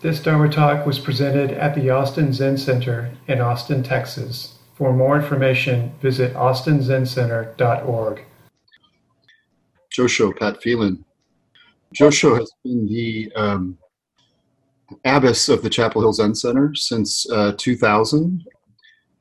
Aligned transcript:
This 0.00 0.22
Dharma 0.22 0.48
talk 0.48 0.86
was 0.86 0.98
presented 0.98 1.50
at 1.50 1.74
the 1.74 1.90
Austin 1.90 2.32
Zen 2.32 2.56
Center 2.56 3.10
in 3.28 3.42
Austin, 3.42 3.82
Texas. 3.82 4.54
For 4.72 4.94
more 4.94 5.20
information, 5.20 5.92
visit 6.00 6.32
austinzencenter.org. 6.32 8.24
Josho 9.94 10.38
Pat 10.38 10.62
Phelan. 10.62 11.04
Josho 11.94 12.38
has 12.38 12.50
been 12.64 12.86
the 12.86 13.30
um, 13.36 13.76
abbess 15.04 15.50
of 15.50 15.60
the 15.60 15.68
Chapel 15.68 16.00
Hill 16.00 16.14
Zen 16.14 16.34
Center 16.34 16.74
since 16.74 17.30
uh, 17.30 17.52
2000. 17.58 18.42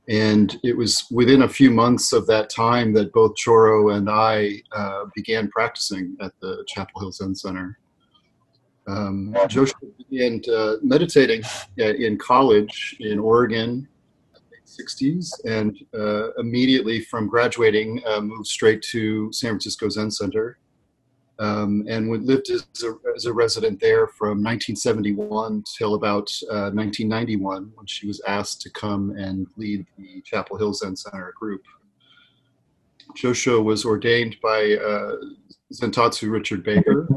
And 0.07 0.57
it 0.63 0.77
was 0.77 1.05
within 1.11 1.41
a 1.41 1.49
few 1.49 1.71
months 1.71 2.13
of 2.13 2.25
that 2.27 2.49
time 2.49 2.93
that 2.93 3.11
both 3.11 3.35
Choro 3.35 3.97
and 3.97 4.09
I 4.09 4.61
uh, 4.71 5.07
began 5.13 5.49
practicing 5.49 6.15
at 6.21 6.31
the 6.39 6.63
Chapel 6.69 7.01
Hill 7.01 7.11
Zen 7.11 7.35
Center. 7.35 7.77
Um, 8.89 9.33
Josho 9.47 9.73
began 10.09 10.41
uh, 10.51 10.75
meditating 10.81 11.43
uh, 11.79 11.93
in 11.93 12.17
college 12.17 12.95
in 12.99 13.19
Oregon 13.19 13.87
60s 14.65 15.29
and 15.45 15.77
uh, 15.93 16.31
immediately 16.37 17.01
from 17.01 17.27
graduating 17.27 18.01
uh, 18.07 18.21
moved 18.21 18.47
straight 18.47 18.81
to 18.83 19.31
San 19.31 19.51
Francisco 19.51 19.89
Zen 19.89 20.09
Center 20.11 20.57
um, 21.39 21.85
and 21.87 22.09
lived 22.25 22.49
as 22.49 22.65
a, 22.83 22.93
as 23.15 23.25
a, 23.25 23.33
resident 23.33 23.79
there 23.79 24.07
from 24.07 24.43
1971 24.43 25.63
till 25.77 25.95
about 25.95 26.29
uh, 26.51 26.69
1991 26.71 27.71
when 27.75 27.85
she 27.85 28.07
was 28.07 28.21
asked 28.27 28.61
to 28.61 28.69
come 28.71 29.11
and 29.11 29.47
lead 29.55 29.85
the 29.97 30.21
Chapel 30.25 30.57
Hill 30.57 30.73
Zen 30.73 30.95
Center 30.95 31.33
group. 31.39 31.61
Josho 33.17 33.63
was 33.63 33.85
ordained 33.85 34.35
by 34.41 34.75
uh, 34.75 35.15
Zentatsu 35.73 36.29
Richard 36.29 36.63
Baker 36.63 37.07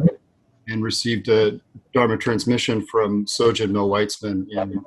and 0.73 0.83
received 0.83 1.29
a 1.29 1.61
Dharma 1.93 2.17
transmission 2.17 2.85
from 2.87 3.27
Sojun 3.27 3.71
Mel 3.71 3.89
Weitzman 3.89 4.49
in 4.51 4.83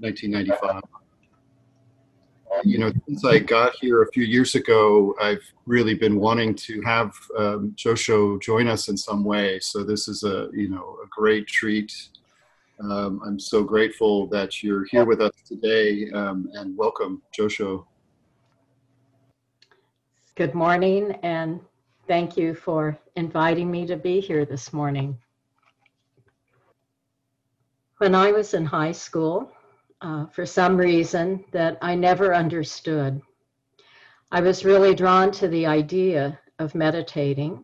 1995 0.00 0.82
you 2.64 2.78
know, 2.78 2.92
since 3.06 3.24
I 3.24 3.38
got 3.38 3.74
here 3.76 4.02
a 4.02 4.10
few 4.12 4.24
years 4.24 4.54
ago, 4.54 5.14
I've 5.20 5.44
really 5.66 5.94
been 5.94 6.18
wanting 6.18 6.54
to 6.56 6.80
have 6.82 7.14
um, 7.36 7.74
Josho 7.76 8.40
join 8.40 8.66
us 8.68 8.88
in 8.88 8.96
some 8.96 9.24
way. 9.24 9.58
So 9.60 9.84
this 9.84 10.08
is 10.08 10.24
a, 10.24 10.48
you 10.52 10.68
know, 10.68 10.98
a 11.04 11.06
great 11.08 11.46
treat. 11.46 11.92
Um, 12.80 13.20
I'm 13.24 13.38
so 13.38 13.62
grateful 13.62 14.26
that 14.28 14.62
you're 14.62 14.86
here 14.86 15.04
with 15.04 15.20
us 15.20 15.32
today 15.46 16.10
um, 16.12 16.48
and 16.54 16.76
welcome, 16.76 17.22
Josho. 17.36 17.84
Good 20.36 20.54
morning 20.54 21.18
and 21.22 21.60
thank 22.08 22.38
you 22.38 22.54
for 22.54 22.98
inviting 23.16 23.70
me 23.70 23.86
to 23.86 23.94
be 23.94 24.18
here 24.18 24.46
this 24.46 24.72
morning. 24.72 25.18
When 27.98 28.14
I 28.14 28.32
was 28.32 28.54
in 28.54 28.64
high 28.64 28.92
school, 28.92 29.52
uh, 30.00 30.24
for 30.26 30.46
some 30.46 30.78
reason 30.78 31.44
that 31.52 31.76
I 31.82 31.94
never 31.94 32.34
understood. 32.34 33.20
I 34.32 34.40
was 34.40 34.64
really 34.64 34.94
drawn 34.94 35.30
to 35.32 35.48
the 35.48 35.66
idea 35.66 36.38
of 36.58 36.74
meditating, 36.74 37.62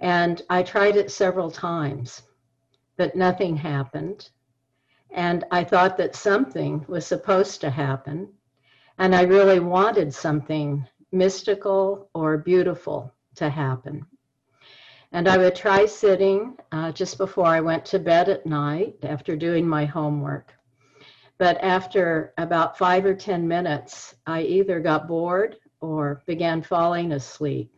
and 0.00 0.42
I 0.50 0.64
tried 0.64 0.96
it 0.96 1.12
several 1.12 1.50
times, 1.50 2.22
but 2.96 3.14
nothing 3.14 3.56
happened. 3.56 4.28
And 5.12 5.44
I 5.52 5.62
thought 5.62 5.96
that 5.98 6.16
something 6.16 6.84
was 6.88 7.06
supposed 7.06 7.60
to 7.60 7.70
happen, 7.70 8.28
and 8.98 9.14
I 9.14 9.22
really 9.22 9.60
wanted 9.60 10.12
something 10.12 10.84
mystical 11.12 12.10
or 12.12 12.38
beautiful 12.38 13.12
to 13.36 13.48
happen. 13.48 14.06
And 15.12 15.28
I 15.28 15.38
would 15.38 15.54
try 15.54 15.86
sitting 15.86 16.56
uh, 16.72 16.92
just 16.92 17.16
before 17.16 17.46
I 17.46 17.60
went 17.60 17.84
to 17.86 17.98
bed 17.98 18.28
at 18.28 18.44
night 18.44 18.96
after 19.02 19.36
doing 19.36 19.66
my 19.66 19.84
homework. 19.84 20.52
But 21.38 21.62
after 21.62 22.32
about 22.38 22.78
five 22.78 23.04
or 23.04 23.14
10 23.14 23.46
minutes, 23.46 24.14
I 24.26 24.42
either 24.42 24.80
got 24.80 25.06
bored 25.06 25.56
or 25.80 26.22
began 26.26 26.62
falling 26.62 27.12
asleep. 27.12 27.70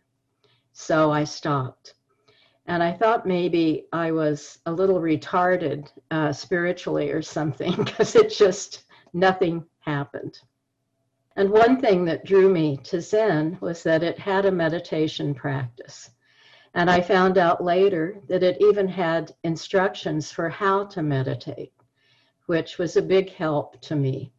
So 0.73 1.11
I 1.11 1.25
stopped. 1.25 1.95
And 2.67 2.83
I 2.83 2.93
thought 2.93 3.27
maybe 3.27 3.87
I 3.93 4.13
was 4.13 4.59
a 4.67 4.73
little 4.73 5.01
retarded 5.01 5.91
uh, 6.11 6.33
spiritually 6.33 7.11
or 7.11 7.23
something 7.23 7.75
because 7.85 8.15
it 8.15 8.31
just, 8.31 8.85
nothing 9.13 9.65
happened. 9.81 10.39
And 11.39 11.51
one 11.51 11.81
thing 11.81 12.05
that 12.05 12.27
drew 12.27 12.53
me 12.53 12.77
to 12.85 13.01
Zen 13.01 13.57
was 13.63 13.83
that 13.85 14.03
it 14.03 14.19
had 14.19 14.45
a 14.45 14.53
meditation 14.53 15.35
practice. 15.35 16.11
And 16.75 16.91
I 16.91 17.01
found 17.01 17.39
out 17.39 17.65
later 17.65 18.21
that 18.29 18.43
it 18.43 18.59
even 18.61 18.89
had 18.89 19.33
instructions 19.43 20.31
for 20.31 20.51
how 20.51 20.85
to 20.85 21.03
meditate 21.03 21.73
which 22.49 22.79
was 22.79 22.97
a 22.97 23.03
big 23.03 23.31
help 23.35 23.79
to 23.83 23.95
me. 23.95 24.33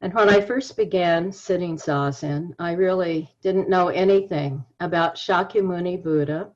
And 0.00 0.14
when 0.14 0.30
I 0.30 0.40
first 0.40 0.78
began 0.78 1.30
sitting 1.30 1.76
zazen, 1.76 2.54
I 2.58 2.72
really 2.72 3.30
didn't 3.42 3.68
know 3.68 3.88
anything 3.88 4.64
about 4.80 5.16
Shakyamuni 5.16 6.02
Buddha, 6.02 6.50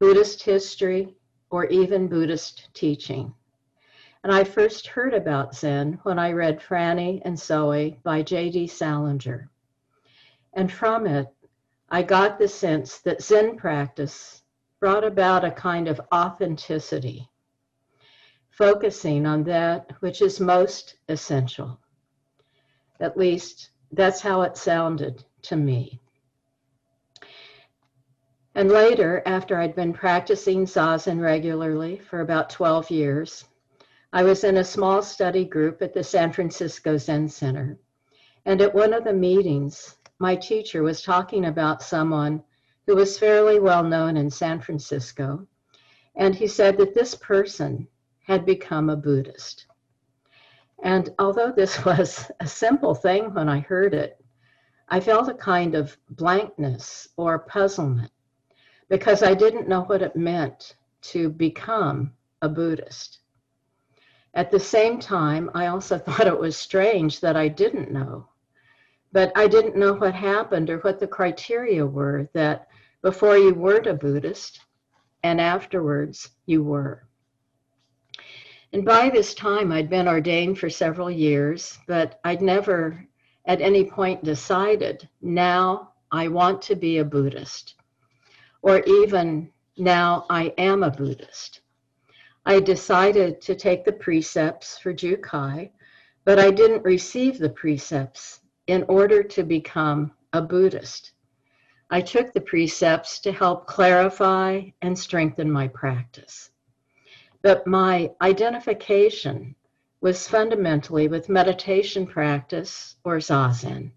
Buddhist 0.00 0.42
history, 0.42 1.14
or 1.50 1.66
even 1.66 2.08
Buddhist 2.08 2.74
teaching. 2.74 3.32
And 4.24 4.32
I 4.32 4.44
first 4.44 4.86
heard 4.86 5.14
about 5.14 5.54
Zen 5.54 5.98
when 6.04 6.18
I 6.18 6.32
read 6.32 6.60
Franny 6.60 7.20
and 7.24 7.36
Zooey 7.36 8.02
by 8.02 8.22
J.D. 8.22 8.68
Salinger. 8.68 9.50
And 10.52 10.70
from 10.70 11.06
it, 11.06 11.26
I 11.88 12.02
got 12.02 12.38
the 12.38 12.48
sense 12.48 12.98
that 13.00 13.22
Zen 13.22 13.56
practice 13.56 14.42
brought 14.80 15.04
about 15.04 15.44
a 15.44 15.50
kind 15.50 15.88
of 15.88 16.00
authenticity 16.12 17.28
focusing 18.52 19.26
on 19.26 19.42
that 19.42 19.90
which 20.00 20.22
is 20.22 20.38
most 20.38 20.96
essential. 21.08 21.80
At 23.00 23.16
least 23.16 23.70
that's 23.90 24.20
how 24.20 24.42
it 24.42 24.56
sounded 24.56 25.24
to 25.42 25.56
me. 25.56 26.00
And 28.54 28.70
later, 28.70 29.22
after 29.24 29.58
I'd 29.58 29.74
been 29.74 29.94
practicing 29.94 30.66
Zazen 30.66 31.20
regularly 31.20 31.98
for 31.98 32.20
about 32.20 32.50
12 32.50 32.90
years, 32.90 33.44
I 34.14 34.22
was 34.24 34.44
in 34.44 34.58
a 34.58 34.64
small 34.64 35.00
study 35.00 35.46
group 35.46 35.80
at 35.80 35.94
the 35.94 36.04
San 36.04 36.34
Francisco 36.34 36.98
Zen 36.98 37.30
Center. 37.30 37.78
And 38.44 38.60
at 38.60 38.74
one 38.74 38.92
of 38.92 39.04
the 39.04 39.12
meetings, 39.14 39.96
my 40.18 40.36
teacher 40.36 40.82
was 40.82 41.00
talking 41.00 41.46
about 41.46 41.80
someone 41.80 42.42
who 42.86 42.94
was 42.94 43.18
fairly 43.18 43.58
well 43.58 43.82
known 43.82 44.18
in 44.18 44.28
San 44.28 44.60
Francisco. 44.60 45.46
And 46.14 46.34
he 46.34 46.46
said 46.46 46.76
that 46.76 46.92
this 46.92 47.14
person 47.14 47.88
had 48.26 48.44
become 48.44 48.90
a 48.90 48.96
Buddhist. 48.96 49.66
And 50.82 51.08
although 51.18 51.50
this 51.50 51.82
was 51.84 52.30
a 52.38 52.46
simple 52.46 52.94
thing 52.94 53.32
when 53.32 53.48
I 53.48 53.60
heard 53.60 53.94
it, 53.94 54.22
I 54.90 55.00
felt 55.00 55.30
a 55.30 55.34
kind 55.34 55.74
of 55.74 55.96
blankness 56.10 57.08
or 57.16 57.38
puzzlement 57.38 58.12
because 58.90 59.22
I 59.22 59.32
didn't 59.32 59.68
know 59.68 59.84
what 59.84 60.02
it 60.02 60.16
meant 60.16 60.76
to 61.12 61.30
become 61.30 62.12
a 62.42 62.48
Buddhist. 62.50 63.21
At 64.34 64.50
the 64.50 64.60
same 64.60 64.98
time, 64.98 65.50
I 65.54 65.66
also 65.66 65.98
thought 65.98 66.26
it 66.26 66.38
was 66.38 66.56
strange 66.56 67.20
that 67.20 67.36
I 67.36 67.48
didn't 67.48 67.92
know. 67.92 68.28
But 69.12 69.32
I 69.36 69.46
didn't 69.46 69.76
know 69.76 69.92
what 69.94 70.14
happened 70.14 70.70
or 70.70 70.78
what 70.78 70.98
the 70.98 71.06
criteria 71.06 71.84
were 71.84 72.28
that 72.32 72.68
before 73.02 73.36
you 73.36 73.52
weren't 73.52 73.86
a 73.86 73.94
Buddhist 73.94 74.60
and 75.22 75.40
afterwards 75.40 76.30
you 76.46 76.62
were. 76.62 77.04
And 78.72 78.84
by 78.84 79.10
this 79.10 79.34
time, 79.34 79.70
I'd 79.70 79.90
been 79.90 80.08
ordained 80.08 80.58
for 80.58 80.70
several 80.70 81.10
years, 81.10 81.78
but 81.86 82.20
I'd 82.24 82.40
never 82.40 83.06
at 83.44 83.60
any 83.60 83.84
point 83.84 84.24
decided, 84.24 85.08
now 85.20 85.92
I 86.10 86.28
want 86.28 86.62
to 86.62 86.76
be 86.76 86.98
a 86.98 87.04
Buddhist, 87.04 87.74
or 88.62 88.80
even 88.80 89.50
now 89.76 90.26
I 90.30 90.54
am 90.58 90.82
a 90.82 90.90
Buddhist. 90.90 91.61
I 92.44 92.58
decided 92.58 93.40
to 93.42 93.54
take 93.54 93.84
the 93.84 93.92
precepts 93.92 94.78
for 94.78 94.92
Jukai, 94.92 95.70
but 96.24 96.38
I 96.38 96.50
didn't 96.50 96.84
receive 96.84 97.38
the 97.38 97.50
precepts 97.50 98.40
in 98.66 98.84
order 98.88 99.22
to 99.22 99.42
become 99.42 100.12
a 100.32 100.42
Buddhist. 100.42 101.12
I 101.90 102.00
took 102.00 102.32
the 102.32 102.40
precepts 102.40 103.20
to 103.20 103.32
help 103.32 103.66
clarify 103.66 104.62
and 104.80 104.98
strengthen 104.98 105.50
my 105.50 105.68
practice. 105.68 106.50
But 107.42 107.66
my 107.66 108.10
identification 108.20 109.54
was 110.00 110.26
fundamentally 110.26 111.06
with 111.06 111.28
meditation 111.28 112.06
practice 112.06 112.96
or 113.04 113.18
zazen. 113.18 113.92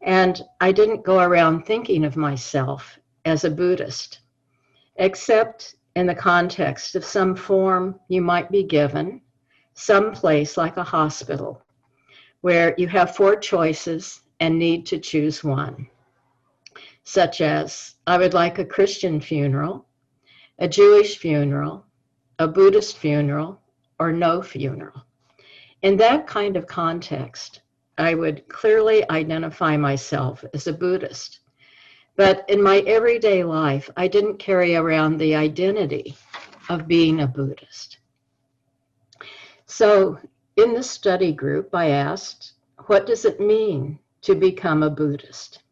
And 0.00 0.42
I 0.60 0.72
didn't 0.72 1.04
go 1.04 1.18
around 1.20 1.64
thinking 1.64 2.04
of 2.04 2.16
myself 2.16 2.98
as 3.26 3.44
a 3.44 3.50
Buddhist, 3.50 4.20
except 4.96 5.74
in 6.00 6.06
the 6.06 6.14
context 6.14 6.94
of 6.96 7.04
some 7.04 7.36
form 7.36 8.00
you 8.08 8.22
might 8.22 8.50
be 8.50 8.62
given, 8.62 9.20
some 9.74 10.12
place 10.12 10.56
like 10.56 10.78
a 10.78 10.82
hospital, 10.82 11.62
where 12.40 12.74
you 12.78 12.88
have 12.88 13.14
four 13.14 13.36
choices 13.36 14.22
and 14.40 14.58
need 14.58 14.86
to 14.86 14.98
choose 14.98 15.44
one, 15.44 15.86
such 17.04 17.42
as 17.42 17.96
I 18.06 18.16
would 18.16 18.32
like 18.32 18.58
a 18.58 18.64
Christian 18.64 19.20
funeral, 19.20 19.84
a 20.58 20.66
Jewish 20.66 21.18
funeral, 21.18 21.84
a 22.38 22.48
Buddhist 22.48 22.96
funeral, 22.96 23.60
or 23.98 24.10
no 24.10 24.40
funeral. 24.40 25.04
In 25.82 25.98
that 25.98 26.26
kind 26.26 26.56
of 26.56 26.66
context, 26.66 27.60
I 27.98 28.14
would 28.14 28.48
clearly 28.48 29.08
identify 29.10 29.76
myself 29.76 30.42
as 30.54 30.66
a 30.66 30.72
Buddhist. 30.72 31.40
But 32.20 32.44
in 32.50 32.62
my 32.62 32.80
everyday 32.80 33.44
life, 33.44 33.88
I 33.96 34.06
didn't 34.06 34.36
carry 34.36 34.76
around 34.76 35.16
the 35.16 35.34
identity 35.34 36.18
of 36.68 36.86
being 36.86 37.22
a 37.22 37.26
Buddhist. 37.26 37.96
So 39.64 40.18
in 40.56 40.74
the 40.74 40.82
study 40.82 41.32
group, 41.32 41.74
I 41.74 41.88
asked, 41.88 42.52
What 42.88 43.06
does 43.06 43.24
it 43.24 43.40
mean 43.40 43.98
to 44.20 44.34
become 44.34 44.82
a 44.82 44.90
Buddhist? 44.90 45.62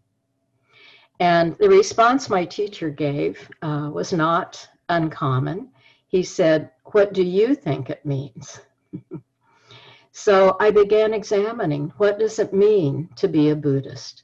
And 1.21 1.55
the 1.59 1.69
response 1.69 2.31
my 2.31 2.47
teacher 2.47 2.89
gave 2.89 3.47
uh, 3.61 3.91
was 3.93 4.15
not 4.15 4.67
uncommon. 4.89 5.69
He 6.07 6.23
said, 6.23 6.71
What 6.93 7.13
do 7.13 7.23
you 7.23 7.55
think 7.55 7.91
it 7.91 8.07
means? 8.07 8.59
so 10.13 10.57
I 10.61 10.71
began 10.71 11.13
examining 11.13 11.93
what 11.99 12.19
does 12.19 12.39
it 12.39 12.55
mean 12.55 13.11
to 13.17 13.29
be 13.29 13.51
a 13.51 13.55
Buddhist? 13.55 14.23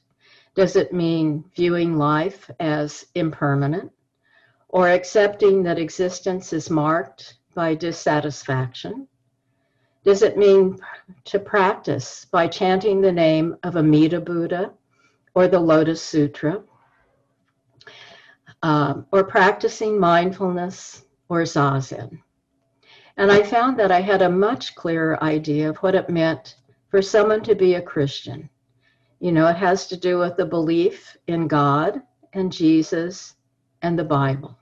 Does 0.55 0.77
it 0.77 0.93
mean 0.93 1.43
viewing 1.53 1.97
life 1.97 2.49
as 2.61 3.05
impermanent 3.13 3.91
or 4.69 4.87
accepting 4.87 5.63
that 5.63 5.77
existence 5.77 6.53
is 6.53 6.69
marked 6.69 7.35
by 7.53 7.75
dissatisfaction? 7.75 9.07
Does 10.05 10.21
it 10.21 10.37
mean 10.37 10.77
to 11.25 11.39
practice 11.39 12.25
by 12.31 12.47
chanting 12.47 13.01
the 13.01 13.11
name 13.11 13.57
of 13.63 13.75
Amida 13.75 14.21
Buddha 14.21 14.71
or 15.33 15.49
the 15.49 15.59
Lotus 15.59 16.01
Sutra? 16.01 16.63
Um, 18.63 19.07
or 19.11 19.25
practicing 19.25 19.99
mindfulness 19.99 21.03
or 21.27 21.41
Zazen? 21.41 22.21
And 23.17 23.29
I 23.29 23.43
found 23.43 23.77
that 23.79 23.91
I 23.91 23.99
had 23.99 24.21
a 24.21 24.29
much 24.29 24.75
clearer 24.75 25.21
idea 25.21 25.69
of 25.69 25.77
what 25.77 25.95
it 25.95 26.09
meant 26.09 26.55
for 26.89 27.01
someone 27.01 27.43
to 27.43 27.55
be 27.55 27.73
a 27.73 27.81
Christian. 27.81 28.49
You 29.25 29.31
know, 29.31 29.47
it 29.47 29.55
has 29.55 29.87
to 29.87 29.97
do 29.97 30.19
with 30.19 30.37
the 30.37 30.45
belief 30.45 31.17
in 31.25 31.47
God 31.47 32.03
and 32.33 32.51
Jesus 32.51 33.33
and 33.81 33.97
the 33.97 34.03
Bible. 34.03 34.55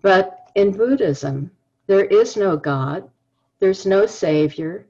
But 0.00 0.52
in 0.54 0.70
Buddhism, 0.70 1.50
there 1.88 2.04
is 2.04 2.36
no 2.36 2.56
God, 2.56 3.10
there's 3.58 3.84
no 3.84 4.06
Savior, 4.06 4.86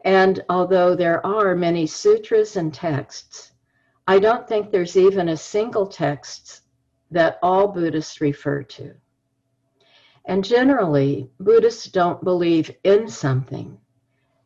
and 0.00 0.42
although 0.48 0.94
there 0.94 1.20
are 1.26 1.54
many 1.54 1.86
sutras 1.86 2.56
and 2.56 2.72
texts, 2.72 3.52
I 4.06 4.18
don't 4.18 4.48
think 4.48 4.70
there's 4.70 4.96
even 4.96 5.28
a 5.28 5.36
single 5.36 5.86
text 5.86 6.62
that 7.10 7.38
all 7.42 7.68
Buddhists 7.68 8.22
refer 8.22 8.62
to. 8.62 8.94
And 10.24 10.42
generally, 10.42 11.28
Buddhists 11.38 11.84
don't 11.84 12.24
believe 12.24 12.74
in 12.84 13.08
something. 13.08 13.78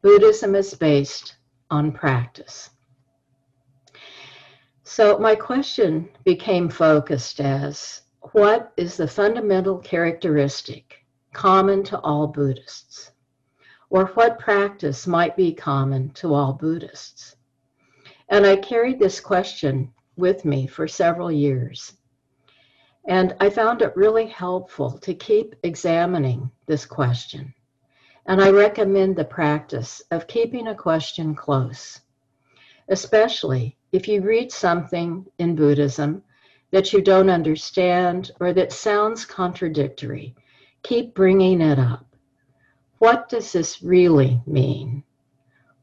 Buddhism 0.03 0.57
is 0.57 0.75
based 0.75 1.37
on 1.71 1.93
practice. 1.93 2.71
So 4.95 5.17
my 5.17 5.35
question 5.35 6.11
became 6.23 6.69
focused 6.69 7.41
as 7.41 8.03
what 8.33 8.75
is 8.77 8.99
the 8.99 9.09
fundamental 9.09 9.79
characteristic 9.79 11.07
common 11.33 11.83
to 11.85 11.99
all 12.01 12.27
Buddhists? 12.27 13.11
Or 13.89 14.09
what 14.09 14.39
practice 14.39 15.07
might 15.07 15.35
be 15.35 15.55
common 15.55 16.11
to 16.11 16.35
all 16.35 16.53
Buddhists? 16.53 17.37
And 18.29 18.45
I 18.45 18.57
carried 18.57 18.99
this 18.99 19.19
question 19.19 19.91
with 20.17 20.45
me 20.45 20.67
for 20.67 20.87
several 20.87 21.33
years. 21.33 21.95
And 23.09 23.35
I 23.41 23.49
found 23.49 23.81
it 23.81 23.97
really 23.97 24.27
helpful 24.27 24.99
to 24.99 25.15
keep 25.15 25.55
examining 25.63 26.51
this 26.67 26.85
question. 26.85 27.55
And 28.27 28.43
I 28.43 28.51
recommend 28.51 29.17
the 29.17 29.25
practice 29.25 30.03
of 30.11 30.27
keeping 30.27 30.67
a 30.67 30.75
question 30.75 31.35
close, 31.35 32.03
especially 32.91 33.79
if 33.93 34.09
you 34.09 34.23
read 34.23 34.51
something 34.51 35.27
in 35.39 35.55
Buddhism 35.55 36.23
that 36.73 36.93
you 36.93 37.03
don't 37.03 37.31
understand 37.31 38.33
or 38.41 38.53
that 38.55 38.73
sounds 38.73 39.25
contradictory. 39.25 40.35
Keep 40.83 41.15
bringing 41.15 41.61
it 41.61 41.79
up. 41.79 42.07
What 42.99 43.29
does 43.29 43.53
this 43.53 43.83
really 43.83 44.41
mean? 44.47 45.05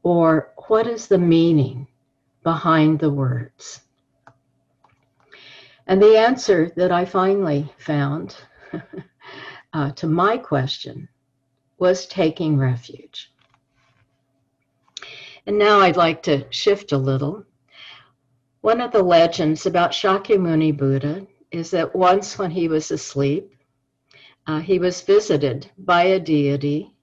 Or 0.02 0.52
what 0.68 0.86
is 0.86 1.06
the 1.06 1.18
meaning 1.18 1.86
behind 2.42 2.98
the 2.98 3.10
words? 3.10 3.82
And 5.86 6.02
the 6.02 6.18
answer 6.18 6.72
that 6.76 6.92
I 6.92 7.04
finally 7.04 7.72
found 7.78 8.36
uh, 9.72 9.92
to 9.92 10.06
my 10.06 10.36
question 10.36 11.08
was 11.78 12.06
taking 12.06 12.58
refuge. 12.58 13.32
And 15.46 15.58
now 15.58 15.80
I'd 15.80 15.96
like 15.96 16.22
to 16.24 16.46
shift 16.50 16.92
a 16.92 16.98
little. 16.98 17.44
One 18.62 18.82
of 18.82 18.92
the 18.92 19.02
legends 19.02 19.64
about 19.64 19.92
Shakyamuni 19.92 20.76
Buddha 20.76 21.26
is 21.50 21.70
that 21.70 21.94
once 21.94 22.38
when 22.38 22.50
he 22.50 22.68
was 22.68 22.90
asleep, 22.90 23.54
uh, 24.46 24.60
he 24.60 24.78
was 24.78 25.00
visited 25.00 25.70
by 25.78 26.02
a 26.02 26.20
deity 26.20 26.94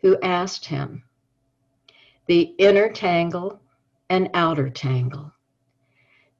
who 0.00 0.18
asked 0.20 0.64
him, 0.64 1.04
the 2.26 2.54
inner 2.58 2.90
tangle 2.90 3.60
and 4.08 4.30
outer 4.34 4.68
tangle. 4.68 5.32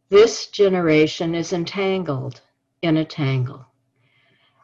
This 0.09 0.49
generation 0.49 1.35
is 1.35 1.53
entangled 1.53 2.41
in 2.83 2.97
a 2.97 3.05
tangle. 3.05 3.67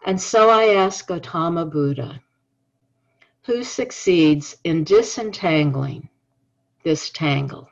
And 0.04 0.20
so 0.20 0.50
I 0.50 0.74
ask 0.74 1.06
Gautama 1.06 1.64
Buddha, 1.64 2.20
who 3.44 3.62
succeeds 3.62 4.56
in 4.64 4.82
disentangling 4.82 6.08
this 6.82 7.10
tangle? 7.10 7.68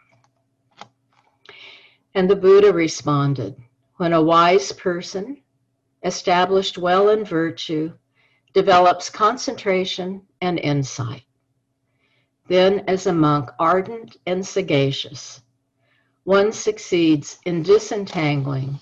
And 2.15 2.31
the 2.31 2.37
Buddha 2.37 2.73
responded, 2.73 3.57
when 3.97 4.13
a 4.13 4.23
wise 4.23 4.73
person, 4.73 5.43
established 6.05 6.79
well 6.79 7.09
in 7.11 7.25
virtue, 7.25 7.93
develops 8.53 9.11
concentration 9.11 10.23
and 10.41 10.59
insight. 10.61 11.25
Then, 12.47 12.85
as 12.87 13.07
a 13.07 13.13
monk 13.13 13.51
ardent 13.59 14.17
and 14.27 14.47
sagacious, 14.47 15.43
one 16.25 16.53
succeeds 16.53 17.39
in 17.47 17.63
disentangling 17.63 18.79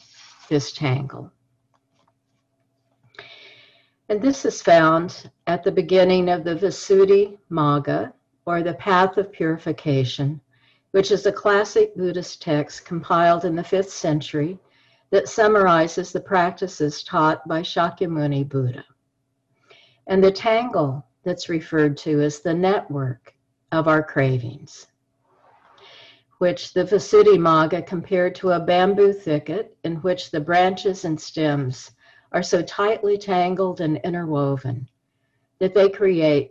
this 0.48 0.72
tangle. 0.72 1.32
And 4.08 4.20
this 4.20 4.44
is 4.44 4.60
found 4.60 5.30
at 5.46 5.64
the 5.64 5.72
beginning 5.72 6.28
of 6.28 6.44
the 6.44 6.54
Visuddhi 6.54 7.38
Magga, 7.50 8.12
or 8.44 8.62
the 8.62 8.74
Path 8.74 9.16
of 9.16 9.32
Purification, 9.32 10.40
which 10.92 11.10
is 11.10 11.26
a 11.26 11.32
classic 11.32 11.94
Buddhist 11.96 12.40
text 12.40 12.84
compiled 12.86 13.44
in 13.44 13.56
the 13.56 13.62
5th 13.62 13.90
century 13.90 14.58
that 15.10 15.28
summarizes 15.28 16.12
the 16.12 16.20
practices 16.20 17.02
taught 17.02 17.46
by 17.46 17.60
Shakyamuni 17.60 18.48
Buddha. 18.48 18.84
And 20.06 20.24
the 20.24 20.32
tangle 20.32 21.06
that's 21.24 21.48
referred 21.48 21.96
to 21.98 22.22
as 22.22 22.40
the 22.40 22.54
network 22.54 23.34
of 23.72 23.88
our 23.88 24.02
cravings 24.02 24.86
which 26.42 26.72
the 26.72 26.82
Visuddhimagga 26.82 27.86
compared 27.86 28.34
to 28.34 28.50
a 28.50 28.58
bamboo 28.58 29.12
thicket 29.12 29.76
in 29.84 29.94
which 29.98 30.32
the 30.32 30.40
branches 30.40 31.04
and 31.04 31.20
stems 31.20 31.92
are 32.32 32.42
so 32.42 32.60
tightly 32.62 33.16
tangled 33.16 33.80
and 33.80 33.98
interwoven 33.98 34.88
that 35.60 35.72
they 35.72 35.88
create 35.88 36.50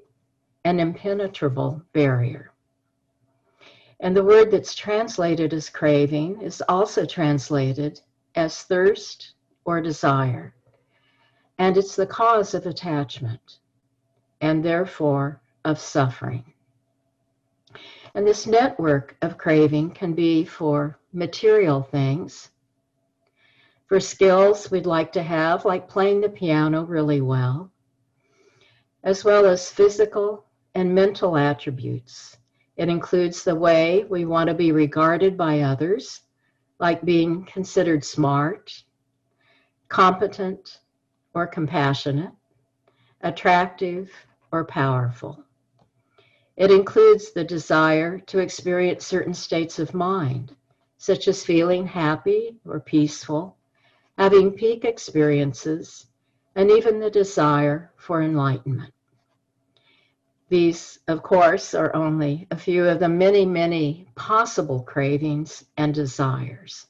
an 0.63 0.79
impenetrable 0.79 1.83
barrier. 1.91 2.50
And 4.01 4.17
the 4.17 4.23
word 4.23 4.49
that's 4.49 4.73
translated 4.73 5.53
as 5.53 5.69
craving 5.69 6.41
is 6.41 6.63
also 6.67 7.05
translated 7.05 8.01
as 8.33 8.63
thirst 8.63 9.35
or 9.63 9.79
desire. 9.79 10.55
And 11.59 11.77
it's 11.77 11.95
the 11.95 12.07
cause 12.07 12.55
of 12.55 12.65
attachment 12.65 13.59
and 14.41 14.65
therefore 14.65 15.39
of 15.63 15.79
suffering. 15.79 16.43
And 18.15 18.25
this 18.25 18.47
network 18.47 19.15
of 19.21 19.37
craving 19.37 19.91
can 19.91 20.13
be 20.13 20.45
for 20.45 20.97
material 21.13 21.83
things, 21.83 22.49
for 23.85 23.99
skills 23.99 24.71
we'd 24.71 24.87
like 24.87 25.11
to 25.11 25.21
have, 25.21 25.63
like 25.63 25.87
playing 25.87 26.21
the 26.21 26.29
piano 26.29 26.83
really 26.83 27.21
well, 27.21 27.71
as 29.03 29.23
well 29.23 29.45
as 29.45 29.71
physical 29.71 30.45
and 30.73 30.95
mental 30.95 31.37
attributes. 31.37 32.37
It 32.81 32.89
includes 32.89 33.43
the 33.43 33.53
way 33.53 34.05
we 34.09 34.25
want 34.25 34.47
to 34.47 34.55
be 34.55 34.71
regarded 34.71 35.37
by 35.37 35.59
others, 35.59 36.21
like 36.79 37.05
being 37.05 37.45
considered 37.45 38.03
smart, 38.03 38.73
competent, 39.87 40.79
or 41.35 41.45
compassionate, 41.45 42.31
attractive, 43.21 44.09
or 44.51 44.65
powerful. 44.65 45.43
It 46.57 46.71
includes 46.71 47.31
the 47.31 47.43
desire 47.43 48.17
to 48.17 48.39
experience 48.39 49.05
certain 49.05 49.35
states 49.35 49.77
of 49.77 49.93
mind, 49.93 50.55
such 50.97 51.27
as 51.27 51.45
feeling 51.45 51.85
happy 51.85 52.57
or 52.65 52.79
peaceful, 52.79 53.57
having 54.17 54.53
peak 54.53 54.85
experiences, 54.85 56.07
and 56.55 56.71
even 56.71 56.99
the 56.99 57.11
desire 57.11 57.91
for 57.95 58.23
enlightenment. 58.23 58.91
These, 60.51 60.99
of 61.07 61.23
course, 61.23 61.73
are 61.73 61.95
only 61.95 62.45
a 62.51 62.57
few 62.57 62.85
of 62.85 62.99
the 62.99 63.07
many, 63.07 63.45
many 63.45 64.09
possible 64.15 64.81
cravings 64.81 65.63
and 65.77 65.93
desires. 65.93 66.87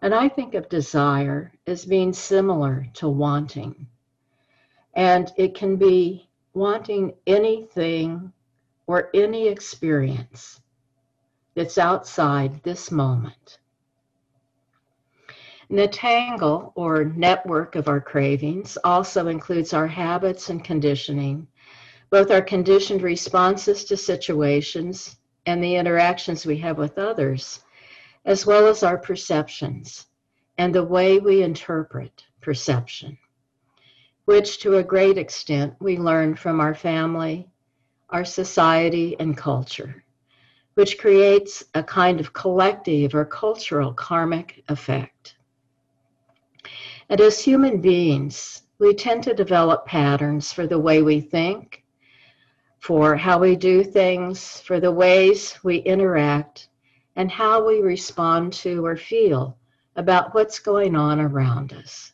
And 0.00 0.12
I 0.12 0.28
think 0.28 0.54
of 0.54 0.68
desire 0.68 1.52
as 1.68 1.84
being 1.84 2.12
similar 2.12 2.88
to 2.94 3.08
wanting. 3.08 3.86
And 4.94 5.32
it 5.36 5.54
can 5.54 5.76
be 5.76 6.28
wanting 6.52 7.14
anything 7.28 8.32
or 8.88 9.10
any 9.14 9.46
experience 9.46 10.60
that's 11.54 11.78
outside 11.78 12.60
this 12.64 12.90
moment. 12.90 13.60
And 15.68 15.78
the 15.78 15.86
tangle 15.86 16.72
or 16.74 17.04
network 17.04 17.76
of 17.76 17.86
our 17.86 18.00
cravings 18.00 18.76
also 18.82 19.28
includes 19.28 19.72
our 19.72 19.86
habits 19.86 20.50
and 20.50 20.64
conditioning 20.64 21.46
both 22.12 22.30
our 22.30 22.42
conditioned 22.42 23.00
responses 23.00 23.84
to 23.84 23.96
situations 23.96 25.16
and 25.46 25.64
the 25.64 25.76
interactions 25.76 26.44
we 26.44 26.58
have 26.58 26.76
with 26.76 26.98
others, 26.98 27.60
as 28.26 28.44
well 28.44 28.66
as 28.66 28.82
our 28.82 28.98
perceptions 28.98 30.08
and 30.58 30.74
the 30.74 30.84
way 30.84 31.18
we 31.18 31.42
interpret 31.42 32.26
perception, 32.42 33.16
which 34.26 34.58
to 34.58 34.76
a 34.76 34.82
great 34.82 35.16
extent 35.16 35.74
we 35.80 35.96
learn 35.96 36.34
from 36.34 36.60
our 36.60 36.74
family, 36.74 37.48
our 38.10 38.26
society, 38.26 39.16
and 39.18 39.34
culture, 39.34 40.04
which 40.74 40.98
creates 40.98 41.64
a 41.72 41.82
kind 41.82 42.20
of 42.20 42.34
collective 42.34 43.14
or 43.14 43.24
cultural 43.24 43.94
karmic 43.94 44.62
effect. 44.68 45.36
And 47.08 47.22
as 47.22 47.42
human 47.42 47.80
beings, 47.80 48.64
we 48.78 48.92
tend 48.92 49.22
to 49.22 49.32
develop 49.32 49.86
patterns 49.86 50.52
for 50.52 50.66
the 50.66 50.78
way 50.78 51.00
we 51.00 51.18
think, 51.22 51.81
for 52.82 53.14
how 53.14 53.38
we 53.38 53.54
do 53.54 53.84
things, 53.84 54.58
for 54.58 54.80
the 54.80 54.90
ways 54.90 55.56
we 55.62 55.76
interact, 55.76 56.68
and 57.14 57.30
how 57.30 57.64
we 57.64 57.80
respond 57.80 58.52
to 58.52 58.84
or 58.84 58.96
feel 58.96 59.56
about 59.94 60.34
what's 60.34 60.58
going 60.58 60.96
on 60.96 61.20
around 61.20 61.72
us. 61.72 62.12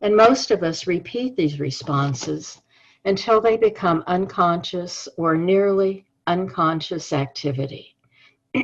And 0.00 0.16
most 0.16 0.50
of 0.50 0.62
us 0.62 0.86
repeat 0.86 1.36
these 1.36 1.60
responses 1.60 2.62
until 3.04 3.38
they 3.38 3.58
become 3.58 4.02
unconscious 4.06 5.06
or 5.18 5.36
nearly 5.36 6.06
unconscious 6.26 7.12
activity. 7.12 7.94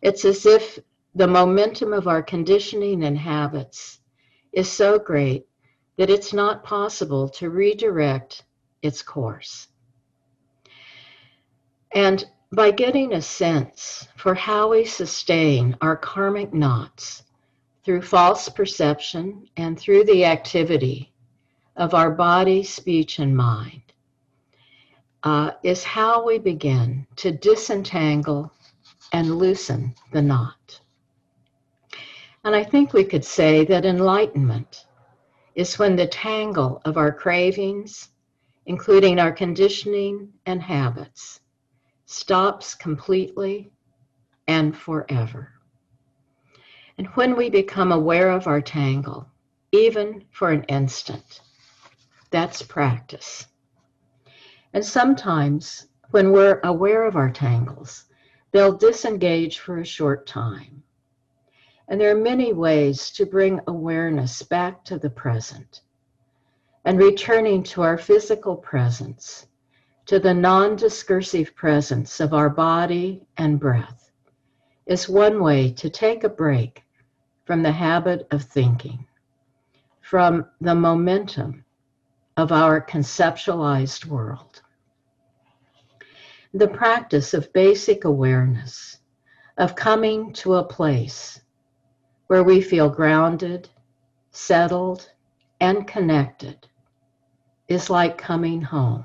it's 0.00 0.24
as 0.24 0.46
if 0.46 0.78
the 1.16 1.26
momentum 1.26 1.92
of 1.92 2.06
our 2.06 2.22
conditioning 2.22 3.02
and 3.02 3.18
habits 3.18 3.98
is 4.52 4.70
so 4.70 4.96
great 4.96 5.44
that 5.96 6.08
it's 6.08 6.32
not 6.32 6.62
possible 6.62 7.28
to 7.30 7.50
redirect 7.50 8.44
its 8.82 9.02
course. 9.02 9.68
And 11.94 12.24
by 12.52 12.70
getting 12.70 13.12
a 13.12 13.22
sense 13.22 14.08
for 14.16 14.34
how 14.34 14.70
we 14.70 14.84
sustain 14.84 15.76
our 15.80 15.96
karmic 15.96 16.54
knots 16.54 17.24
through 17.84 18.02
false 18.02 18.48
perception 18.48 19.48
and 19.56 19.78
through 19.78 20.04
the 20.04 20.24
activity 20.24 21.12
of 21.76 21.94
our 21.94 22.10
body, 22.10 22.62
speech, 22.62 23.18
and 23.18 23.36
mind, 23.36 23.82
uh, 25.22 25.52
is 25.62 25.84
how 25.84 26.24
we 26.24 26.38
begin 26.38 27.06
to 27.16 27.30
disentangle 27.32 28.52
and 29.12 29.38
loosen 29.38 29.94
the 30.12 30.22
knot. 30.22 30.80
And 32.44 32.54
I 32.54 32.64
think 32.64 32.92
we 32.92 33.04
could 33.04 33.24
say 33.24 33.64
that 33.66 33.84
enlightenment 33.84 34.86
is 35.54 35.78
when 35.78 35.96
the 35.96 36.06
tangle 36.06 36.80
of 36.84 36.96
our 36.96 37.12
cravings, 37.12 38.10
including 38.68 39.18
our 39.18 39.32
conditioning 39.32 40.30
and 40.44 40.60
habits, 40.60 41.40
stops 42.04 42.74
completely 42.74 43.72
and 44.46 44.76
forever. 44.76 45.54
And 46.98 47.06
when 47.14 47.34
we 47.34 47.48
become 47.48 47.92
aware 47.92 48.30
of 48.30 48.46
our 48.46 48.60
tangle, 48.60 49.26
even 49.72 50.22
for 50.32 50.50
an 50.50 50.64
instant, 50.64 51.40
that's 52.30 52.60
practice. 52.60 53.46
And 54.74 54.84
sometimes 54.84 55.86
when 56.10 56.30
we're 56.30 56.60
aware 56.62 57.06
of 57.06 57.16
our 57.16 57.30
tangles, 57.30 58.04
they'll 58.52 58.76
disengage 58.76 59.60
for 59.60 59.78
a 59.78 59.84
short 59.84 60.26
time. 60.26 60.82
And 61.88 61.98
there 61.98 62.14
are 62.14 62.20
many 62.20 62.52
ways 62.52 63.10
to 63.12 63.24
bring 63.24 63.60
awareness 63.66 64.42
back 64.42 64.84
to 64.84 64.98
the 64.98 65.08
present 65.08 65.80
and 66.88 66.98
returning 66.98 67.62
to 67.62 67.82
our 67.82 67.98
physical 67.98 68.56
presence, 68.56 69.46
to 70.06 70.18
the 70.18 70.32
non 70.32 70.74
discursive 70.74 71.54
presence 71.54 72.18
of 72.18 72.32
our 72.32 72.48
body 72.48 73.26
and 73.36 73.60
breath, 73.60 74.10
is 74.86 75.06
one 75.06 75.42
way 75.42 75.70
to 75.70 75.90
take 75.90 76.24
a 76.24 76.30
break 76.30 76.82
from 77.44 77.62
the 77.62 77.70
habit 77.70 78.26
of 78.30 78.42
thinking, 78.42 79.06
from 80.00 80.46
the 80.62 80.74
momentum 80.74 81.62
of 82.38 82.52
our 82.52 82.80
conceptualized 82.80 84.06
world. 84.06 84.62
The 86.54 86.68
practice 86.68 87.34
of 87.34 87.52
basic 87.52 88.06
awareness, 88.06 88.96
of 89.58 89.76
coming 89.76 90.32
to 90.40 90.54
a 90.54 90.64
place 90.64 91.38
where 92.28 92.44
we 92.44 92.62
feel 92.62 92.88
grounded, 92.88 93.68
settled, 94.30 95.10
and 95.60 95.86
connected 95.86 96.67
is 97.68 97.90
like 97.90 98.16
coming 98.18 98.62
home. 98.62 99.04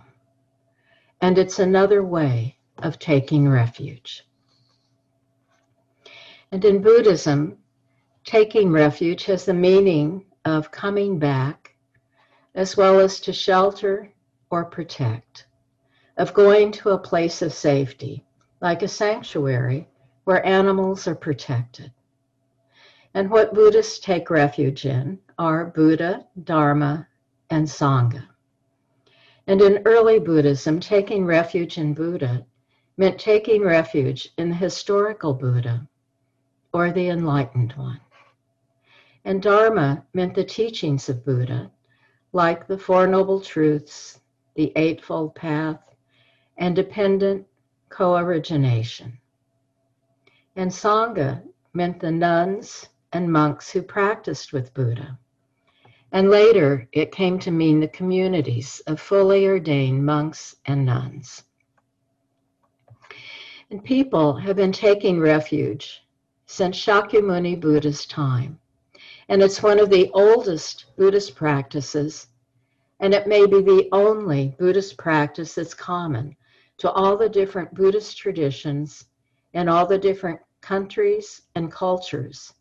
And 1.21 1.37
it's 1.37 1.59
another 1.59 2.03
way 2.03 2.57
of 2.79 2.97
taking 2.99 3.47
refuge. 3.47 4.25
And 6.51 6.63
in 6.65 6.81
Buddhism, 6.81 7.57
taking 8.23 8.71
refuge 8.71 9.25
has 9.25 9.45
the 9.45 9.53
meaning 9.53 10.25
of 10.45 10.71
coming 10.71 11.19
back, 11.19 11.75
as 12.55 12.77
well 12.77 12.99
as 12.99 13.19
to 13.21 13.33
shelter 13.33 14.11
or 14.49 14.65
protect, 14.65 15.47
of 16.17 16.33
going 16.33 16.71
to 16.73 16.91
a 16.91 16.97
place 16.97 17.41
of 17.41 17.53
safety, 17.53 18.23
like 18.61 18.81
a 18.81 18.87
sanctuary 18.87 19.87
where 20.25 20.45
animals 20.45 21.07
are 21.07 21.15
protected. 21.15 21.91
And 23.13 23.29
what 23.29 23.53
Buddhists 23.53 23.99
take 23.99 24.29
refuge 24.29 24.85
in 24.85 25.19
are 25.37 25.65
Buddha, 25.65 26.25
Dharma, 26.43 27.07
and 27.49 27.67
Sangha. 27.67 28.27
And 29.45 29.61
in 29.61 29.81
early 29.85 30.19
Buddhism, 30.19 30.79
taking 30.79 31.25
refuge 31.25 31.77
in 31.77 31.93
Buddha 31.93 32.45
meant 32.97 33.19
taking 33.19 33.63
refuge 33.63 34.29
in 34.37 34.49
the 34.49 34.55
historical 34.55 35.33
Buddha 35.33 35.87
or 36.71 36.91
the 36.91 37.09
enlightened 37.09 37.73
one. 37.73 37.99
And 39.25 39.41
Dharma 39.41 40.05
meant 40.13 40.35
the 40.35 40.43
teachings 40.43 41.09
of 41.09 41.25
Buddha, 41.25 41.71
like 42.31 42.67
the 42.67 42.77
Four 42.77 43.07
Noble 43.07 43.41
Truths, 43.41 44.19
the 44.55 44.71
Eightfold 44.75 45.35
Path, 45.35 45.81
and 46.57 46.75
dependent 46.75 47.45
co 47.89 48.15
origination. 48.15 49.19
And 50.55 50.71
Sangha 50.71 51.43
meant 51.73 51.99
the 51.99 52.11
nuns 52.11 52.87
and 53.11 53.31
monks 53.31 53.71
who 53.71 53.81
practiced 53.81 54.53
with 54.53 54.73
Buddha. 54.73 55.17
And 56.13 56.29
later, 56.29 56.87
it 56.91 57.11
came 57.11 57.39
to 57.39 57.49
mean 57.49 57.79
the 57.79 57.87
communities 57.87 58.83
of 58.85 58.99
fully 58.99 59.47
ordained 59.47 60.05
monks 60.05 60.55
and 60.67 60.85
nuns. 60.85 61.43
And 63.71 63.83
people 63.83 64.35
have 64.35 64.55
been 64.55 64.71
taking 64.71 65.19
refuge 65.19 66.05
since 66.45 66.77
Shakyamuni 66.77 67.59
Buddha's 67.59 68.05
time. 68.05 68.59
And 69.27 69.41
it's 69.41 69.63
one 69.63 69.79
of 69.79 69.89
the 69.89 70.11
oldest 70.13 70.85
Buddhist 70.97 71.35
practices, 71.35 72.27
and 72.99 73.11
it 73.11 73.25
may 73.25 73.47
be 73.47 73.61
the 73.61 73.89
only 73.91 74.55
Buddhist 74.59 74.99
practice 74.99 75.55
that's 75.55 75.73
common 75.73 76.35
to 76.77 76.91
all 76.91 77.17
the 77.17 77.29
different 77.29 77.73
Buddhist 77.73 78.19
traditions 78.19 79.05
in 79.53 79.67
all 79.67 79.87
the 79.87 79.97
different 79.97 80.39
countries 80.61 81.41
and 81.55 81.71
cultures 81.71 82.53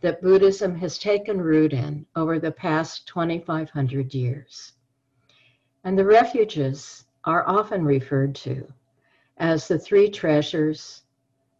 that 0.00 0.22
Buddhism 0.22 0.76
has 0.76 0.98
taken 0.98 1.40
root 1.40 1.72
in 1.72 2.06
over 2.14 2.38
the 2.38 2.52
past 2.52 3.06
2,500 3.08 4.14
years. 4.14 4.72
And 5.84 5.98
the 5.98 6.04
refuges 6.04 7.06
are 7.24 7.48
often 7.48 7.84
referred 7.84 8.34
to 8.36 8.72
as 9.38 9.68
the 9.68 9.78
three 9.78 10.08
treasures, 10.08 11.02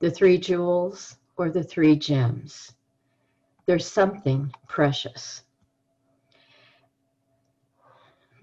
the 0.00 0.10
three 0.10 0.38
jewels, 0.38 1.16
or 1.36 1.50
the 1.50 1.62
three 1.62 1.96
gems. 1.96 2.74
There's 3.66 3.86
something 3.86 4.52
precious. 4.68 5.42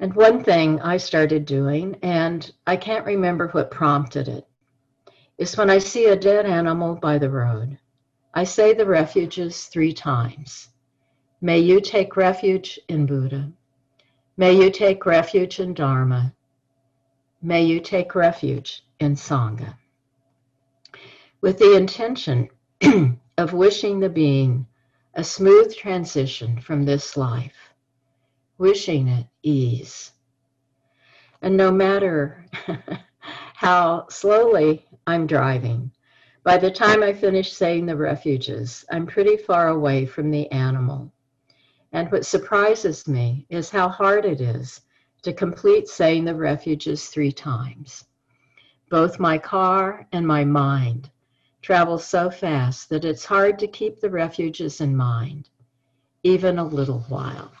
and 0.00 0.14
one 0.14 0.42
thing 0.42 0.80
I 0.80 0.96
started 0.96 1.44
doing, 1.44 1.96
and 2.02 2.50
I 2.66 2.76
can't 2.76 3.06
remember 3.06 3.48
what 3.48 3.70
prompted 3.70 4.28
it, 4.28 4.46
is 5.38 5.56
when 5.56 5.70
I 5.70 5.78
see 5.78 6.06
a 6.06 6.16
dead 6.16 6.46
animal 6.46 6.94
by 6.94 7.18
the 7.18 7.30
road, 7.30 7.78
I 8.36 8.42
say 8.42 8.74
the 8.74 8.84
refuges 8.84 9.66
three 9.66 9.92
times. 9.92 10.68
May 11.40 11.60
you 11.60 11.80
take 11.80 12.16
refuge 12.16 12.80
in 12.88 13.06
Buddha. 13.06 13.52
May 14.36 14.54
you 14.54 14.70
take 14.70 15.06
refuge 15.06 15.60
in 15.60 15.72
Dharma. 15.72 16.34
May 17.40 17.62
you 17.64 17.78
take 17.78 18.16
refuge 18.16 18.84
in 18.98 19.14
Sangha. 19.14 19.76
With 21.42 21.58
the 21.58 21.76
intention 21.76 22.48
of 23.38 23.52
wishing 23.52 24.00
the 24.00 24.08
being 24.08 24.66
a 25.14 25.22
smooth 25.22 25.72
transition 25.76 26.60
from 26.60 26.84
this 26.84 27.16
life, 27.16 27.72
wishing 28.58 29.06
it 29.06 29.26
ease. 29.44 30.10
And 31.40 31.56
no 31.56 31.70
matter 31.70 32.46
how 33.54 34.08
slowly 34.08 34.86
I'm 35.06 35.28
driving, 35.28 35.92
by 36.44 36.58
the 36.58 36.70
time 36.70 37.02
I 37.02 37.14
finish 37.14 37.54
saying 37.54 37.86
the 37.86 37.96
refuges, 37.96 38.84
I'm 38.90 39.06
pretty 39.06 39.38
far 39.38 39.68
away 39.68 40.04
from 40.04 40.30
the 40.30 40.50
animal. 40.52 41.10
And 41.92 42.12
what 42.12 42.26
surprises 42.26 43.08
me 43.08 43.46
is 43.48 43.70
how 43.70 43.88
hard 43.88 44.26
it 44.26 44.42
is 44.42 44.82
to 45.22 45.32
complete 45.32 45.88
saying 45.88 46.26
the 46.26 46.34
refuges 46.34 47.06
three 47.06 47.32
times. 47.32 48.04
Both 48.90 49.18
my 49.18 49.38
car 49.38 50.06
and 50.12 50.26
my 50.26 50.44
mind 50.44 51.10
travel 51.62 51.98
so 51.98 52.30
fast 52.30 52.90
that 52.90 53.06
it's 53.06 53.24
hard 53.24 53.58
to 53.60 53.66
keep 53.66 54.00
the 54.00 54.10
refuges 54.10 54.82
in 54.82 54.94
mind, 54.94 55.48
even 56.24 56.58
a 56.58 56.64
little 56.64 57.00
while. 57.08 57.52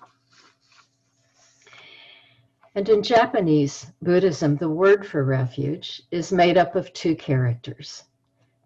And 2.74 2.86
in 2.90 3.02
Japanese 3.02 3.86
Buddhism, 4.02 4.56
the 4.56 4.68
word 4.68 5.06
for 5.06 5.24
refuge 5.24 6.02
is 6.10 6.30
made 6.32 6.58
up 6.58 6.76
of 6.76 6.92
two 6.92 7.16
characters. 7.16 8.04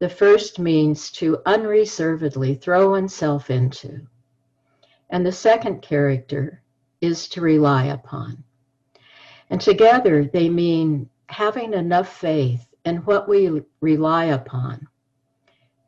The 0.00 0.08
first 0.08 0.58
means 0.60 1.10
to 1.12 1.42
unreservedly 1.44 2.54
throw 2.54 2.90
oneself 2.90 3.50
into, 3.50 4.06
and 5.10 5.26
the 5.26 5.32
second 5.32 5.82
character 5.82 6.62
is 7.00 7.28
to 7.30 7.40
rely 7.40 7.86
upon. 7.86 8.44
And 9.50 9.60
together 9.60 10.24
they 10.24 10.48
mean 10.48 11.10
having 11.26 11.72
enough 11.72 12.08
faith 12.16 12.64
in 12.84 12.98
what 12.98 13.28
we 13.28 13.62
rely 13.80 14.26
upon 14.26 14.86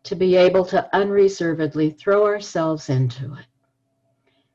to 0.02 0.16
be 0.16 0.34
able 0.34 0.64
to 0.64 0.88
unreservedly 0.96 1.90
throw 1.90 2.26
ourselves 2.26 2.88
into 2.88 3.34
it, 3.34 3.46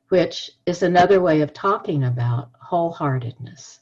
which 0.08 0.50
is 0.66 0.82
another 0.82 1.20
way 1.20 1.40
of 1.40 1.54
talking 1.54 2.04
about 2.04 2.50
wholeheartedness. 2.60 3.80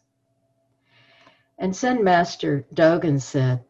And 1.59 1.75
Zen 1.75 2.05
Master 2.05 2.65
Dogen 2.75 3.21
said 3.21 3.65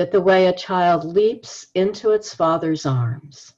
that 0.00 0.10
the 0.10 0.20
way 0.22 0.46
a 0.46 0.52
child 0.54 1.04
leaps 1.04 1.66
into 1.74 2.12
its 2.12 2.34
father's 2.34 2.86
arms, 2.86 3.52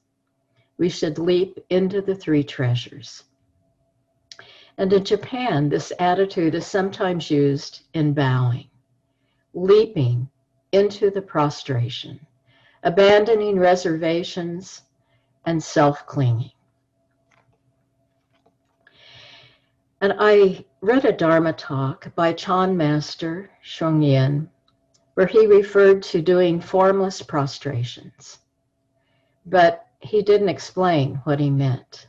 we 0.77 0.89
should 0.89 1.17
leap 1.17 1.57
into 1.69 2.01
the 2.01 2.13
three 2.13 2.43
treasures. 2.43 3.23
And 4.77 4.91
in 4.91 5.05
Japan, 5.05 5.69
this 5.69 5.93
attitude 5.99 6.53
is 6.53 6.67
sometimes 6.67 7.31
used 7.31 7.83
in 7.93 8.13
bowing, 8.13 8.69
leaping 9.53 10.27
into 10.73 11.09
the 11.09 11.21
prostration 11.21 12.19
abandoning 12.83 13.57
reservations, 13.57 14.81
and 15.45 15.63
self 15.63 16.05
clinging. 16.05 16.51
And 20.01 20.13
I 20.19 20.65
read 20.81 21.05
a 21.05 21.13
Dharma 21.13 21.53
talk 21.53 22.13
by 22.15 22.33
Chan 22.33 22.75
Master 22.75 23.49
Sheng 23.61 24.01
Yen, 24.01 24.49
where 25.13 25.27
he 25.27 25.45
referred 25.45 26.01
to 26.01 26.21
doing 26.21 26.59
formless 26.59 27.21
prostrations, 27.21 28.39
but 29.45 29.87
he 29.99 30.21
didn't 30.21 30.49
explain 30.49 31.15
what 31.23 31.39
he 31.39 31.49
meant. 31.49 32.07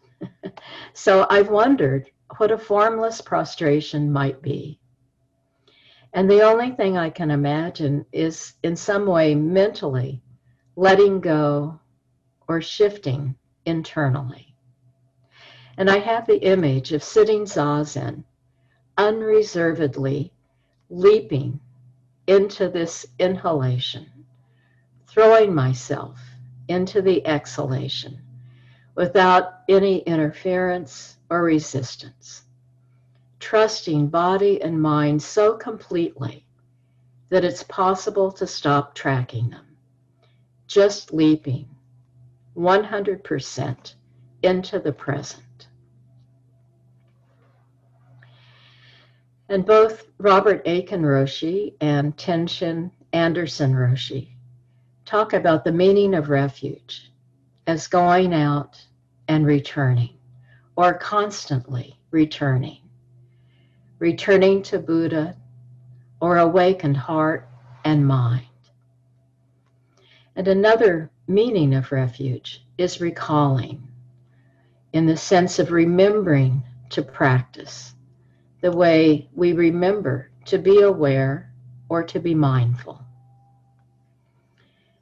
so 0.94 1.26
I've 1.30 1.50
wondered 1.50 2.10
what 2.38 2.50
a 2.50 2.58
formless 2.58 3.20
prostration 3.20 4.10
might 4.10 4.40
be. 4.42 4.80
And 6.12 6.30
the 6.30 6.42
only 6.42 6.70
thing 6.70 6.96
I 6.96 7.10
can 7.10 7.30
imagine 7.30 8.06
is 8.12 8.54
in 8.62 8.76
some 8.76 9.06
way 9.06 9.34
mentally 9.34 10.22
letting 10.76 11.20
go 11.20 11.80
or 12.48 12.60
shifting 12.60 13.34
internally. 13.66 14.54
And 15.76 15.90
I 15.90 15.98
have 15.98 16.26
the 16.26 16.38
image 16.38 16.92
of 16.92 17.02
sitting 17.02 17.44
zazen, 17.44 18.24
unreservedly 18.96 20.32
leaping 20.88 21.58
into 22.26 22.68
this 22.68 23.06
inhalation, 23.18 24.06
throwing 25.06 25.54
myself 25.54 26.18
into 26.68 27.02
the 27.02 27.26
exhalation 27.26 28.20
without 28.94 29.60
any 29.68 29.98
interference 29.98 31.16
or 31.30 31.42
resistance, 31.42 32.42
trusting 33.40 34.08
body 34.08 34.62
and 34.62 34.80
mind 34.80 35.22
so 35.22 35.54
completely 35.54 36.46
that 37.28 37.44
it's 37.44 37.62
possible 37.64 38.30
to 38.32 38.46
stop 38.46 38.94
tracking 38.94 39.50
them 39.50 39.74
just 40.66 41.12
leaping 41.12 41.68
100% 42.56 43.94
into 44.42 44.78
the 44.80 44.92
present. 44.92 45.43
And 49.48 49.66
both 49.66 50.06
Robert 50.18 50.62
Aitken 50.64 51.02
Roshi 51.02 51.74
and 51.80 52.16
Tenshin 52.16 52.90
Anderson 53.12 53.72
Roshi 53.74 54.30
talk 55.04 55.34
about 55.34 55.64
the 55.64 55.72
meaning 55.72 56.14
of 56.14 56.30
refuge 56.30 57.12
as 57.66 57.86
going 57.86 58.32
out 58.32 58.82
and 59.28 59.46
returning, 59.46 60.16
or 60.76 60.94
constantly 60.94 61.98
returning, 62.10 62.78
returning 63.98 64.62
to 64.62 64.78
Buddha 64.78 65.36
or 66.20 66.38
awakened 66.38 66.96
heart 66.96 67.48
and 67.84 68.06
mind. 68.06 68.46
And 70.36 70.48
another 70.48 71.10
meaning 71.28 71.74
of 71.74 71.92
refuge 71.92 72.64
is 72.78 73.00
recalling, 73.00 73.86
in 74.92 75.06
the 75.06 75.16
sense 75.16 75.58
of 75.58 75.70
remembering 75.70 76.62
to 76.90 77.02
practice, 77.02 77.94
the 78.64 78.72
way 78.72 79.28
we 79.34 79.52
remember 79.52 80.30
to 80.46 80.56
be 80.56 80.80
aware 80.80 81.52
or 81.90 82.02
to 82.02 82.18
be 82.18 82.34
mindful. 82.34 82.98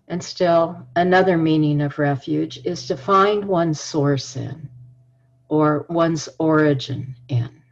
And 0.09 0.21
still, 0.21 0.85
another 0.97 1.39
meaning 1.39 1.81
of 1.81 2.01
refuge 2.01 2.59
is 2.65 2.89
to 2.89 2.97
find 2.97 3.45
one's 3.45 3.79
source 3.79 4.35
in 4.35 4.69
or 5.49 5.87
one's 5.89 6.29
origin 6.41 7.15
in. 7.29 7.63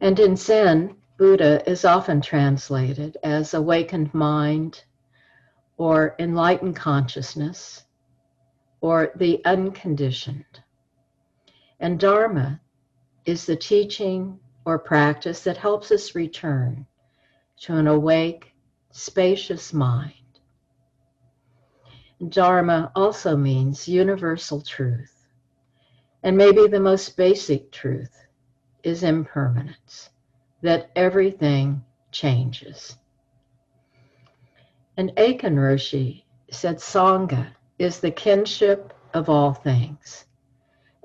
And 0.00 0.18
in 0.18 0.34
Zen, 0.34 0.96
Buddha 1.16 1.62
is 1.70 1.84
often 1.84 2.20
translated 2.20 3.18
as 3.22 3.54
awakened 3.54 4.12
mind, 4.12 4.82
or 5.76 6.16
enlightened 6.18 6.74
consciousness 6.74 7.84
or 8.80 9.12
the 9.14 9.40
unconditioned. 9.44 10.64
And 11.78 12.00
Dharma 12.00 12.60
is 13.28 13.44
the 13.44 13.54
teaching 13.54 14.40
or 14.64 14.78
practice 14.78 15.44
that 15.44 15.58
helps 15.58 15.90
us 15.90 16.14
return 16.14 16.86
to 17.60 17.76
an 17.76 17.86
awake, 17.86 18.54
spacious 18.90 19.74
mind. 19.74 20.14
Dharma 22.30 22.90
also 22.96 23.36
means 23.36 23.86
universal 23.86 24.62
truth. 24.62 25.26
And 26.22 26.38
maybe 26.38 26.68
the 26.68 26.80
most 26.80 27.18
basic 27.18 27.70
truth 27.70 28.16
is 28.82 29.02
impermanence, 29.02 30.08
that 30.62 30.90
everything 30.96 31.84
changes. 32.10 32.96
And 34.96 35.12
Aitken 35.18 35.56
Roshi 35.56 36.24
said 36.50 36.78
Sangha 36.78 37.48
is 37.78 38.00
the 38.00 38.10
kinship 38.10 38.94
of 39.12 39.28
all 39.28 39.52
things. 39.52 40.24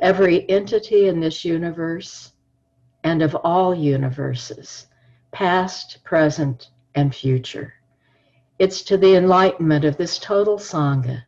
Every 0.04 0.48
entity 0.48 1.08
in 1.08 1.20
this 1.20 1.44
universe 1.44 2.34
and 3.04 3.24
of 3.24 3.34
all 3.44 3.74
universes, 3.74 4.86
past, 5.32 6.04
present, 6.04 6.70
and 6.94 7.16
future. 7.16 7.74
It's 8.60 8.84
to 8.84 8.98
the 8.98 9.16
enlightenment 9.16 9.84
of 9.84 9.98
this 9.98 10.20
total 10.20 10.60
Sangha 10.60 11.24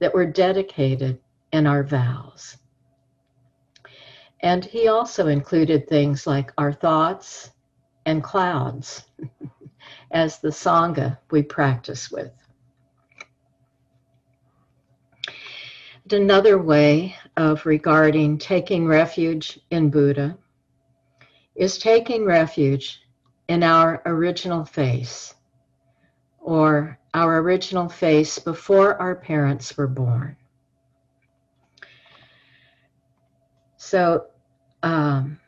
that 0.00 0.12
we're 0.12 0.26
dedicated 0.26 1.20
in 1.52 1.68
our 1.68 1.84
vows. 1.84 2.56
And 4.40 4.64
he 4.64 4.88
also 4.88 5.28
included 5.28 5.86
things 5.86 6.26
like 6.26 6.52
our 6.58 6.72
thoughts 6.72 7.52
and 8.04 8.20
clouds. 8.20 9.04
as 10.10 10.38
the 10.38 10.48
Sangha 10.48 11.18
we 11.30 11.42
practice 11.42 12.10
with. 12.10 12.32
Another 16.10 16.58
way 16.58 17.16
of 17.36 17.66
regarding 17.66 18.38
taking 18.38 18.86
refuge 18.86 19.58
in 19.70 19.90
Buddha 19.90 20.36
is 21.54 21.78
taking 21.78 22.24
refuge 22.24 23.02
in 23.48 23.62
our 23.62 24.02
original 24.06 24.64
face 24.64 25.34
or 26.38 26.98
our 27.14 27.38
original 27.38 27.88
face 27.88 28.38
before 28.38 29.00
our 29.00 29.14
parents 29.14 29.76
were 29.76 29.86
born. 29.86 30.36
So, 33.76 34.26
um, 34.82 35.38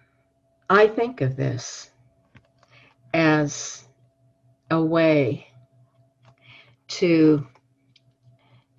I 0.71 0.87
think 0.87 1.21
of 1.21 1.37
this 1.37 1.91
as 3.15 3.85
a 4.71 4.81
way 4.81 5.49
to 6.89 7.47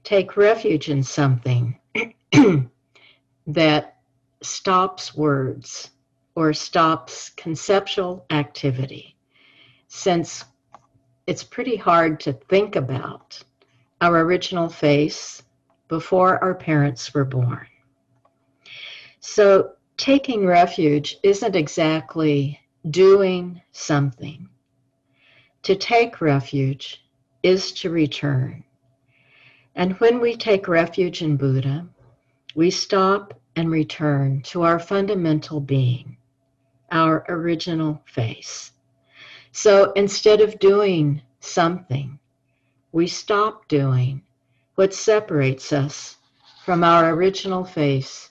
take 0.03 0.37
refuge 0.37 0.89
in 0.89 1.03
something 1.03 1.77
that 3.49 3.97
stops 4.41 5.15
words 5.15 5.89
or 6.35 6.53
stops 6.53 7.29
conceptual 7.29 8.25
activity, 8.29 9.15
since 9.87 10.45
it's 11.25 11.43
pretty 11.43 11.75
hard 11.75 12.19
to 12.19 12.33
think 12.33 12.75
about 12.75 13.43
our 14.01 14.19
original 14.19 14.69
face 14.69 15.41
before 15.87 16.41
our 16.43 16.53
parents 16.53 17.13
were 17.13 17.25
born. 17.25 17.65
So, 19.19 19.71
taking 19.97 20.45
refuge 20.45 21.17
isn't 21.23 21.55
exactly 21.55 22.59
doing 22.89 23.61
something. 23.71 24.47
To 25.63 25.75
take 25.75 26.21
refuge 26.21 27.03
is 27.41 27.71
to 27.73 27.89
return. 27.89 28.63
And 29.75 29.93
when 29.99 30.19
we 30.19 30.35
take 30.37 30.67
refuge 30.67 31.21
in 31.21 31.35
Buddha, 31.35 31.87
we 32.55 32.71
stop 32.71 33.39
and 33.55 33.69
return 33.71 34.41
to 34.41 34.63
our 34.63 34.79
fundamental 34.79 35.59
being, 35.59 36.17
our 36.91 37.25
original 37.29 38.01
face. 38.05 38.71
So 39.51 39.91
instead 39.93 40.41
of 40.41 40.59
doing 40.59 41.21
something, 41.39 42.19
we 42.91 43.07
stop 43.07 43.67
doing 43.67 44.23
what 44.75 44.93
separates 44.93 45.73
us 45.73 46.17
from 46.65 46.83
our 46.83 47.09
original 47.13 47.63
face 47.63 48.29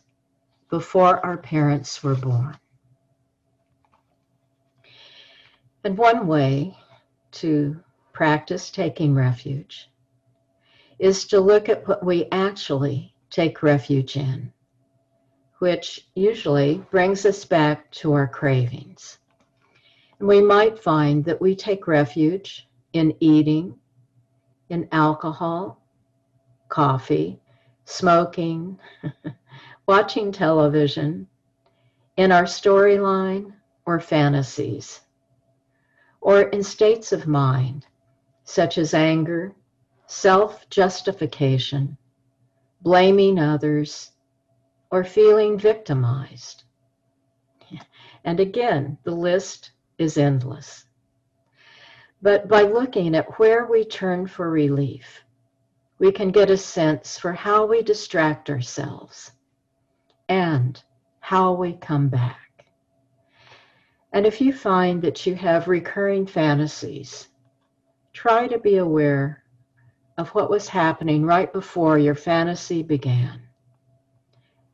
before 0.70 1.24
our 1.24 1.36
parents 1.36 2.02
were 2.02 2.14
born. 2.14 2.58
And 5.84 5.96
one 5.96 6.26
way 6.26 6.76
to 7.32 7.78
practice 8.12 8.70
taking 8.70 9.14
refuge 9.14 9.88
is 10.98 11.26
to 11.26 11.40
look 11.40 11.68
at 11.68 11.86
what 11.86 12.04
we 12.04 12.26
actually 12.32 13.14
take 13.30 13.62
refuge 13.62 14.16
in, 14.16 14.52
which 15.58 16.08
usually 16.14 16.78
brings 16.90 17.26
us 17.26 17.44
back 17.44 17.90
to 17.92 18.12
our 18.12 18.26
cravings. 18.28 19.18
And 20.18 20.28
we 20.28 20.40
might 20.40 20.78
find 20.78 21.24
that 21.24 21.40
we 21.40 21.54
take 21.54 21.86
refuge 21.86 22.68
in 22.92 23.14
eating, 23.20 23.78
in 24.68 24.88
alcohol, 24.92 25.80
coffee, 26.68 27.40
smoking, 27.84 28.78
watching 29.86 30.32
television, 30.32 31.26
in 32.16 32.32
our 32.32 32.44
storyline 32.44 33.52
or 33.86 34.00
fantasies, 34.00 35.00
or 36.20 36.42
in 36.42 36.62
states 36.62 37.12
of 37.12 37.26
mind 37.26 37.86
such 38.48 38.78
as 38.78 38.94
anger, 38.94 39.52
self 40.06 40.68
justification, 40.70 41.96
blaming 42.82 43.38
others, 43.38 44.12
or 44.90 45.04
feeling 45.04 45.58
victimized. 45.58 46.64
And 48.24 48.40
again, 48.40 48.98
the 49.04 49.14
list 49.14 49.72
is 49.98 50.18
endless. 50.18 50.84
But 52.20 52.48
by 52.48 52.62
looking 52.62 53.14
at 53.14 53.38
where 53.38 53.66
we 53.66 53.84
turn 53.84 54.26
for 54.26 54.50
relief, 54.50 55.22
we 55.98 56.12
can 56.12 56.30
get 56.30 56.50
a 56.50 56.56
sense 56.56 57.18
for 57.18 57.32
how 57.32 57.66
we 57.66 57.82
distract 57.82 58.50
ourselves 58.50 59.32
and 60.28 60.82
how 61.20 61.52
we 61.52 61.74
come 61.74 62.08
back. 62.08 62.66
And 64.12 64.26
if 64.26 64.40
you 64.40 64.52
find 64.52 65.02
that 65.02 65.26
you 65.26 65.34
have 65.34 65.68
recurring 65.68 66.26
fantasies, 66.26 67.28
try 68.12 68.48
to 68.48 68.58
be 68.58 68.76
aware 68.76 69.44
of 70.18 70.28
what 70.30 70.50
was 70.50 70.68
happening 70.68 71.24
right 71.24 71.52
before 71.52 71.96
your 71.96 72.16
fantasy 72.16 72.82
began. 72.82 73.40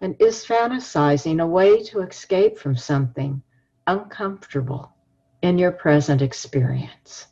And 0.01 0.17
is 0.19 0.45
fantasizing 0.45 1.41
a 1.43 1.47
way 1.47 1.83
to 1.85 2.01
escape 2.01 2.59
from 2.59 2.77
something 2.77 3.43
uncomfortable 3.87 4.93
in 5.43 5.59
your 5.59 5.71
present 5.71 6.23
experience? 6.23 7.27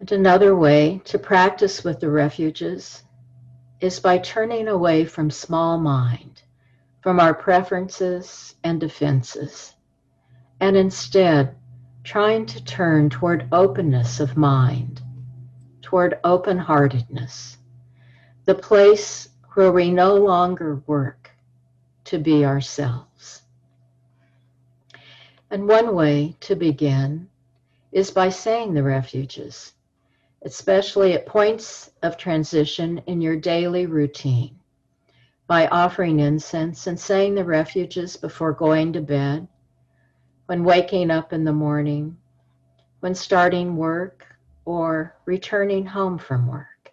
And 0.00 0.10
another 0.10 0.56
way 0.56 1.00
to 1.04 1.18
practice 1.18 1.84
with 1.84 2.00
the 2.00 2.10
refuges 2.10 3.04
is 3.80 4.00
by 4.00 4.18
turning 4.18 4.66
away 4.66 5.04
from 5.04 5.30
small 5.30 5.78
mind, 5.78 6.42
from 7.02 7.20
our 7.20 7.34
preferences 7.34 8.56
and 8.64 8.80
defenses, 8.80 9.74
and 10.60 10.76
instead 10.76 11.54
trying 12.06 12.46
to 12.46 12.64
turn 12.64 13.10
toward 13.10 13.48
openness 13.52 14.20
of 14.20 14.36
mind, 14.36 15.02
toward 15.82 16.18
open 16.24 16.56
heartedness, 16.56 17.58
the 18.46 18.54
place 18.54 19.28
where 19.52 19.72
we 19.72 19.90
no 19.90 20.14
longer 20.14 20.76
work 20.86 21.30
to 22.04 22.18
be 22.18 22.46
ourselves. 22.46 23.42
And 25.50 25.68
one 25.68 25.94
way 25.94 26.36
to 26.40 26.54
begin 26.54 27.28
is 27.92 28.10
by 28.10 28.30
saying 28.30 28.72
the 28.72 28.82
refuges 28.82 29.72
especially 30.46 31.12
at 31.14 31.26
points 31.26 31.90
of 32.04 32.16
transition 32.16 32.98
in 33.06 33.20
your 33.20 33.36
daily 33.36 33.84
routine, 33.86 34.56
by 35.48 35.66
offering 35.66 36.20
incense 36.20 36.86
and 36.86 37.00
saying 37.00 37.34
the 37.34 37.44
refuges 37.44 38.16
before 38.16 38.52
going 38.52 38.92
to 38.92 39.00
bed, 39.00 39.48
when 40.46 40.64
waking 40.64 41.10
up 41.10 41.32
in 41.32 41.44
the 41.44 41.52
morning, 41.52 42.16
when 43.00 43.14
starting 43.14 43.76
work, 43.76 44.26
or 44.64 45.16
returning 45.26 45.86
home 45.86 46.18
from 46.18 46.46
work. 46.46 46.92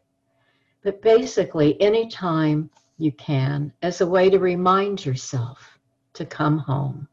But 0.84 1.02
basically, 1.02 1.82
anytime 1.82 2.70
you 2.98 3.12
can, 3.12 3.74
as 3.82 4.02
a 4.02 4.08
way 4.08 4.30
to 4.30 4.38
remind 4.38 5.06
yourself 5.06 5.80
to 6.14 6.26
come 6.26 6.60
home. 6.60 7.08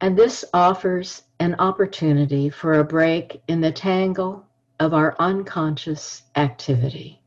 And 0.00 0.16
this 0.16 0.44
offers 0.54 1.22
an 1.40 1.54
opportunity 1.58 2.50
for 2.50 2.74
a 2.74 2.84
break 2.84 3.42
in 3.48 3.60
the 3.60 3.70
tangle 3.70 4.46
of 4.80 4.94
our 4.94 5.14
unconscious 5.18 6.22
activity. 6.36 7.22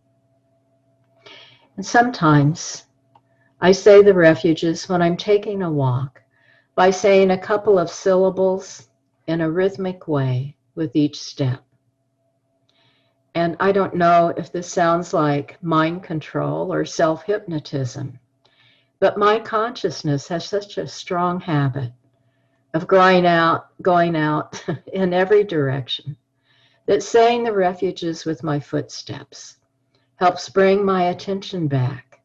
And 1.77 1.85
sometimes 1.85 2.85
I 3.61 3.71
say 3.71 4.01
the 4.01 4.13
refuges 4.13 4.89
when 4.89 5.01
I'm 5.01 5.17
taking 5.17 5.61
a 5.61 5.71
walk 5.71 6.22
by 6.75 6.89
saying 6.89 7.31
a 7.31 7.37
couple 7.37 7.77
of 7.77 7.89
syllables 7.89 8.89
in 9.27 9.41
a 9.41 9.51
rhythmic 9.51 10.07
way 10.07 10.55
with 10.75 10.95
each 10.95 11.19
step. 11.19 11.63
And 13.35 13.55
I 13.59 13.71
don't 13.71 13.95
know 13.95 14.33
if 14.37 14.51
this 14.51 14.71
sounds 14.71 15.13
like 15.13 15.61
mind 15.63 16.03
control 16.03 16.71
or 16.71 16.85
self 16.85 17.23
hypnotism, 17.23 18.19
but 18.99 19.17
my 19.17 19.39
consciousness 19.39 20.27
has 20.27 20.45
such 20.45 20.77
a 20.77 20.87
strong 20.87 21.39
habit 21.39 21.91
of 22.73 22.87
going 22.87 23.25
out, 23.25 23.67
going 23.81 24.15
out 24.15 24.63
in 24.93 25.13
every 25.13 25.43
direction, 25.43 26.17
that 26.85 27.03
saying 27.03 27.43
the 27.43 27.53
refuges 27.53 28.25
with 28.25 28.43
my 28.43 28.59
footsteps 28.59 29.57
helps 30.15 30.49
bring 30.49 30.85
my 30.85 31.05
attention 31.05 31.67
back, 31.67 32.21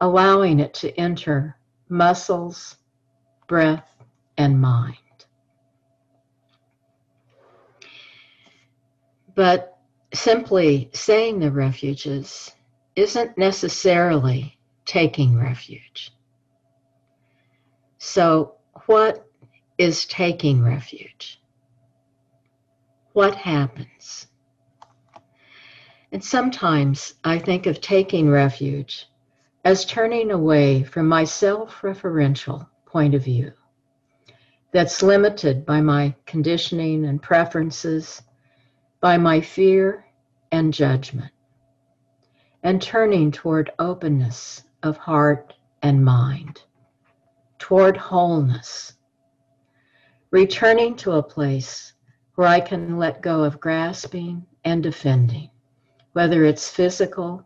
allowing 0.00 0.60
it 0.60 0.74
to 0.74 0.98
enter 0.98 1.56
muscles, 1.88 2.76
breath, 3.46 3.88
and 4.36 4.60
mind. 4.60 4.96
But 9.34 9.78
simply 10.12 10.90
saying 10.92 11.40
the 11.40 11.50
refuges 11.50 12.52
isn't 12.96 13.36
necessarily 13.36 14.56
taking 14.84 15.36
refuge. 15.36 16.12
So, 17.98 18.56
what 18.86 19.26
is 19.78 20.04
taking 20.06 20.62
refuge. 20.62 21.40
What 23.12 23.34
happens? 23.34 24.28
And 26.12 26.22
sometimes 26.22 27.14
I 27.24 27.38
think 27.38 27.66
of 27.66 27.80
taking 27.80 28.30
refuge 28.30 29.08
as 29.64 29.84
turning 29.84 30.30
away 30.30 30.84
from 30.84 31.08
my 31.08 31.24
self 31.24 31.80
referential 31.80 32.68
point 32.94 33.12
of 33.12 33.24
view 33.24 33.52
that's 34.72 35.02
limited 35.02 35.66
by 35.66 35.80
my 35.80 36.14
conditioning 36.26 37.06
and 37.06 37.20
preferences, 37.20 38.22
by 39.00 39.18
my 39.18 39.40
fear 39.40 40.04
and 40.52 40.72
judgment, 40.72 41.32
and 42.62 42.80
turning 42.80 43.32
toward 43.32 43.72
openness 43.80 44.62
of 44.84 44.96
heart 44.96 45.54
and 45.82 46.04
mind, 46.04 46.62
toward 47.58 47.96
wholeness 47.96 48.92
returning 50.30 50.94
to 50.94 51.12
a 51.14 51.22
place 51.22 51.94
where 52.36 52.46
I 52.46 52.60
can 52.60 52.96
let 52.96 53.22
go 53.22 53.42
of 53.42 53.60
grasping 53.60 54.46
and 54.64 54.84
defending, 54.84 55.50
whether 56.12 56.44
it's 56.44 56.68
physical, 56.68 57.44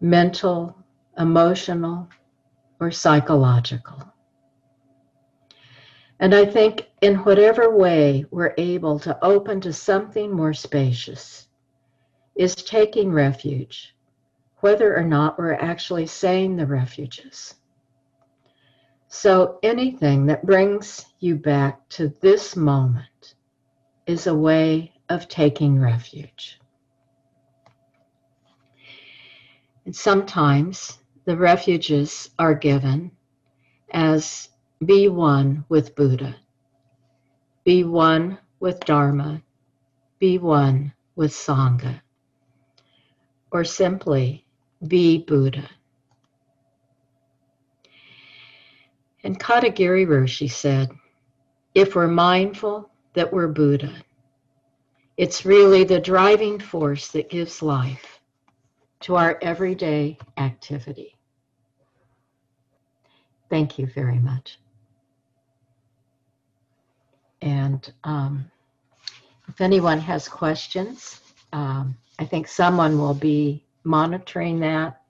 mental, 0.00 0.76
emotional, 1.16 2.08
or 2.80 2.90
psychological. 2.90 4.09
And 6.20 6.34
I 6.34 6.44
think 6.44 6.86
in 7.00 7.16
whatever 7.16 7.74
way 7.74 8.26
we're 8.30 8.54
able 8.58 8.98
to 9.00 9.18
open 9.24 9.62
to 9.62 9.72
something 9.72 10.30
more 10.30 10.52
spacious 10.52 11.48
is 12.34 12.54
taking 12.54 13.10
refuge, 13.10 13.96
whether 14.58 14.94
or 14.94 15.02
not 15.02 15.38
we're 15.38 15.54
actually 15.54 16.06
saying 16.06 16.56
the 16.56 16.66
refuges. 16.66 17.54
So 19.08 19.58
anything 19.62 20.26
that 20.26 20.44
brings 20.44 21.06
you 21.20 21.36
back 21.36 21.88
to 21.90 22.14
this 22.20 22.54
moment 22.54 23.34
is 24.06 24.26
a 24.26 24.34
way 24.34 24.92
of 25.08 25.26
taking 25.26 25.80
refuge. 25.80 26.60
And 29.86 29.96
sometimes 29.96 30.98
the 31.24 31.36
refuges 31.36 32.28
are 32.38 32.54
given 32.54 33.10
as 33.92 34.49
be 34.84 35.08
one 35.08 35.64
with 35.68 35.94
Buddha, 35.94 36.36
be 37.64 37.84
one 37.84 38.38
with 38.60 38.80
Dharma, 38.80 39.42
be 40.18 40.38
one 40.38 40.94
with 41.16 41.32
Sangha, 41.32 42.00
or 43.52 43.62
simply 43.62 44.46
be 44.88 45.18
Buddha. 45.18 45.68
And 49.22 49.38
Katagiri 49.38 50.06
Roshi 50.06 50.50
said, 50.50 50.90
if 51.74 51.94
we're 51.94 52.08
mindful 52.08 52.90
that 53.12 53.30
we're 53.30 53.48
Buddha, 53.48 54.02
it's 55.18 55.44
really 55.44 55.84
the 55.84 56.00
driving 56.00 56.58
force 56.58 57.08
that 57.08 57.28
gives 57.28 57.60
life 57.60 58.20
to 59.00 59.16
our 59.16 59.38
everyday 59.42 60.16
activity. 60.38 61.18
Thank 63.50 63.78
you 63.78 63.86
very 63.86 64.18
much. 64.18 64.58
And 67.42 67.92
um, 68.04 68.50
if 69.48 69.60
anyone 69.60 69.98
has 70.00 70.28
questions, 70.28 71.20
um, 71.52 71.96
I 72.18 72.24
think 72.24 72.48
someone 72.48 72.98
will 72.98 73.14
be 73.14 73.64
monitoring 73.84 74.60
that 74.60 75.00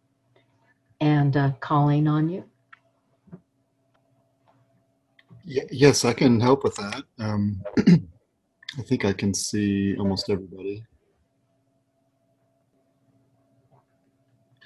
and 1.01 1.37
uh, 1.37 1.51
calling 1.61 2.07
on 2.07 2.29
you. 2.29 2.45
yes, 5.45 6.05
I 6.05 6.13
can 6.13 6.41
help 6.41 6.65
with 6.65 6.77
that. 6.77 7.03
Um, 7.19 7.61
I 8.79 8.83
think 8.83 9.05
I 9.05 9.13
can 9.13 9.35
see 9.35 9.97
almost 9.99 10.31
everybody. 10.31 10.85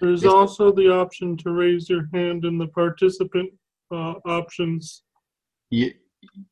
There's 0.00 0.24
also 0.24 0.72
the 0.72 0.92
option 0.92 1.36
to 1.38 1.50
raise 1.50 1.88
your 1.88 2.08
hand 2.12 2.44
in 2.44 2.58
the 2.58 2.66
participant 2.66 3.50
uh, 3.90 4.14
options. 4.26 5.04
Ye- 5.70 5.94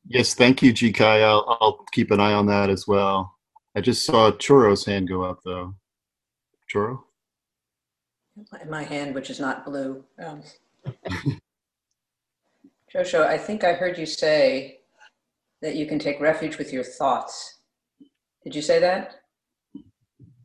yes, 0.07 0.33
thank 0.33 0.61
you, 0.61 0.73
Jikai. 0.73 1.23
I'll, 1.23 1.57
I'll 1.61 1.85
keep 1.91 2.11
an 2.11 2.19
eye 2.19 2.33
on 2.33 2.45
that 2.47 2.69
as 2.69 2.87
well. 2.87 3.35
I 3.75 3.81
just 3.81 4.05
saw 4.05 4.31
Choro's 4.31 4.85
hand 4.85 5.07
go 5.07 5.23
up, 5.23 5.39
though. 5.43 5.75
Choro? 6.71 6.99
in 8.61 8.69
my 8.69 8.83
hand, 8.83 9.13
which 9.13 9.29
is 9.29 9.39
not 9.39 9.65
blue. 9.65 10.03
Um, 10.19 10.41
Josho, 12.93 13.25
I 13.25 13.37
think 13.37 13.63
I 13.63 13.73
heard 13.73 13.97
you 13.97 14.05
say 14.05 14.79
that 15.61 15.75
you 15.75 15.85
can 15.85 15.99
take 15.99 16.19
refuge 16.19 16.57
with 16.57 16.73
your 16.73 16.83
thoughts. 16.83 17.59
Did 18.43 18.55
you 18.55 18.61
say 18.61 18.79
that? 18.79 19.21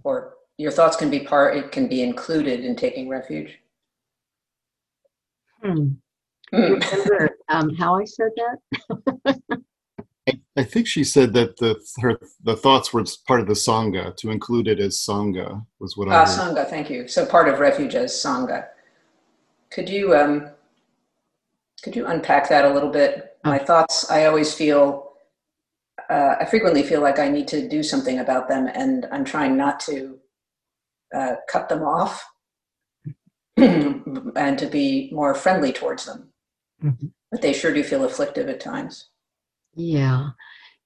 Or 0.05 0.35
your 0.57 0.71
thoughts 0.71 0.97
can 0.97 1.11
be 1.11 1.21
part, 1.21 1.57
it 1.57 1.73
can 1.73 1.88
be 1.88 2.03
included 2.03 2.64
in 2.64 2.77
taking 2.77 3.09
refuge? 3.09 3.59
Hmm. 5.62 5.88
Hmm. 6.53 6.75
Remember 7.49 7.73
um, 7.73 7.77
how 7.77 7.97
I 7.97 8.05
said 8.05 8.31
that? 8.37 9.53
I, 10.29 10.41
I 10.57 10.63
think 10.63 10.87
she 10.87 11.05
said 11.05 11.33
that 11.35 11.57
the 11.57 11.77
her 12.01 12.19
the 12.43 12.57
thoughts 12.57 12.93
were 12.93 13.05
part 13.27 13.41
of 13.41 13.47
the 13.47 13.55
sangha. 13.55 14.15
To 14.17 14.31
include 14.31 14.69
it 14.69 14.79
as 14.81 14.99
sangha 14.99 15.65
was 15.81 15.97
what 15.97 16.09
I 16.09 16.17
Ah, 16.17 16.25
heard. 16.25 16.29
Sangha, 16.29 16.69
thank 16.69 16.91
you. 16.91 17.09
So 17.09 17.25
part 17.25 17.49
of 17.49 17.61
refuge 17.61 17.95
as 17.95 18.13
Sangha. 18.13 18.67
Could 19.71 19.89
you 19.89 20.15
um, 20.15 20.51
could 21.83 21.97
you 21.97 22.07
unpack 22.07 22.49
that 22.49 22.65
a 22.65 22.73
little 22.73 22.91
bit? 22.91 23.37
My 23.45 23.59
thoughts, 23.59 24.11
I 24.11 24.27
always 24.27 24.53
feel, 24.53 25.13
uh, 26.11 26.35
I 26.41 26.45
frequently 26.45 26.83
feel 26.83 27.01
like 27.01 27.19
I 27.21 27.29
need 27.29 27.47
to 27.49 27.69
do 27.69 27.83
something 27.83 28.19
about 28.19 28.49
them, 28.49 28.67
and 28.67 29.07
I'm 29.13 29.25
trying 29.25 29.57
not 29.57 29.79
to 29.81 30.19
uh, 31.15 31.37
cut 31.49 31.69
them 31.69 31.83
off 31.83 32.27
and 33.57 34.59
to 34.59 34.67
be 34.67 35.09
more 35.13 35.35
friendly 35.35 35.73
towards 35.73 36.05
them. 36.05 36.31
Mhm. 36.83 37.13
But 37.31 37.43
they 37.43 37.53
sure 37.53 37.73
do 37.73 37.83
feel 37.83 38.05
afflictive 38.05 38.49
at 38.49 38.61
times. 38.61 39.09
Yeah. 39.75 40.31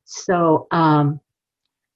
So 0.04 0.66
um, 0.70 1.20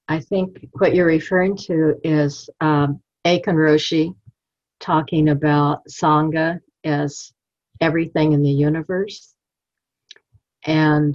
I 0.09 0.21
think 0.21 0.69
what 0.73 0.95
you're 0.95 1.07
referring 1.07 1.57
to 1.67 1.95
is 2.05 2.49
um, 2.61 3.01
Aitken 3.25 3.57
Roshi 3.57 4.15
talking 4.81 5.31
about 5.31 5.81
Sangha 5.87 6.61
as 6.85 7.33
everything 7.81 8.33
in 8.33 8.43
the 8.43 8.51
universe. 8.51 9.35
And 10.65 11.15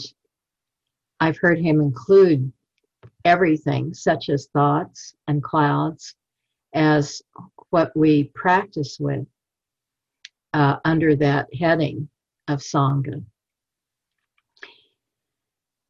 I've 1.20 1.38
heard 1.38 1.60
him 1.60 1.80
include 1.82 2.52
everything, 3.26 3.94
such 3.94 4.30
as 4.30 4.48
thoughts 4.48 5.16
and 5.28 5.42
clouds, 5.42 6.16
as 6.74 7.22
what 7.70 7.96
we 7.96 8.26
practice 8.36 8.98
with 9.00 9.26
uh, 10.54 10.78
under 10.84 11.16
that 11.16 11.48
heading 11.58 12.10
of 12.52 12.60
Sangha. 12.60 13.24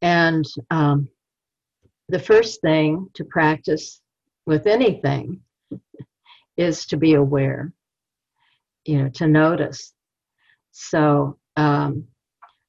And 0.00 0.44
um, 0.70 1.08
the 2.08 2.18
first 2.18 2.60
thing 2.60 3.08
to 3.14 3.24
practice 3.24 4.00
with 4.46 4.66
anything 4.66 5.40
is 6.56 6.86
to 6.86 6.96
be 6.96 7.14
aware, 7.14 7.72
you 8.84 8.98
know, 8.98 9.08
to 9.14 9.26
notice. 9.26 9.92
So 10.72 11.38
um, 11.56 12.04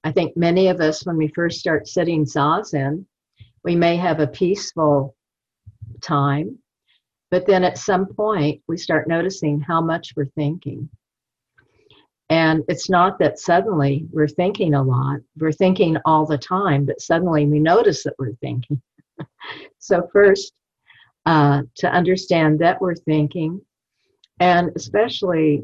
I 0.03 0.11
think 0.11 0.37
many 0.37 0.67
of 0.67 0.79
us, 0.79 1.05
when 1.05 1.17
we 1.17 1.29
first 1.29 1.59
start 1.59 1.87
sitting 1.87 2.25
zazen, 2.25 3.05
we 3.63 3.75
may 3.75 3.95
have 3.95 4.19
a 4.19 4.27
peaceful 4.27 5.15
time, 6.01 6.59
but 7.31 7.47
then 7.47 7.63
at 7.63 7.77
some 7.77 8.05
point 8.05 8.61
we 8.67 8.77
start 8.77 9.07
noticing 9.07 9.59
how 9.59 9.81
much 9.81 10.13
we're 10.15 10.25
thinking. 10.25 10.89
And 12.29 12.63
it's 12.67 12.89
not 12.89 13.19
that 13.19 13.39
suddenly 13.39 14.05
we're 14.11 14.27
thinking 14.27 14.73
a 14.73 14.83
lot, 14.83 15.19
we're 15.37 15.51
thinking 15.51 15.97
all 16.05 16.25
the 16.25 16.37
time, 16.37 16.85
but 16.85 17.01
suddenly 17.01 17.45
we 17.45 17.59
notice 17.59 18.03
that 18.03 18.15
we're 18.17 18.33
thinking. 18.35 18.81
so, 19.77 20.07
first, 20.11 20.53
uh, 21.25 21.63
to 21.75 21.91
understand 21.91 22.59
that 22.59 22.81
we're 22.81 22.95
thinking, 22.95 23.61
and 24.39 24.71
especially 24.75 25.63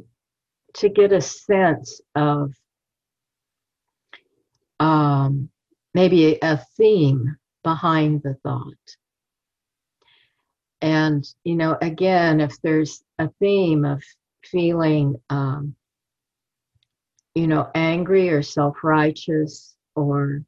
to 0.75 0.89
get 0.89 1.11
a 1.11 1.21
sense 1.21 2.01
of 2.15 2.53
um, 4.79 5.49
maybe 5.93 6.37
a 6.41 6.57
theme 6.77 7.37
behind 7.63 8.23
the 8.23 8.35
thought. 8.43 8.73
And, 10.81 11.27
you 11.43 11.55
know, 11.55 11.77
again, 11.81 12.39
if 12.39 12.61
there's 12.61 13.03
a 13.17 13.29
theme 13.39 13.83
of 13.83 14.01
feeling, 14.43 15.15
um, 15.29 15.75
you 17.39 17.47
know, 17.47 17.71
angry 17.73 18.29
or 18.29 18.43
self 18.43 18.83
righteous 18.83 19.75
or 19.95 20.43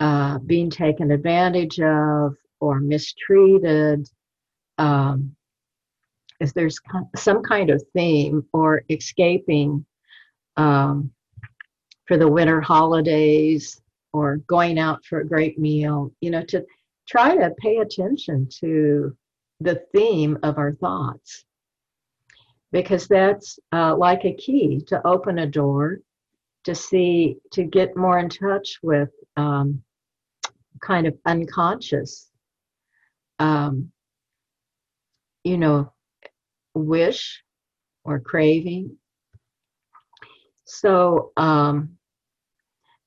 uh, 0.00 0.38
being 0.38 0.70
taken 0.70 1.10
advantage 1.10 1.78
of 1.80 2.34
or 2.60 2.80
mistreated, 2.80 4.08
um, 4.78 5.36
if 6.40 6.54
there's 6.54 6.80
some 7.14 7.42
kind 7.42 7.68
of 7.68 7.84
theme 7.94 8.42
or 8.54 8.82
escaping 8.88 9.84
um, 10.56 11.10
for 12.06 12.16
the 12.16 12.28
winter 12.28 12.62
holidays 12.62 13.78
or 14.14 14.38
going 14.46 14.78
out 14.78 15.04
for 15.04 15.20
a 15.20 15.28
great 15.28 15.58
meal, 15.58 16.10
you 16.22 16.30
know, 16.30 16.42
to 16.42 16.64
try 17.06 17.36
to 17.36 17.50
pay 17.58 17.78
attention 17.78 18.48
to 18.60 19.14
the 19.60 19.82
theme 19.94 20.38
of 20.42 20.56
our 20.56 20.72
thoughts 20.72 21.44
because 22.72 23.06
that's 23.06 23.58
uh, 23.72 23.94
like 23.96 24.24
a 24.24 24.34
key 24.34 24.82
to 24.88 25.06
open 25.06 25.38
a 25.38 25.46
door 25.46 25.98
to 26.64 26.74
see 26.74 27.36
to 27.52 27.64
get 27.64 27.96
more 27.96 28.18
in 28.18 28.28
touch 28.28 28.78
with 28.82 29.10
um, 29.36 29.82
kind 30.80 31.06
of 31.06 31.14
unconscious 31.26 32.30
um, 33.38 33.90
you 35.44 35.58
know 35.58 35.92
wish 36.74 37.42
or 38.04 38.18
craving. 38.18 38.96
So 40.64 41.32
um, 41.36 41.96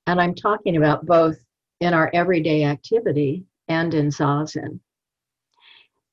and 0.06 0.20
i'm 0.20 0.34
talking 0.34 0.76
about 0.76 1.06
both 1.06 1.36
in 1.80 1.92
our 1.92 2.10
everyday 2.14 2.64
activity 2.64 3.44
and 3.68 3.92
in 3.94 4.08
zazen. 4.08 4.80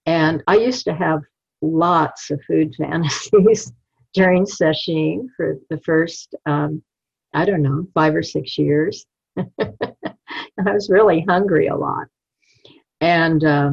And 0.05 0.43
i 0.47 0.55
used 0.57 0.85
to 0.85 0.93
have 0.93 1.21
lots 1.63 2.30
of 2.30 2.39
food 2.47 2.76
fantasies 2.78 3.73
during 4.13 4.45
sesshin 4.45 5.28
for 5.36 5.58
the 5.69 5.80
first 5.80 6.36
um, 6.45 6.84
I 7.34 7.45
don't 7.45 7.63
know, 7.63 7.88
five 7.93 8.15
or 8.15 8.23
six 8.23 8.58
years. 8.58 9.06
I 9.38 9.43
was 10.58 10.89
really 10.89 11.26
hungry 11.28 11.67
a 11.67 11.76
lot. 11.76 12.08
And 13.02 13.43
uh, 13.43 13.71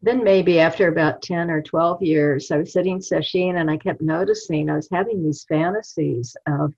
then 0.00 0.24
maybe 0.24 0.58
after 0.58 0.88
about 0.88 1.22
10 1.22 1.50
or 1.50 1.62
12 1.62 2.02
years, 2.02 2.50
I 2.50 2.56
was 2.56 2.72
sitting 2.72 2.98
sesshin 2.98 3.60
and 3.60 3.70
I 3.70 3.76
kept 3.76 4.00
noticing 4.00 4.70
I 4.70 4.76
was 4.76 4.88
having 4.90 5.22
these 5.22 5.44
fantasies 5.48 6.34
of 6.46 6.72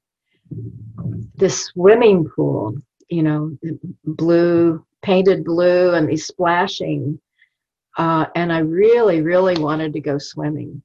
this 1.36 1.66
swimming 1.66 2.28
pool, 2.28 2.74
you 3.08 3.22
know, 3.22 3.56
blue, 4.04 4.84
painted 5.02 5.44
blue, 5.44 5.94
and 5.94 6.08
these 6.08 6.26
splashing. 6.26 7.18
Uh, 7.96 8.26
and 8.34 8.52
I 8.52 8.58
really, 8.58 9.20
really 9.20 9.56
wanted 9.56 9.92
to 9.92 10.00
go 10.00 10.18
swimming. 10.18 10.82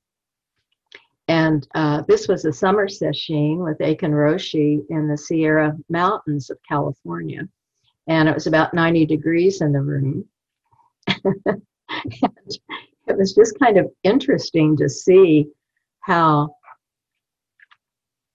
And 1.27 1.67
uh, 1.75 2.03
this 2.07 2.27
was 2.27 2.45
a 2.45 2.53
summer 2.53 2.87
session 2.87 3.59
with 3.59 3.81
Aitken 3.81 4.11
Roshi 4.11 4.81
in 4.89 5.07
the 5.07 5.17
Sierra 5.17 5.77
Mountains 5.89 6.49
of 6.49 6.57
California. 6.67 7.47
And 8.07 8.27
it 8.27 8.33
was 8.33 8.47
about 8.47 8.73
90 8.73 9.05
degrees 9.05 9.61
in 9.61 9.71
the 9.71 9.81
room. 9.81 10.25
it 11.07 11.61
was 13.07 13.33
just 13.33 13.59
kind 13.59 13.77
of 13.77 13.91
interesting 14.03 14.75
to 14.77 14.89
see 14.89 15.47
how 16.01 16.55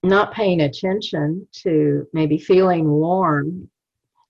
not 0.03 0.33
paying 0.33 0.61
attention 0.61 1.47
to 1.51 2.07
maybe 2.13 2.37
feeling 2.37 2.89
warm 2.89 3.69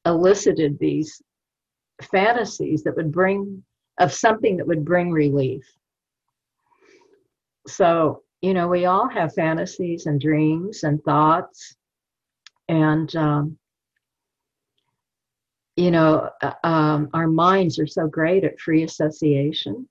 elicited 0.05 0.79
these 0.79 1.21
fantasies 2.01 2.83
that 2.83 2.95
would 2.95 3.11
bring 3.11 3.63
of 3.99 4.13
something 4.13 4.57
that 4.57 4.67
would 4.67 4.85
bring 4.85 5.11
relief. 5.11 5.65
So, 7.67 8.23
you 8.41 8.53
know, 8.53 8.67
we 8.67 8.85
all 8.85 9.07
have 9.09 9.33
fantasies 9.33 10.05
and 10.05 10.19
dreams 10.19 10.83
and 10.83 11.03
thoughts. 11.03 11.75
And, 12.67 13.13
um, 13.15 13.57
you 15.75 15.91
know, 15.91 16.29
uh, 16.41 16.53
um, 16.63 17.09
our 17.13 17.27
minds 17.27 17.79
are 17.79 17.87
so 17.87 18.07
great 18.07 18.43
at 18.43 18.59
free 18.59 18.83
association 18.83 19.87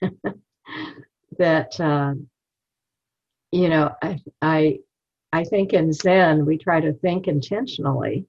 that, 1.38 1.80
uh, 1.80 2.14
you 3.50 3.68
know, 3.68 3.92
I, 4.02 4.20
I, 4.40 4.78
I 5.32 5.44
think 5.44 5.72
in 5.72 5.92
Zen, 5.92 6.46
we 6.46 6.58
try 6.58 6.80
to 6.80 6.92
think 6.92 7.28
intentionally 7.28 8.26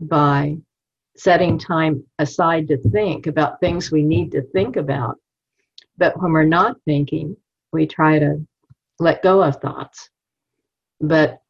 by 0.00 0.56
setting 1.16 1.58
time 1.58 2.04
aside 2.18 2.68
to 2.68 2.76
think 2.90 3.26
about 3.26 3.60
things 3.60 3.90
we 3.90 4.02
need 4.02 4.32
to 4.32 4.42
think 4.52 4.76
about. 4.76 5.16
But 5.96 6.20
when 6.20 6.32
we're 6.32 6.44
not 6.44 6.76
thinking, 6.84 7.36
we 7.72 7.86
try 7.86 8.18
to 8.18 8.44
let 8.98 9.22
go 9.22 9.42
of 9.42 9.56
thoughts. 9.56 10.10
But 11.00 11.40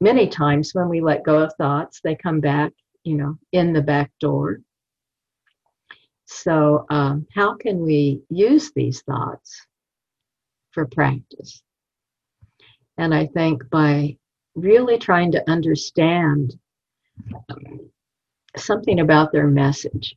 many 0.00 0.28
times 0.28 0.70
when 0.72 0.88
we 0.88 1.00
let 1.00 1.24
go 1.24 1.40
of 1.40 1.52
thoughts, 1.58 2.00
they 2.02 2.14
come 2.14 2.40
back, 2.40 2.72
you 3.04 3.16
know, 3.16 3.36
in 3.52 3.72
the 3.72 3.82
back 3.82 4.10
door. 4.20 4.60
So, 6.26 6.86
um, 6.88 7.26
how 7.34 7.54
can 7.54 7.80
we 7.80 8.22
use 8.30 8.72
these 8.74 9.02
thoughts 9.02 9.66
for 10.70 10.86
practice? 10.86 11.62
And 12.96 13.14
I 13.14 13.26
think 13.26 13.68
by 13.70 14.16
really 14.54 14.98
trying 14.98 15.32
to 15.32 15.50
understand 15.50 16.54
something 18.56 19.00
about 19.00 19.32
their 19.32 19.46
message. 19.46 20.16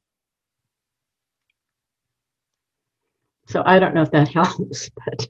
So 3.47 3.63
I 3.65 3.79
don't 3.79 3.93
know 3.93 4.01
if 4.01 4.11
that 4.11 4.27
helps, 4.33 4.89
but 5.05 5.27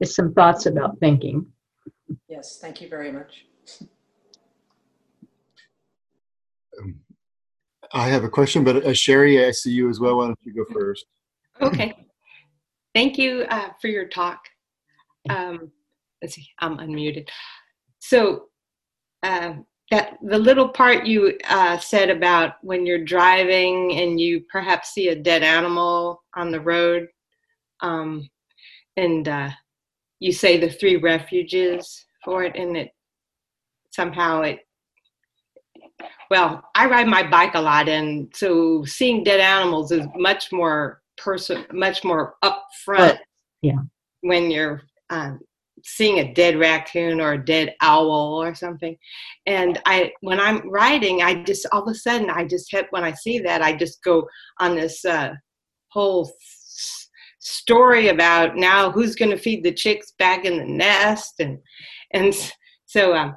it's 0.00 0.14
some 0.14 0.32
thoughts 0.32 0.66
about 0.66 0.98
thinking. 0.98 1.46
Yes, 2.28 2.58
thank 2.60 2.80
you 2.80 2.88
very 2.88 3.12
much. 3.12 3.46
Um, 6.80 7.00
I 7.92 8.08
have 8.08 8.24
a 8.24 8.28
question, 8.28 8.64
but 8.64 8.84
uh, 8.84 8.92
Sherry, 8.92 9.44
I 9.44 9.50
see 9.50 9.70
you 9.70 9.88
as 9.88 10.00
well. 10.00 10.18
Why 10.18 10.26
don't 10.26 10.38
you 10.42 10.54
go 10.54 10.64
first? 10.72 11.06
Okay. 11.60 11.94
Thank 12.94 13.18
you 13.18 13.44
uh, 13.50 13.68
for 13.80 13.88
your 13.88 14.08
talk. 14.08 14.40
Um, 15.28 15.70
let's 16.22 16.34
see, 16.34 16.48
I'm 16.58 16.78
unmuted. 16.78 17.28
So, 17.98 18.46
uh, 19.22 19.54
that 19.90 20.18
the 20.22 20.38
little 20.38 20.68
part 20.68 21.06
you 21.06 21.38
uh, 21.48 21.78
said 21.78 22.10
about 22.10 22.54
when 22.62 22.84
you're 22.84 23.04
driving 23.04 23.92
and 23.94 24.20
you 24.20 24.44
perhaps 24.50 24.90
see 24.90 25.08
a 25.08 25.14
dead 25.14 25.42
animal 25.42 26.22
on 26.34 26.50
the 26.50 26.60
road, 26.60 27.06
um, 27.80 28.28
and 28.96 29.28
uh, 29.28 29.50
you 30.18 30.32
say 30.32 30.58
the 30.58 30.70
three 30.70 30.96
refuges 30.96 32.04
for 32.24 32.42
it, 32.42 32.56
and 32.56 32.76
it 32.76 32.90
somehow 33.90 34.42
it. 34.42 34.60
Well, 36.30 36.62
I 36.74 36.86
ride 36.86 37.06
my 37.06 37.22
bike 37.22 37.54
a 37.54 37.60
lot, 37.60 37.88
and 37.88 38.28
so 38.34 38.84
seeing 38.84 39.22
dead 39.22 39.40
animals 39.40 39.92
is 39.92 40.06
much 40.16 40.50
more 40.52 41.00
person, 41.16 41.64
much 41.72 42.02
more 42.02 42.34
upfront. 42.42 43.18
Yeah. 43.62 43.78
When 44.22 44.50
you're 44.50 44.82
um, 45.10 45.38
seeing 45.86 46.18
a 46.18 46.34
dead 46.34 46.58
raccoon 46.58 47.20
or 47.20 47.34
a 47.34 47.44
dead 47.44 47.74
owl 47.80 48.42
or 48.42 48.54
something. 48.54 48.96
And 49.46 49.80
i 49.86 50.12
when 50.20 50.40
i'm 50.40 50.68
writing 50.68 51.22
i 51.22 51.42
just 51.44 51.66
all 51.72 51.82
of 51.82 51.88
a 51.88 51.94
sudden 51.94 52.28
i 52.30 52.44
just 52.44 52.70
hit 52.70 52.86
when 52.90 53.04
i 53.04 53.12
see 53.12 53.38
that 53.38 53.62
i 53.62 53.74
just 53.74 54.02
go 54.02 54.26
on 54.58 54.74
this 54.74 55.04
uh, 55.04 55.32
whole 55.88 56.30
story 57.38 58.08
about 58.08 58.56
now 58.56 58.90
who's 58.90 59.14
going 59.14 59.30
to 59.30 59.38
feed 59.38 59.62
the 59.62 59.72
chicks 59.72 60.12
back 60.18 60.44
in 60.44 60.58
the 60.58 60.64
nest 60.64 61.34
and 61.38 61.58
and 62.12 62.34
so 62.86 63.14
um 63.14 63.36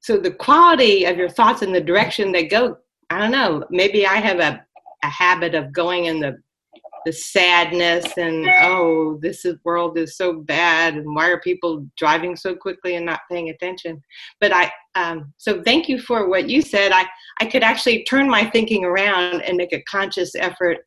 so 0.00 0.18
the 0.18 0.30
quality 0.30 1.06
of 1.06 1.16
your 1.16 1.30
thoughts 1.30 1.62
and 1.62 1.74
the 1.74 1.80
direction 1.80 2.30
they 2.30 2.46
go 2.46 2.76
i 3.08 3.18
don't 3.18 3.30
know 3.30 3.64
maybe 3.70 4.06
i 4.06 4.16
have 4.16 4.38
a 4.38 4.62
a 5.04 5.08
habit 5.08 5.54
of 5.54 5.72
going 5.72 6.06
in 6.06 6.20
the 6.20 6.36
the 7.08 7.12
sadness 7.14 8.04
and 8.18 8.46
oh 8.64 9.18
this 9.22 9.46
is, 9.46 9.56
world 9.64 9.96
is 9.96 10.18
so 10.18 10.40
bad 10.40 10.92
and 10.92 11.14
why 11.14 11.30
are 11.30 11.40
people 11.40 11.86
driving 11.96 12.36
so 12.36 12.54
quickly 12.54 12.96
and 12.96 13.06
not 13.06 13.20
paying 13.30 13.48
attention? 13.48 14.02
But 14.42 14.52
i 14.52 14.70
um, 14.94 15.32
so 15.38 15.62
thank 15.62 15.88
you 15.88 15.98
for 16.00 16.28
what 16.28 16.50
you 16.50 16.60
said. 16.60 16.92
I 16.92 17.06
i 17.40 17.46
could 17.46 17.62
actually 17.62 18.04
turn 18.04 18.28
my 18.28 18.44
thinking 18.50 18.84
around 18.84 19.40
and 19.40 19.56
make 19.56 19.72
a 19.72 19.82
conscious 19.90 20.34
effort 20.34 20.78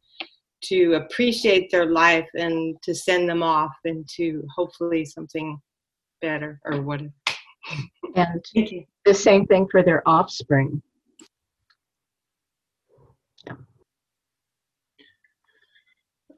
to 0.66 0.94
appreciate 0.94 1.72
their 1.72 1.88
life 1.88 2.30
and 2.36 2.78
to 2.84 2.94
send 2.94 3.28
them 3.28 3.42
off 3.42 3.74
into 3.84 4.46
hopefully 4.56 5.04
something 5.04 5.60
better 6.22 6.60
or 6.66 6.84
whatever 6.84 7.10
and 8.16 8.46
the 9.06 9.14
same 9.14 9.48
thing 9.48 9.68
for 9.72 9.82
their 9.82 10.08
offspring 10.08 10.84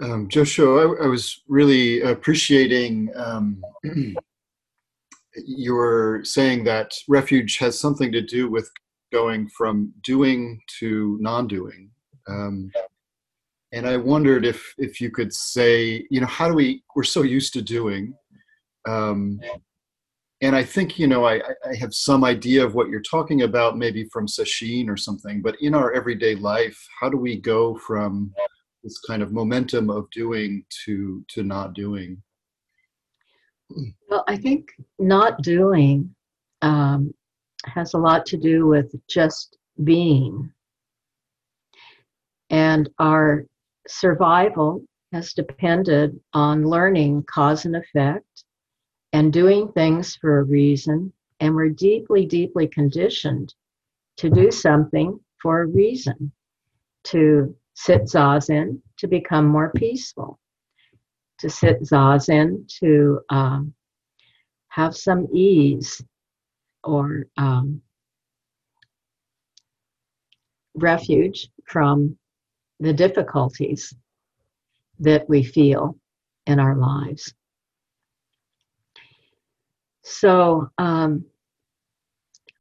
Um, 0.04 0.28
Josho, 0.28 1.00
I, 1.00 1.06
I, 1.06 1.08
was 1.08 1.44
really 1.48 2.02
appreciating 2.02 3.10
um, 3.16 3.64
your 5.46 6.26
saying 6.26 6.66
that 6.66 6.92
refuge 7.08 7.58
has 7.60 7.80
something 7.80 8.12
to 8.12 8.22
do 8.22 8.50
with 8.52 8.70
going 9.14 9.48
from 9.48 9.94
doing 10.04 10.60
to 10.80 11.18
non-doing. 11.22 11.90
Um, 12.28 12.70
and 13.72 13.88
I 13.88 13.96
wondered 13.96 14.46
if 14.46 14.74
if 14.78 15.00
you 15.00 15.10
could 15.10 15.34
say, 15.34 16.06
you 16.12 16.20
know, 16.20 16.28
how 16.28 16.50
do 16.50 16.56
we? 16.56 16.84
We're 16.98 17.04
so 17.04 17.22
used 17.22 17.54
to 17.54 17.62
doing, 17.62 18.14
um, 18.86 19.40
and 20.42 20.54
I 20.54 20.64
think 20.64 21.00
you 21.00 21.08
know 21.08 21.26
I, 21.26 21.36
I 21.66 21.76
have 21.80 21.94
some 21.94 22.26
idea 22.26 22.66
of 22.66 22.76
what 22.76 22.90
you're 22.90 23.02
talking 23.02 23.44
about, 23.44 23.78
maybe 23.78 24.04
from 24.12 24.28
sesshin 24.28 24.90
or 24.90 24.98
something. 24.98 25.42
But 25.42 25.56
in 25.62 25.74
our 25.74 25.94
everyday 25.94 26.36
life, 26.36 26.78
how 27.00 27.08
do 27.10 27.18
we 27.18 27.40
go 27.40 27.78
from 27.78 28.34
this 28.84 29.00
kind 29.00 29.22
of 29.22 29.32
momentum 29.32 29.90
of 29.90 30.10
doing 30.12 30.66
to 30.86 31.24
to 31.30 31.44
not 31.44 31.74
doing? 31.74 32.22
Well 34.10 34.24
i 34.28 34.38
think 34.38 34.70
not 35.00 35.42
doing 35.42 36.14
um, 36.62 37.14
has 37.66 37.94
a 37.94 37.98
lot 37.98 38.26
to 38.28 38.38
do 38.38 38.68
with 38.68 38.94
just 39.08 39.58
being. 39.84 40.52
And 42.50 42.90
our 43.00 43.46
survival 43.88 44.84
has 45.12 45.34
depended 45.34 46.20
on 46.34 46.68
learning 46.68 47.24
cause 47.28 47.66
and 47.66 47.76
effect 47.76 48.44
and 49.12 49.32
doing 49.32 49.72
things 49.72 50.16
for 50.16 50.40
a 50.40 50.44
reason. 50.44 51.12
And 51.40 51.56
we're 51.56 51.70
deeply 51.70 52.26
deeply 52.26 52.68
conditioned 52.68 53.54
to 54.18 54.30
do 54.30 54.52
something 54.52 55.20
for 55.42 55.62
a 55.62 55.68
reason 55.68 56.32
to 57.06 57.56
sit 57.74 58.04
zazen 58.04 58.82
to 58.98 59.08
become 59.08 59.48
more 59.48 59.72
peaceful, 59.76 60.40
to 61.40 61.50
sit 61.50 61.82
zazen 61.82 62.68
to 62.80 63.20
um, 63.30 63.74
have 64.70 64.96
some 64.96 65.28
ease 65.34 66.02
or 66.84 67.26
um, 67.38 67.82
refuge 70.76 71.50
from 71.66 72.18
the 72.80 72.94
difficulties 72.94 73.94
that 75.00 75.28
we 75.30 75.44
feel 75.44 75.96
in 76.48 76.60
our 76.60 76.76
lives. 76.76 77.34
So, 80.04 80.70
um, 80.78 81.26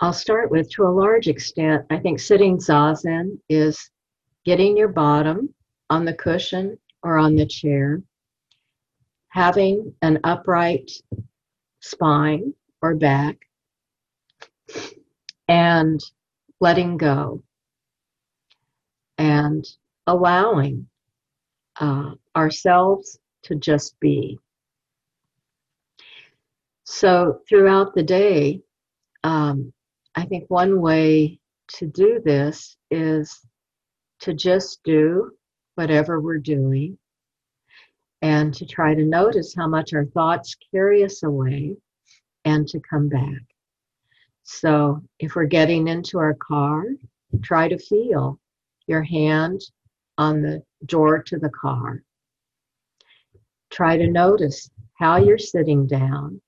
I'll 0.01 0.13
start 0.13 0.51
with 0.51 0.69
to 0.71 0.83
a 0.83 0.91
large 0.91 1.29
extent, 1.29 1.87
I 1.91 1.99
think 1.99 2.19
sitting 2.19 2.59
zazen 2.59 3.39
is 3.49 3.91
getting 4.45 4.77
your 4.77 4.89
bottom 4.89 5.55
on 5.91 6.05
the 6.05 6.15
cushion 6.15 6.79
or 7.03 7.19
on 7.19 7.37
the 7.37 7.47
chair, 7.47 8.03
having 9.29 9.95
an 10.03 10.21
upright 10.25 10.91
spine 11.81 12.55
or 12.81 12.95
back, 12.95 13.37
and 15.49 16.01
letting 16.61 16.97
go 16.97 17.43
and 19.19 19.65
allowing 20.07 20.87
uh, 21.81 22.13
ourselves 22.37 23.19
to 23.43 23.55
just 23.55 23.99
be. 24.01 24.39
So, 26.85 27.41
throughout 27.49 27.95
the 27.95 28.03
day, 28.03 28.61
um, 29.25 29.73
I 30.15 30.25
think 30.25 30.45
one 30.49 30.81
way 30.81 31.41
to 31.75 31.87
do 31.87 32.21
this 32.25 32.77
is 32.91 33.41
to 34.23 34.35
just 34.35 34.83
do 34.85 35.33
whatever 35.75 36.21
we're 36.21 36.39
doing 36.39 36.97
and 38.23 38.55
to 38.55 38.65
try 38.65 38.95
to 38.95 39.05
notice 39.05 39.55
how 39.55 39.67
much 39.67 39.93
our 39.93 40.05
thoughts 40.07 40.57
carry 40.73 41.05
us 41.05 41.25
away 41.25 41.77
and 42.45 42.69
to 42.69 42.81
come 42.81 43.09
back. 43.09 43.43
So, 44.45 45.03
if 45.19 45.35
we're 45.35 45.45
getting 45.45 45.89
into 45.89 46.19
our 46.19 46.35
car, 46.35 46.85
try 47.43 47.69
to 47.69 47.79
feel 47.79 48.39
your 48.87 49.03
hand 49.03 49.61
on 50.19 50.43
the 50.43 50.63
door 50.87 51.23
to 51.23 51.39
the 51.39 51.51
car. 51.51 52.03
Try 53.71 53.97
to 53.97 54.09
notice 54.09 54.71
how 54.95 55.17
you're 55.17 55.39
sitting 55.39 55.87
down 55.87 56.41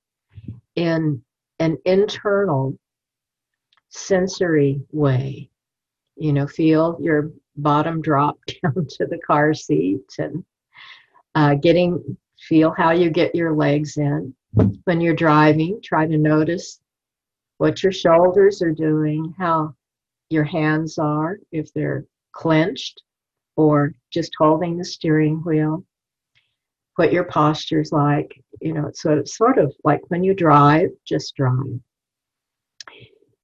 in 0.77 1.23
an 1.59 1.79
internal 1.85 2.77
sensory 3.89 4.81
way. 4.93 5.49
You 6.17 6.33
know, 6.33 6.47
feel 6.47 6.99
your 7.01 7.33
bottom 7.57 8.01
drop 8.01 8.39
down 8.63 8.87
to 8.89 9.07
the 9.07 9.19
car 9.27 9.55
seat 9.55 10.05
and 10.19 10.45
uh, 11.35 11.55
getting, 11.55 12.17
feel 12.39 12.73
how 12.77 12.91
you 12.93 13.11
get 13.11 13.35
your 13.35 13.55
legs 13.55 13.97
in. 13.97 14.35
When 14.85 15.01
you're 15.01 15.15
driving, 15.15 15.81
try 15.83 16.07
to 16.07 16.17
notice 16.17 16.81
what 17.59 17.83
your 17.83 17.93
shoulders 17.93 18.63
are 18.63 18.73
doing, 18.73 19.35
how 19.39 19.75
your 20.31 20.45
hands 20.45 20.99
are, 20.99 21.39
if 21.51 21.73
they're 21.73 22.05
clenched 22.33 23.03
or 23.57 23.95
just 24.11 24.33
holding 24.39 24.77
the 24.77 24.85
steering 24.85 25.43
wheel, 25.45 25.85
what 26.97 27.13
your 27.13 27.25
posture's 27.25 27.93
like. 27.93 28.33
You 28.61 28.75
know, 28.75 28.91
so 28.95 29.19
it's 29.19 29.37
sort 29.37 29.59
of 29.59 29.75
like 29.85 30.01
when 30.09 30.23
you 30.23 30.35
drive, 30.35 30.91
just 31.05 31.35
drive. 31.35 31.81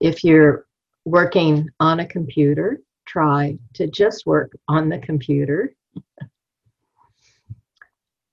If 0.00 0.24
you're 0.24 0.66
working 1.04 1.68
on 1.78 2.00
a 2.00 2.06
computer, 2.06 2.80
try 3.10 3.58
to 3.74 3.88
just 3.88 4.24
work 4.24 4.52
on 4.68 4.88
the 4.88 4.98
computer. 4.98 5.74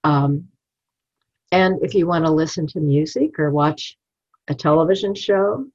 um, 0.03 0.47
and 1.51 1.79
if 1.81 1.95
you 1.95 2.05
want 2.05 2.25
to 2.25 2.31
listen 2.31 2.67
to 2.67 2.79
music 2.79 3.39
or 3.39 3.49
watch 3.49 3.97
a 4.47 4.53
television 4.53 5.15
show 5.15 5.65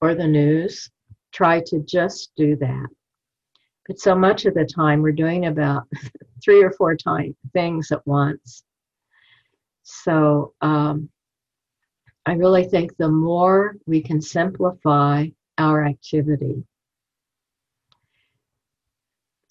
or 0.00 0.14
the 0.14 0.26
news, 0.26 0.90
try 1.32 1.60
to 1.66 1.80
just 1.80 2.32
do 2.36 2.56
that. 2.56 2.86
But 3.86 4.00
so 4.00 4.14
much 4.14 4.44
of 4.44 4.54
the 4.54 4.64
time, 4.64 5.02
we're 5.02 5.12
doing 5.12 5.46
about 5.46 5.84
three 6.44 6.62
or 6.62 6.72
four 6.72 6.96
time, 6.96 7.36
things 7.52 7.92
at 7.92 8.04
once. 8.06 8.64
So 9.82 10.54
um, 10.60 11.10
I 12.26 12.34
really 12.34 12.64
think 12.64 12.96
the 12.96 13.08
more 13.08 13.76
we 13.86 14.02
can 14.02 14.20
simplify 14.20 15.26
our 15.58 15.84
activity, 15.84 16.64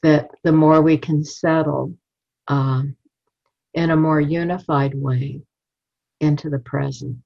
that 0.04 0.32
the 0.44 0.52
more 0.52 0.82
we 0.82 0.98
can 0.98 1.24
settle 1.24 1.94
um, 2.48 2.96
in 3.74 3.92
a 3.92 3.96
more 3.96 4.20
unified 4.20 4.94
way 4.96 5.42
into 6.20 6.50
the 6.50 6.60
present. 6.60 7.18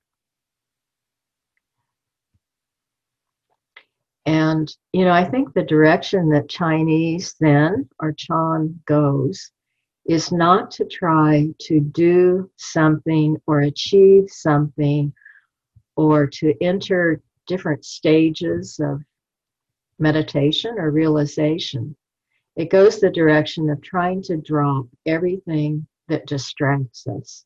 And, 4.26 4.74
you 4.92 5.06
know, 5.06 5.12
I 5.12 5.24
think 5.24 5.54
the 5.54 5.64
direction 5.64 6.30
that 6.30 6.50
Chinese 6.50 7.36
Zen 7.38 7.88
or 8.00 8.12
Chan 8.12 8.80
goes 8.86 9.52
is 10.06 10.32
not 10.32 10.72
to 10.72 10.86
try 10.86 11.48
to 11.60 11.80
do 11.80 12.50
something 12.58 13.38
or 13.48 13.62
achieve 13.62 14.26
something 14.30 15.14
or 15.96 16.28
to 16.28 16.54
enter 16.62 17.22
different 17.48 17.86
stages 17.86 18.80
of 18.80 19.02
meditation 20.00 20.76
or 20.78 20.92
realization. 20.92 21.96
It 22.56 22.70
goes 22.70 23.00
the 23.00 23.10
direction 23.10 23.70
of 23.70 23.82
trying 23.82 24.22
to 24.24 24.38
drop 24.38 24.86
everything 25.06 25.88
that 26.08 26.26
distracts 26.26 27.06
us 27.08 27.44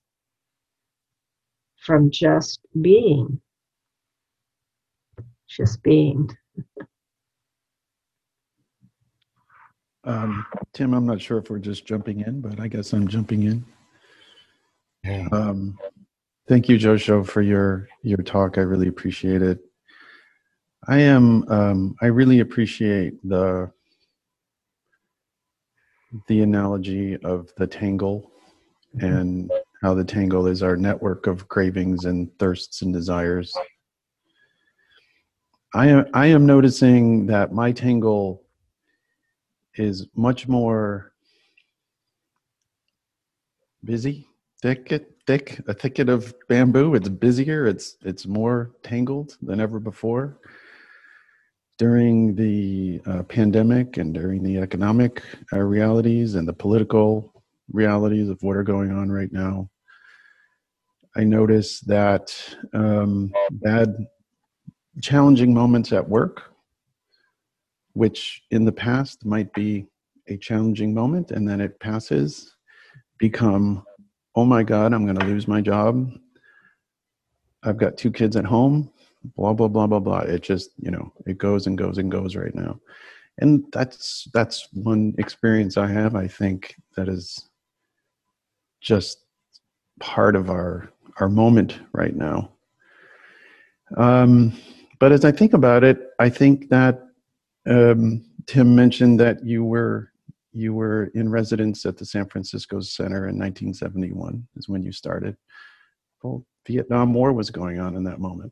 from 1.78 2.12
just 2.12 2.60
being. 2.82 3.42
Just 5.48 5.82
being. 5.82 6.30
Um, 10.04 10.46
Tim, 10.74 10.94
I'm 10.94 11.06
not 11.06 11.22
sure 11.22 11.40
if 11.40 11.50
we're 11.50 11.60
just 11.60 11.86
jumping 11.86 12.22
in, 12.22 12.42
but 12.42 12.60
I 12.60 12.68
guess 12.68 12.94
I'm 12.94 13.08
jumping 13.08 13.44
in. 13.44 13.66
Yeah. 15.04 15.28
Um, 15.32 15.78
thank 16.48 16.70
you, 16.70 16.78
Josho, 16.78 17.26
for 17.26 17.42
your 17.42 17.88
your 18.04 18.18
talk. 18.20 18.58
I 18.58 18.62
really 18.62 18.88
appreciate 18.88 19.42
it. 19.42 19.60
I 20.88 21.00
am. 21.00 21.48
Um, 21.50 21.96
I 22.02 22.08
really 22.08 22.40
appreciate 22.40 23.14
the 23.28 23.72
the 26.28 26.42
analogy 26.42 27.18
of 27.24 27.54
the 27.58 27.68
tangle 27.68 28.32
mm-hmm. 28.96 29.06
and 29.06 29.52
how 29.82 29.94
the 29.94 30.04
tangle 30.04 30.48
is 30.48 30.64
our 30.64 30.76
network 30.76 31.28
of 31.28 31.48
cravings 31.48 32.06
and 32.06 32.38
thirsts 32.40 32.82
and 32.82 32.94
desires. 32.94 33.54
I 35.74 35.88
am 35.88 36.06
I 36.14 36.28
am 36.28 36.46
noticing 36.46 37.28
that 37.28 37.54
my 37.54 37.72
tangle 37.72 38.44
is 39.76 40.08
much 40.16 40.48
more 40.48 41.14
busy, 43.84 44.28
thicket, 44.62 45.16
thick, 45.28 45.62
a 45.68 45.74
thicket 45.74 46.10
of 46.10 46.34
bamboo. 46.48 46.96
It's 46.96 47.08
busier. 47.08 47.68
It's 47.68 47.98
it's 48.04 48.26
more 48.26 48.72
tangled 48.84 49.38
than 49.42 49.60
ever 49.60 49.80
before. 49.80 50.40
During 51.80 52.36
the 52.36 53.02
uh, 53.08 53.24
pandemic 53.24 53.98
and 53.98 54.14
during 54.14 54.44
the 54.44 54.58
economic 54.58 55.24
uh, 55.54 55.60
realities 55.60 56.36
and 56.36 56.48
the 56.48 56.54
political 56.54 57.44
realities 57.72 58.30
of 58.30 58.38
what 58.44 58.58
are 58.58 58.64
going 58.64 58.92
on 58.92 59.10
right 59.10 59.32
now, 59.32 59.70
I 61.16 61.24
notice 61.24 61.80
that 61.82 62.36
um, 62.74 63.32
bad 63.52 63.96
challenging 65.02 65.54
moments 65.54 65.94
at 65.94 66.08
work, 66.08 66.54
which 67.94 68.44
in 68.52 68.66
the 68.66 68.72
past 68.74 69.26
might 69.26 69.52
be 69.54 69.88
a 70.28 70.38
challenging 70.38 70.94
moment 70.94 71.32
and 71.32 71.48
then 71.48 71.62
it 71.62 71.80
passes, 71.80 72.56
become, 73.18 73.86
oh 74.36 74.46
my 74.46 74.64
God, 74.64 74.94
I'm 74.94 75.06
going 75.06 75.18
to 75.18 75.26
lose 75.26 75.48
my 75.48 75.62
job. 75.62 76.12
I've 77.64 77.78
got 77.78 77.98
two 77.98 78.12
kids 78.12 78.36
at 78.36 78.46
home, 78.46 78.92
blah, 79.36 79.54
blah, 79.54 79.68
blah, 79.68 79.88
blah, 79.88 80.00
blah. 80.00 80.20
It 80.20 80.42
just, 80.42 80.72
you 80.78 80.92
know, 80.92 81.12
it 81.26 81.38
goes 81.38 81.68
and 81.68 81.78
goes 81.78 81.98
and 81.98 82.12
goes 82.12 82.36
right 82.36 82.54
now. 82.56 82.80
And 83.40 83.66
that's 83.72 84.28
that's 84.34 84.68
one 84.74 85.16
experience 85.18 85.78
I 85.78 85.88
have. 85.88 86.16
I 86.16 86.28
think 86.28 86.76
that 86.98 87.08
is 87.08 87.50
just 88.82 89.24
part 90.00 90.36
of 90.36 90.50
our 90.50 90.92
our 91.18 91.30
moment 91.30 91.80
right 91.94 92.16
now. 92.16 92.52
Um, 93.98 94.54
but 95.00 95.12
as 95.12 95.24
I 95.24 95.32
think 95.32 95.54
about 95.54 95.84
it, 95.84 96.00
I 96.20 96.30
think 96.30 96.70
that 96.70 97.02
um, 97.66 98.26
Tim 98.46 98.76
mentioned 98.76 99.20
that 99.20 99.46
you 99.46 99.64
were 99.64 100.12
you 100.52 100.74
were 100.74 101.06
in 101.14 101.30
residence 101.30 101.86
at 101.86 101.98
the 101.98 102.06
San 102.06 102.26
Francisco 102.28 102.82
Center 102.82 103.28
in 103.28 103.38
1971 103.38 104.48
is 104.56 104.68
when 104.68 104.84
you 104.84 104.92
started. 104.92 105.38
Well, 106.24 106.46
Vietnam 106.68 107.14
War 107.14 107.32
was 107.32 107.50
going 107.50 107.80
on 107.80 107.96
in 107.96 108.04
that 108.04 108.20
moment. 108.20 108.52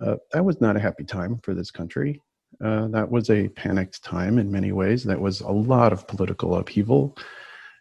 Uh, 0.00 0.16
that 0.32 0.44
was 0.44 0.60
not 0.60 0.76
a 0.76 0.80
happy 0.80 1.04
time 1.04 1.38
for 1.42 1.54
this 1.54 1.70
country. 1.70 2.20
Uh, 2.64 2.88
that 2.88 3.08
was 3.10 3.30
a 3.30 3.48
panicked 3.48 4.02
time 4.02 4.38
in 4.38 4.50
many 4.50 4.72
ways. 4.72 5.04
That 5.04 5.20
was 5.20 5.40
a 5.40 5.50
lot 5.50 5.92
of 5.92 6.06
political 6.06 6.56
upheaval. 6.56 7.16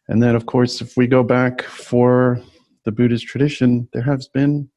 And 0.08 0.22
then, 0.22 0.36
of 0.36 0.46
course, 0.46 0.82
if 0.82 0.96
we 0.96 1.08
go 1.08 1.24
back 1.24 1.62
for 1.64 2.42
the 2.86 2.92
Buddhist 2.92 3.26
tradition, 3.28 3.90
there 3.92 4.04
has 4.04 4.28
been 4.28 4.70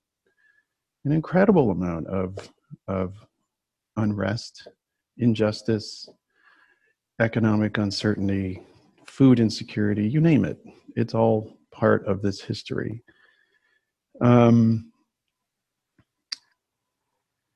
an 1.04 1.12
incredible 1.12 1.70
amount 1.70 2.06
of 2.08 2.36
of 2.88 3.14
unrest, 3.96 4.68
injustice, 5.18 6.08
economic 7.20 7.78
uncertainty, 7.78 8.62
food 9.06 9.40
insecurity, 9.40 10.08
you 10.08 10.20
name 10.20 10.44
it. 10.44 10.58
It's 10.96 11.14
all 11.14 11.58
part 11.70 12.06
of 12.06 12.22
this 12.22 12.40
history. 12.40 13.02
Um, 14.20 14.89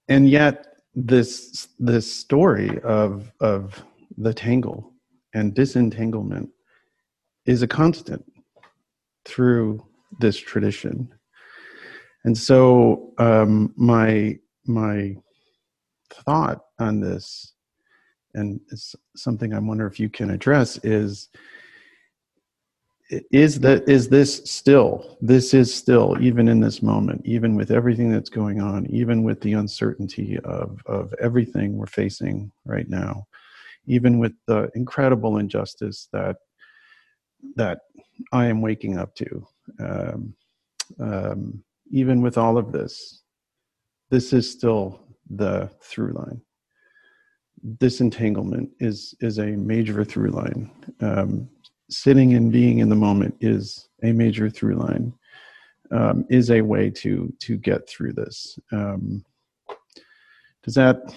and 0.08 0.28
yet, 0.28 0.66
this 0.94 1.68
this 1.78 2.12
story 2.12 2.80
of 2.82 3.32
of 3.40 3.84
the 4.16 4.32
tangle 4.32 4.92
and 5.34 5.54
disentanglement 5.54 6.50
is 7.46 7.62
a 7.62 7.66
constant 7.66 8.24
through 9.24 9.84
this 10.20 10.36
tradition. 10.36 11.12
And 12.24 12.38
so 12.38 13.12
um, 13.18 13.74
my 13.76 14.38
my 14.66 15.16
thought 16.10 16.64
on 16.78 17.00
this 17.00 17.54
and 18.34 18.60
it's 18.70 18.94
something 19.16 19.54
i 19.54 19.58
wonder 19.58 19.86
if 19.86 19.98
you 19.98 20.08
can 20.08 20.30
address 20.30 20.78
is 20.84 21.28
is 23.10 23.60
that 23.60 23.86
is 23.88 24.08
this 24.08 24.50
still 24.50 25.18
this 25.20 25.52
is 25.52 25.74
still 25.74 26.16
even 26.20 26.48
in 26.48 26.60
this 26.60 26.82
moment 26.82 27.20
even 27.24 27.54
with 27.54 27.70
everything 27.70 28.10
that's 28.10 28.30
going 28.30 28.60
on 28.60 28.86
even 28.86 29.22
with 29.22 29.40
the 29.42 29.52
uncertainty 29.52 30.38
of 30.44 30.80
of 30.86 31.12
everything 31.20 31.76
we're 31.76 31.86
facing 31.86 32.50
right 32.64 32.88
now 32.88 33.26
even 33.86 34.18
with 34.18 34.32
the 34.46 34.70
incredible 34.74 35.36
injustice 35.36 36.08
that 36.12 36.36
that 37.56 37.80
i 38.32 38.46
am 38.46 38.62
waking 38.62 38.96
up 38.96 39.14
to 39.14 39.46
um, 39.80 40.34
um, 40.98 41.62
even 41.90 42.22
with 42.22 42.38
all 42.38 42.56
of 42.56 42.72
this 42.72 43.22
this 44.10 44.32
is 44.32 44.50
still 44.50 45.00
the 45.30 45.70
through 45.82 46.12
line. 46.12 46.40
Disentanglement 47.78 48.70
is 48.80 49.14
is 49.20 49.38
a 49.38 49.46
major 49.46 50.04
through 50.04 50.30
line. 50.30 50.70
Um, 51.00 51.48
sitting 51.90 52.34
and 52.34 52.50
being 52.52 52.78
in 52.78 52.88
the 52.88 52.96
moment 52.96 53.34
is 53.40 53.88
a 54.02 54.12
major 54.12 54.48
through 54.50 54.74
line 54.74 55.12
um, 55.90 56.24
is 56.30 56.50
a 56.50 56.60
way 56.60 56.90
to 56.90 57.32
to 57.40 57.56
get 57.56 57.88
through 57.88 58.12
this 58.12 58.58
um, 58.72 59.24
does 60.62 60.74
that 60.74 61.14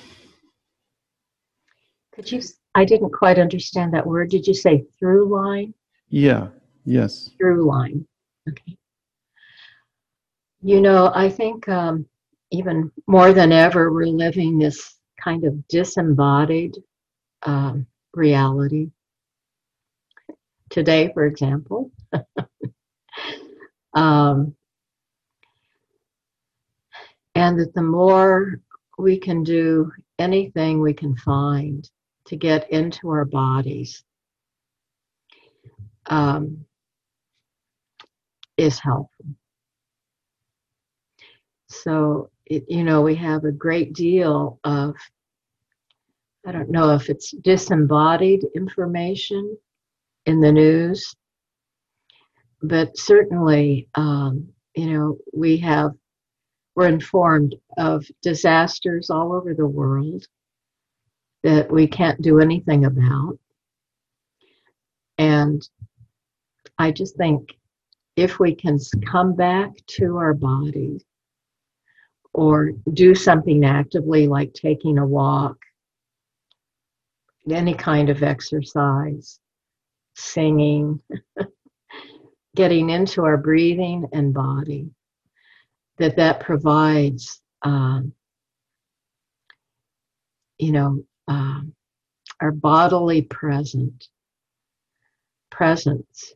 Could 2.13 2.31
you, 2.31 2.41
I 2.75 2.83
didn't 2.85 3.11
quite 3.11 3.39
understand 3.39 3.93
that 3.93 4.05
word. 4.05 4.29
Did 4.29 4.45
you 4.45 4.53
say 4.53 4.83
through 4.99 5.29
line? 5.33 5.73
yeah 6.09 6.47
yes 6.85 7.31
Through 7.37 7.65
line. 7.65 8.05
Okay. 8.49 8.77
You 10.61 10.81
know, 10.81 11.11
I 11.13 11.29
think 11.29 11.67
um, 11.69 12.05
even 12.51 12.91
more 13.07 13.33
than 13.33 13.51
ever, 13.51 13.91
we're 13.91 14.07
living 14.07 14.57
this 14.57 14.95
kind 15.23 15.43
of 15.43 15.67
disembodied 15.67 16.75
um, 17.43 17.85
reality. 18.13 18.89
Today, 20.69 21.11
for 21.13 21.25
example, 21.25 21.91
um, 23.93 24.55
and 27.35 27.59
that 27.59 27.73
the 27.73 27.81
more 27.81 28.59
we 28.97 29.19
can 29.19 29.43
do 29.43 29.91
anything 30.19 30.81
we 30.81 30.93
can 30.93 31.15
find 31.15 31.89
to 32.25 32.35
get 32.35 32.69
into 32.71 33.09
our 33.09 33.25
bodies 33.25 34.03
um, 36.07 36.65
is 38.57 38.79
helpful. 38.79 39.25
So, 41.69 42.29
it, 42.45 42.65
you 42.67 42.83
know, 42.83 43.01
we 43.01 43.15
have 43.15 43.43
a 43.43 43.51
great 43.51 43.93
deal 43.93 44.59
of, 44.63 44.95
I 46.45 46.51
don't 46.51 46.71
know 46.71 46.95
if 46.95 47.09
it's 47.09 47.31
disembodied 47.31 48.45
information 48.55 49.57
in 50.27 50.41
the 50.41 50.51
news, 50.51 51.15
but 52.61 52.95
certainly, 52.97 53.87
um, 53.95 54.49
you 54.75 54.91
know, 54.91 55.17
we 55.33 55.57
have, 55.57 55.91
we're 56.75 56.89
informed 56.89 57.55
of 57.77 58.05
disasters 58.21 59.09
all 59.09 59.33
over 59.33 59.53
the 59.53 59.65
world 59.65 60.27
that 61.43 61.71
we 61.71 61.87
can't 61.87 62.21
do 62.21 62.39
anything 62.39 62.85
about. 62.85 63.39
And 65.17 65.67
I 66.77 66.91
just 66.91 67.15
think 67.15 67.57
if 68.17 68.37
we 68.37 68.53
can 68.53 68.77
come 69.09 69.33
back 69.33 69.71
to 69.87 70.17
our 70.17 70.33
bodies 70.33 71.03
or 72.33 72.71
do 72.93 73.15
something 73.15 73.63
actively 73.63 74.27
like 74.27 74.53
taking 74.53 74.97
a 74.97 75.05
walk, 75.05 75.57
any 77.49 77.73
kind 77.73 78.09
of 78.09 78.23
exercise, 78.23 79.39
singing, 80.17 81.01
getting 82.55 82.89
into 82.89 83.23
our 83.23 83.37
breathing 83.37 84.07
and 84.13 84.33
body, 84.33 84.89
that 85.97 86.15
that 86.17 86.39
provides, 86.39 87.41
um, 87.61 88.13
you 90.57 90.71
know, 90.71 91.03
um, 91.27 91.73
our 92.41 92.51
bodily 92.51 93.21
present 93.23 94.07
presence 95.51 96.33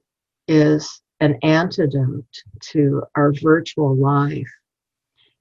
is 0.47 1.01
an 1.19 1.37
antidote 1.43 2.25
to 2.59 3.03
our 3.15 3.31
virtual 3.33 3.95
life, 3.95 4.51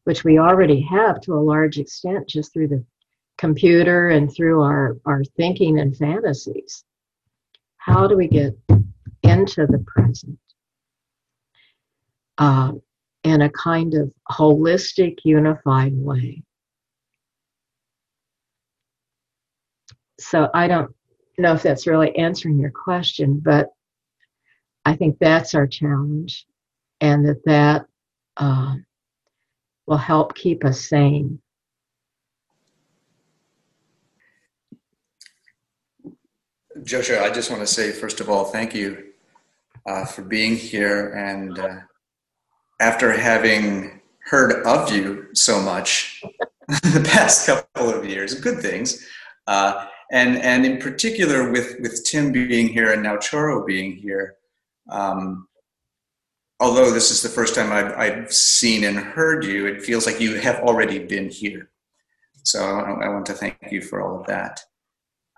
which 0.05 0.25
we 0.25 0.39
already 0.39 0.81
have 0.83 1.21
to 1.23 1.35
a 1.35 1.41
large 1.41 1.79
extent 1.79 2.29
just 2.29 2.53
through 2.53 2.69
the 2.69 2.85
computer 3.39 4.09
and 4.11 4.33
through 4.35 4.63
our, 4.63 4.99
our 5.07 5.25
thinking 5.37 5.81
and 5.81 5.97
fantasies. 5.97 6.85
How 7.81 8.07
do 8.07 8.15
we 8.15 8.29
get 8.29 8.53
into 9.23 9.67
the 9.67 9.83
present 9.87 10.39
uh, 12.37 12.73
in 13.25 13.41
a 13.41 13.51
kind 13.51 13.95
of 13.95 14.13
holistic, 14.31 15.21
unified 15.25 15.95
way? 15.95 16.43
So 20.21 20.51
I 20.53 20.69
don't 20.69 20.95
know 21.39 21.55
if 21.55 21.63
that's 21.63 21.87
really 21.87 22.15
answering 22.17 22.59
your 22.59 22.71
question, 22.71 23.41
but 23.43 23.69
I 24.85 24.95
think 24.95 25.17
that's 25.19 25.55
our 25.55 25.67
challenge, 25.67 26.47
and 27.01 27.27
that 27.27 27.43
that 27.47 27.87
uh, 28.37 28.75
will 29.87 29.97
help 29.97 30.35
keep 30.35 30.67
us 30.67 30.87
sane. 30.87 31.41
Josho, 36.79 37.21
I 37.21 37.31
just 37.31 37.51
want 37.51 37.63
to 37.63 37.67
say, 37.67 37.91
first 37.91 38.21
of 38.21 38.31
all, 38.31 38.45
thank 38.45 38.75
you 38.75 39.13
uh, 39.87 40.05
for 40.05 40.23
being 40.23 40.57
here. 40.57 41.13
And 41.15 41.59
uh, 41.59 41.77
after 42.79 43.13
having 43.13 44.01
heard 44.25 44.65
of 44.65 44.93
you 44.93 45.29
so 45.35 45.61
much 45.61 46.23
the 46.69 47.07
past 47.13 47.47
couple 47.47 47.91
of 47.91 48.07
years, 48.07 48.35
good 48.35 48.61
things, 48.61 49.05
uh, 49.49 49.87
and, 50.13 50.39
and 50.39 50.65
in 50.65 50.79
particular 50.79 51.51
with, 51.51 51.77
with 51.81 52.05
Tim 52.05 52.33
being 52.33 52.69
here 52.69 52.93
and 52.93 53.03
now 53.03 53.17
Choro 53.17 53.67
being 53.67 53.97
here, 53.97 54.37
um, 54.91 55.49
although 56.61 56.91
this 56.93 57.11
is 57.11 57.23
the 57.23 57.29
first 57.29 57.55
time 57.55 57.73
I've, 57.73 57.93
I've 57.99 58.33
seen 58.33 58.85
and 58.85 58.97
heard 58.97 59.45
you, 59.45 59.67
it 59.67 59.83
feels 59.83 60.07
like 60.07 60.21
you 60.21 60.37
have 60.37 60.61
already 60.61 61.01
been 61.01 61.31
here. 61.31 61.71
So 62.45 62.63
I, 62.63 63.07
I 63.07 63.09
want 63.09 63.27
to 63.27 63.35
thank 63.35 63.59
you 63.71 63.83
for 63.83 64.03
all 64.03 64.21
of 64.21 64.27
that. 64.27 64.61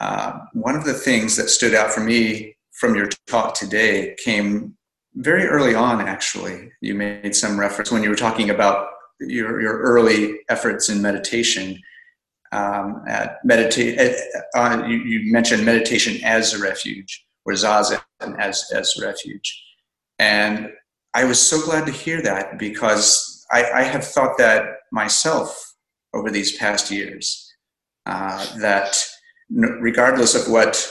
Uh, 0.03 0.41
one 0.53 0.75
of 0.75 0.85
the 0.85 0.93
things 0.93 1.37
that 1.37 1.49
stood 1.49 1.75
out 1.75 1.93
for 1.93 2.01
me 2.01 2.57
from 2.73 2.97
your 2.97 3.09
talk 3.29 3.55
today 3.55 4.17
came 4.23 4.77
very 5.15 5.47
early 5.47 5.77
on, 5.77 6.01
actually. 6.01 6.73
You 6.81 6.97
made 6.97 7.37
some 7.37 7.59
reference 7.59 7.93
when 7.93 8.03
you 8.03 8.11
were 8.11 8.17
talking 8.17 8.51
about 8.51 8.89
your, 9.21 9.61
your 9.63 9.79
early 9.79 10.41
efforts 10.49 10.89
in 10.89 11.01
meditation. 11.01 11.79
Um, 12.51 13.05
at 13.09 13.39
meditate, 13.45 13.99
uh, 14.55 14.83
you, 14.87 14.97
you, 14.97 15.33
mentioned 15.33 15.65
meditation 15.65 16.23
as 16.23 16.53
a 16.53 16.59
refuge, 16.59 17.25
or 17.47 17.55
zazen 17.55 18.03
as, 18.39 18.71
as 18.75 18.95
refuge. 19.01 19.65
And 20.19 20.69
I 21.15 21.25
was 21.25 21.41
so 21.41 21.63
glad 21.63 21.87
to 21.87 21.93
hear 21.93 22.21
that 22.21 22.59
because 22.59 23.47
I, 23.51 23.65
I 23.71 23.83
have 23.85 24.05
thought 24.05 24.37
that 24.37 24.65
myself 24.91 25.75
over 26.13 26.31
these 26.31 26.59
past 26.59 26.91
years. 26.91 27.49
Uh, 28.05 28.45
that 28.59 29.03
regardless 29.55 30.35
of 30.35 30.51
what 30.51 30.91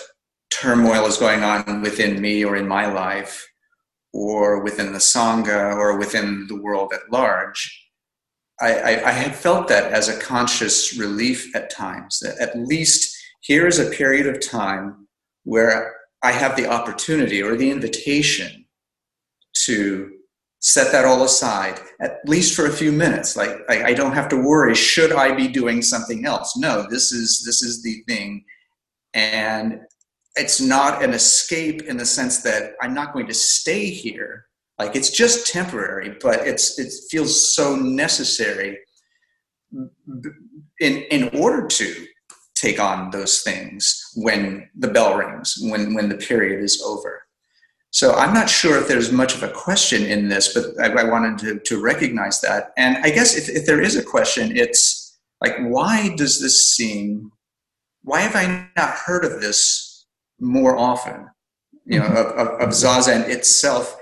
turmoil 0.50 1.06
is 1.06 1.18
going 1.18 1.44
on 1.44 1.82
within 1.82 2.22
me 2.22 2.44
or 2.44 2.56
in 2.56 2.68
my 2.68 2.92
life, 2.92 3.48
or 4.14 4.62
within 4.62 4.92
the 4.92 5.00
Sangha 5.00 5.74
or 5.76 5.98
within 5.98 6.46
the 6.48 6.62
world 6.62 6.92
at 6.94 7.12
large, 7.12 7.90
I, 8.60 8.74
I, 8.74 9.10
I 9.10 9.12
had 9.12 9.36
felt 9.36 9.68
that 9.70 9.92
as 9.92 10.08
a 10.08 10.20
conscious 10.20 10.98
relief 10.98 11.56
at 11.56 11.70
times. 11.70 12.20
That 12.20 12.38
at 12.40 12.58
least 12.58 13.18
here 13.42 13.68
is 13.68 13.80
a 13.80 13.90
period 13.90 14.28
of 14.28 14.46
time 14.46 15.08
where 15.44 15.96
I 16.24 16.32
have 16.32 16.56
the 16.56 16.68
opportunity 16.68 17.42
or 17.42 17.56
the 17.56 17.72
invitation 17.72 18.66
to 19.66 20.12
set 20.60 20.92
that 20.92 21.06
all 21.06 21.24
aside, 21.24 21.80
at 22.00 22.20
least 22.26 22.56
for 22.56 22.68
a 22.68 22.72
few 22.72 22.92
minutes. 22.92 23.36
Like 23.36 23.50
I, 23.70 23.86
I 23.86 23.94
don't 23.94 24.14
have 24.14 24.30
to 24.30 24.38
worry, 24.38 24.76
should 24.76 25.12
I 25.12 25.34
be 25.34 25.48
doing 25.48 25.82
something 25.82 26.26
else? 26.26 26.56
No, 26.56 26.86
this 26.88 27.12
is 27.12 27.44
this 27.46 27.64
is 27.64 27.82
the 27.82 28.04
thing. 28.08 28.44
And 29.14 29.82
it's 30.36 30.62
not 30.62 31.04
an 31.04 31.14
escape 31.14 31.84
in 31.84 31.98
the 31.98 32.06
sense 32.06 32.42
that 32.44 32.74
I'm 32.82 32.94
not 32.94 33.14
going 33.14 33.28
to 33.28 33.34
stay 33.34 33.86
here. 33.90 34.46
Like 34.80 34.96
it's 34.96 35.12
just 35.12 35.48
temporary, 35.48 36.18
but 36.22 36.48
it's 36.48 36.80
it 36.80 36.92
feels 37.10 37.54
so 37.56 37.76
necessary 37.76 38.80
in 39.72 40.96
in 41.12 41.30
order 41.40 41.68
to 41.68 42.08
take 42.56 42.80
on 42.80 43.12
those 43.12 43.42
things 43.42 44.12
when 44.16 44.70
the 44.76 44.88
bell 44.88 45.16
rings, 45.16 45.58
when 45.62 45.94
when 45.94 46.10
the 46.10 46.18
period 46.18 46.64
is 46.64 46.82
over. 46.82 47.24
So 47.92 48.14
I'm 48.14 48.34
not 48.34 48.50
sure 48.50 48.78
if 48.78 48.88
there's 48.88 49.12
much 49.12 49.36
of 49.36 49.44
a 49.44 49.50
question 49.50 50.04
in 50.04 50.30
this, 50.30 50.54
but 50.54 50.80
I, 50.82 51.02
I 51.02 51.04
wanted 51.04 51.38
to, 51.40 51.60
to 51.60 51.82
recognize 51.82 52.40
that. 52.40 52.72
And 52.78 52.98
I 53.04 53.10
guess 53.10 53.36
if, 53.36 53.50
if 53.50 53.66
there 53.66 53.82
is 53.82 53.98
a 53.98 54.04
question, 54.04 54.56
it's 54.56 55.20
like, 55.42 55.58
why 55.60 56.16
does 56.16 56.40
this 56.40 56.70
seem, 56.74 57.34
why 58.04 58.22
have 58.22 58.36
I 58.36 58.68
not 58.76 58.90
heard 58.90 59.26
of 59.26 59.42
this 59.42 60.06
more 60.40 60.78
often? 60.78 61.30
You 61.86 62.00
know, 62.00 62.06
of, 62.06 62.28
of, 62.38 62.48
of 62.62 62.70
Zazen 62.70 63.28
itself 63.28 63.98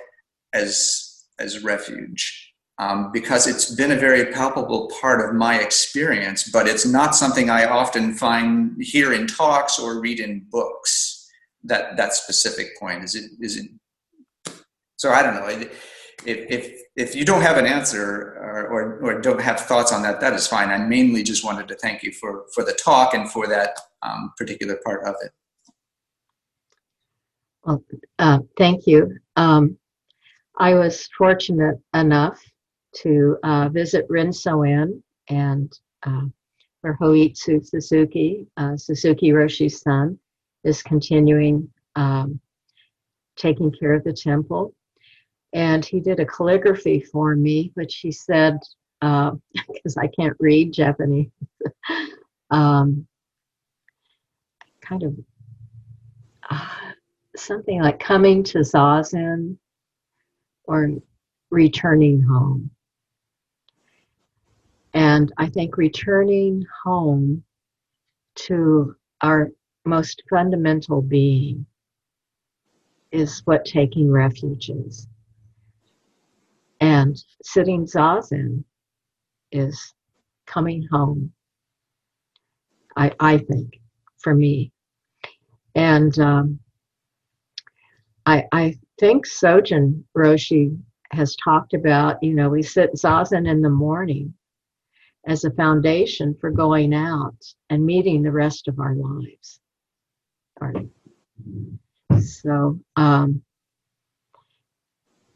as, 0.54 1.26
as 1.39 1.64
refuge. 1.64 2.54
Um, 2.78 3.12
because 3.12 3.45
it's 3.45 3.76
been 3.76 3.91
a 3.91 3.95
very 3.97 4.32
palpable 4.32 4.89
part 5.02 5.28
of 5.28 5.36
my 5.36 5.60
experience, 5.60 6.50
but 6.50 6.66
it's 6.66 6.86
not 6.86 7.14
something 7.14 7.50
I 7.50 7.66
often 7.66 8.14
find 8.14 8.78
here 8.80 9.12
in 9.12 9.28
talks 9.28 9.78
or 9.78 10.00
read 10.00 10.22
in 10.22 10.45
books. 10.50 11.30
That 11.66 11.97
that 11.97 12.14
specific 12.14 12.80
point 12.80 13.04
is 13.04 13.16
it 13.16 13.32
is 13.41 13.58
it. 13.58 13.70
So 14.95 15.12
I 15.12 15.22
don't 15.22 15.36
know 15.36 15.47
if 15.50 15.74
if 16.26 16.82
if 16.95 17.16
you 17.18 17.26
don't 17.26 17.41
have 17.41 17.58
an 17.58 17.66
answer 17.66 18.38
or, 18.39 18.68
or, 18.68 19.00
or 19.00 19.22
don't 19.22 19.41
have 19.41 19.60
thoughts 19.60 19.91
on 19.91 20.02
that, 20.04 20.22
that 20.22 20.32
is 20.34 20.47
fine. 20.47 20.70
I 20.70 20.78
mainly 20.78 21.22
just 21.22 21.43
wanted 21.43 21.68
to 21.68 21.76
thank 21.76 22.02
you 22.02 22.14
for 22.14 22.45
for 22.54 22.64
the 22.64 22.72
talk 22.74 23.14
and 23.14 23.30
for 23.30 23.45
that 23.47 23.78
um, 24.04 24.32
particular 24.38 24.80
part 24.84 25.06
of 25.06 25.16
it. 25.22 25.32
Well, 27.64 27.84
uh, 28.20 28.39
thank 28.58 28.88
you. 28.88 29.18
Um, 29.36 29.78
I 30.58 30.74
was 30.74 31.08
fortunate 31.18 31.80
enough 31.93 32.39
to 32.97 33.38
uh, 33.43 33.70
visit 33.70 34.08
Rinso-in 34.10 35.04
and 35.30 35.72
uh, 36.04 36.26
where 36.82 36.97
Hoitsu 37.00 37.66
Suzuki, 37.66 38.47
uh, 38.58 38.76
Suzuki 38.78 39.32
Roshi's 39.32 39.82
son, 39.82 40.18
is 40.64 40.82
continuing 40.84 41.70
um, 41.95 42.39
taking 43.38 43.72
care 43.72 43.93
of 43.93 44.04
the 44.04 44.14
temple. 44.14 44.74
And 45.54 45.84
he 45.84 46.00
did 46.00 46.20
a 46.20 46.26
calligraphy 46.26 47.02
for 47.02 47.36
me, 47.36 47.72
which 47.74 47.97
he 47.97 48.12
said, 48.12 48.60
because 49.02 49.97
uh, 49.97 50.00
I 50.02 50.08
can't 50.08 50.36
read 50.39 50.74
Japanese, 50.74 51.32
um, 52.52 53.08
kind 54.90 55.04
of 55.04 55.16
uh, 56.50 56.66
something 57.36 57.82
like 57.82 58.00
coming 58.00 58.44
to 58.44 58.60
Zazen 58.60 59.58
or 60.66 60.90
returning 61.52 62.22
home. 62.22 62.72
And 64.94 65.32
I 65.38 65.48
think 65.48 65.78
returning 65.78 66.66
home 66.84 67.44
to 68.48 68.96
our 69.22 69.52
most 69.86 70.24
fundamental 70.30 71.02
being 71.02 71.66
is 73.12 73.42
what 73.46 73.66
taking 73.66 74.12
refuge 74.12 74.70
is. 74.70 75.08
And 76.82 77.22
sitting 77.44 77.86
zazen 77.86 78.64
is 79.52 79.94
coming 80.46 80.88
home, 80.90 81.32
I, 82.96 83.12
I 83.20 83.38
think, 83.40 83.80
for 84.18 84.34
me. 84.34 84.72
And 85.80 86.20
um, 86.20 86.60
I, 88.26 88.44
I 88.52 88.78
think 89.00 89.26
Sojun 89.26 90.04
Roshi 90.14 90.78
has 91.14 91.38
talked 91.38 91.74
about, 91.74 92.22
you 92.22 92.34
know, 92.34 92.50
we 92.50 92.64
sit 92.64 92.92
zazen 92.96 93.50
in 93.50 93.62
the 93.62 93.70
morning 93.70 94.34
as 95.26 95.46
a 95.46 95.52
foundation 95.52 96.36
for 96.42 96.52
going 96.52 96.94
out 96.94 97.38
and 97.70 97.86
meeting 97.86 98.22
the 98.22 98.32
rest 98.32 98.68
of 98.68 98.78
our 98.78 98.94
lives. 98.94 99.62
So, 102.20 102.78
um, 102.98 103.42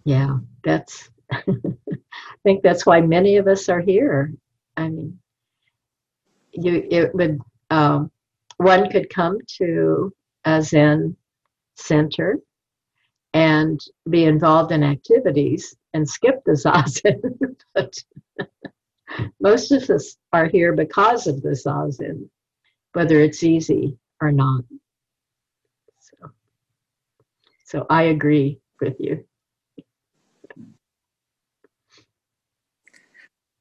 yeah, 0.03 0.39
that's, 0.61 1.09
I 1.31 1.45
think 2.43 2.63
that's 2.63 2.85
why 2.85 2.99
many 2.99 3.37
of 3.37 3.47
us 3.47 3.69
are 3.69 3.79
here. 3.79 4.33
I 4.75 4.89
mean, 4.89 5.17
you, 6.51 6.85
it 6.91 7.15
would, 7.15 7.39
um, 7.69 8.11
one 8.57 8.89
could 8.89 9.09
come 9.09 9.37
to 9.59 10.11
a 10.45 10.63
in 10.73 11.15
center 11.75 12.37
and 13.33 13.79
be 14.09 14.25
involved 14.25 14.71
in 14.71 14.83
activities 14.83 15.75
and 15.93 16.07
skip 16.07 16.43
the 16.45 16.51
zazen. 16.51 17.55
but 17.75 17.93
most 19.39 19.71
of 19.71 19.89
us 19.89 20.17
are 20.31 20.47
here 20.47 20.73
because 20.73 21.27
of 21.27 21.41
the 21.41 21.49
zazen, 21.49 22.29
whether 22.93 23.19
it's 23.19 23.43
easy 23.43 23.97
or 24.21 24.31
not. 24.31 24.63
So, 25.99 26.31
so 27.65 27.85
I 27.89 28.03
agree 28.03 28.59
with 28.79 28.95
you. 28.99 29.25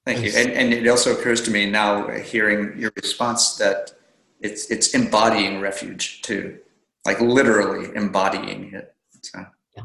Thank 0.04 0.24
you. 0.24 0.32
And, 0.36 0.50
and 0.50 0.74
it 0.74 0.88
also 0.88 1.16
occurs 1.16 1.42
to 1.42 1.50
me 1.50 1.70
now, 1.70 2.10
hearing 2.10 2.78
your 2.78 2.92
response, 2.96 3.56
that 3.56 3.92
it's 4.40 4.68
it's 4.68 4.94
embodying 4.94 5.60
refuge 5.60 6.22
too, 6.22 6.58
like 7.04 7.20
literally 7.20 7.90
embodying 7.96 8.72
it. 8.74 8.94
So. 9.22 9.44
Yeah. 9.76 9.82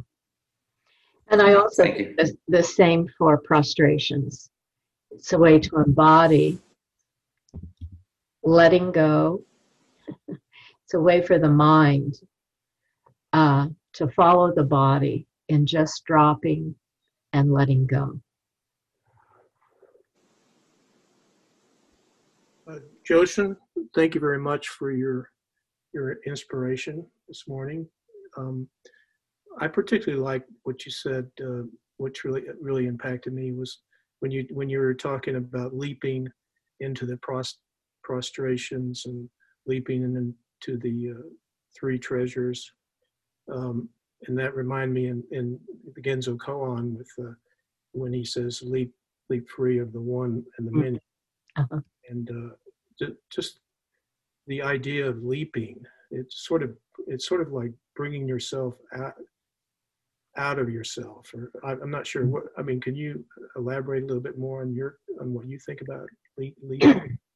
And 1.30 1.41
I 1.41 1.55
also 1.55 1.84
think 1.84 2.15
the, 2.18 2.36
the 2.47 2.63
same 2.63 3.07
for 3.18 3.38
prostrations. 3.39 4.49
It's 5.11 5.34
a 5.34 5.38
way 5.38 5.59
to 5.59 5.78
embody 5.78 6.59
letting 8.43 8.91
go. 8.91 9.43
It's 10.86 10.93
a 10.93 11.01
way 11.01 11.22
for 11.22 11.38
the 11.38 11.49
mind 11.49 12.15
uh, 13.34 13.68
to 13.91 14.07
follow 14.07 14.53
the 14.55 14.63
body 14.63 15.28
in 15.49 15.65
just 15.65 16.05
dropping 16.05 16.74
and 17.34 17.51
letting 17.51 17.86
go. 17.86 18.22
Uh, 22.72 22.80
Joshin, 23.05 23.57
thank 23.93 24.15
you 24.15 24.22
very 24.22 24.39
much 24.39 24.70
for 24.70 24.91
your 24.91 25.30
your 25.94 26.18
inspiration 26.26 27.06
this 27.28 27.48
morning. 27.48 27.88
Um, 28.38 28.68
I 29.60 29.68
particularly 29.68 30.22
like 30.22 30.46
what 30.64 30.86
you 30.86 30.92
said. 30.92 31.30
Uh, 31.44 31.64
which 31.98 32.24
really 32.24 32.44
really 32.62 32.86
impacted 32.86 33.34
me 33.34 33.52
was 33.52 33.80
when 34.20 34.32
you 34.32 34.48
when 34.52 34.70
you 34.70 34.80
were 34.80 34.94
talking 34.94 35.36
about 35.36 35.76
leaping 35.76 36.28
into 36.80 37.06
the 37.06 37.18
prost, 37.18 37.56
prostrations 38.04 39.04
and 39.06 39.30
leaping 39.66 40.04
into 40.04 40.78
the 40.78 41.12
uh, 41.12 41.28
three 41.78 42.00
treasures, 42.00 42.72
um, 43.52 43.90
and 44.28 44.38
that 44.38 44.56
reminded 44.56 44.94
me 44.94 45.08
in, 45.08 45.24
in 45.32 45.60
the 45.96 46.02
Genjo 46.02 46.38
Koan 46.38 46.96
with 46.96 47.10
uh, 47.20 47.34
when 47.92 48.14
he 48.14 48.24
says 48.24 48.62
leap 48.64 48.94
leap 49.30 49.48
free 49.50 49.80
of 49.80 49.92
the 49.92 50.02
one 50.02 50.44
and 50.58 50.68
the 50.68 50.72
mm. 50.72 50.84
many, 50.84 51.00
uh-huh. 51.58 51.82
and 52.10 52.30
uh, 52.32 53.08
just 53.32 53.60
the 54.48 54.62
idea 54.62 55.08
of 55.08 55.24
leaping. 55.24 55.80
It's 56.10 56.48
sort 56.48 56.64
of 56.64 56.76
it's 57.06 57.28
sort 57.28 57.41
of 57.41 57.52
like 57.52 57.72
bringing 57.95 58.28
yourself 58.28 58.76
out 58.95 59.14
out 60.38 60.60
of 60.60 60.70
yourself 60.70 61.32
or 61.34 61.50
i'm 61.64 61.89
not 61.89 62.06
sure 62.06 62.26
what 62.28 62.43
i 62.60 62.62
mean 62.62 62.80
can 62.80 62.95
you 62.95 63.26
elaborate 63.56 64.04
a 64.04 64.06
little 64.06 64.22
bit 64.22 64.38
more 64.38 64.62
on 64.62 64.74
your 64.74 65.00
on 65.20 65.34
what 65.34 65.48
you 65.48 65.58
think 65.66 65.82
about 65.82 66.08
leaping? 66.38 67.18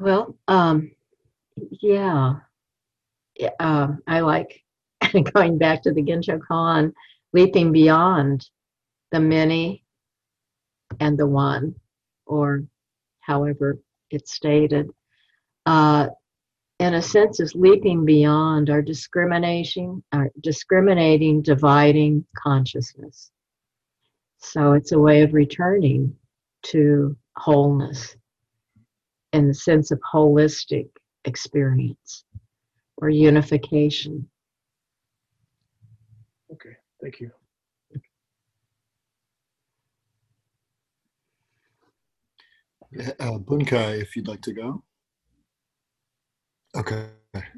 well 0.00 0.36
um 0.48 0.90
yeah 1.80 2.34
uh, 3.60 3.88
i 4.08 4.20
like 4.20 4.60
going 5.34 5.56
back 5.56 5.82
to 5.82 5.92
the 5.92 6.02
Genjo 6.02 6.40
Koan 6.50 6.92
leaping 7.32 7.70
beyond 7.70 8.48
the 9.12 9.20
many 9.20 9.84
and 10.98 11.16
the 11.16 11.26
one 11.26 11.76
or 12.26 12.64
however 13.20 13.78
it's 14.10 14.34
stated 14.34 14.90
uh, 15.66 16.08
in 16.80 16.94
a 16.94 17.02
sense, 17.02 17.40
is 17.40 17.54
leaping 17.54 18.04
beyond 18.04 18.68
our 18.68 18.82
discriminating, 18.82 20.02
our 20.12 20.30
discriminating, 20.40 21.40
dividing 21.40 22.26
consciousness. 22.36 23.30
So 24.38 24.72
it's 24.72 24.92
a 24.92 24.98
way 24.98 25.22
of 25.22 25.34
returning 25.34 26.14
to 26.64 27.16
wholeness 27.36 28.16
in 29.32 29.48
the 29.48 29.54
sense 29.54 29.90
of 29.90 30.00
holistic 30.00 30.88
experience 31.24 32.24
or 32.96 33.08
unification. 33.08 34.28
Okay, 36.52 36.76
thank 37.00 37.20
you. 37.20 37.30
Uh, 43.20 43.38
Bunkai, 43.38 44.00
if 44.00 44.14
you'd 44.14 44.28
like 44.28 44.42
to 44.42 44.52
go. 44.52 44.82
Okay. 46.76 47.06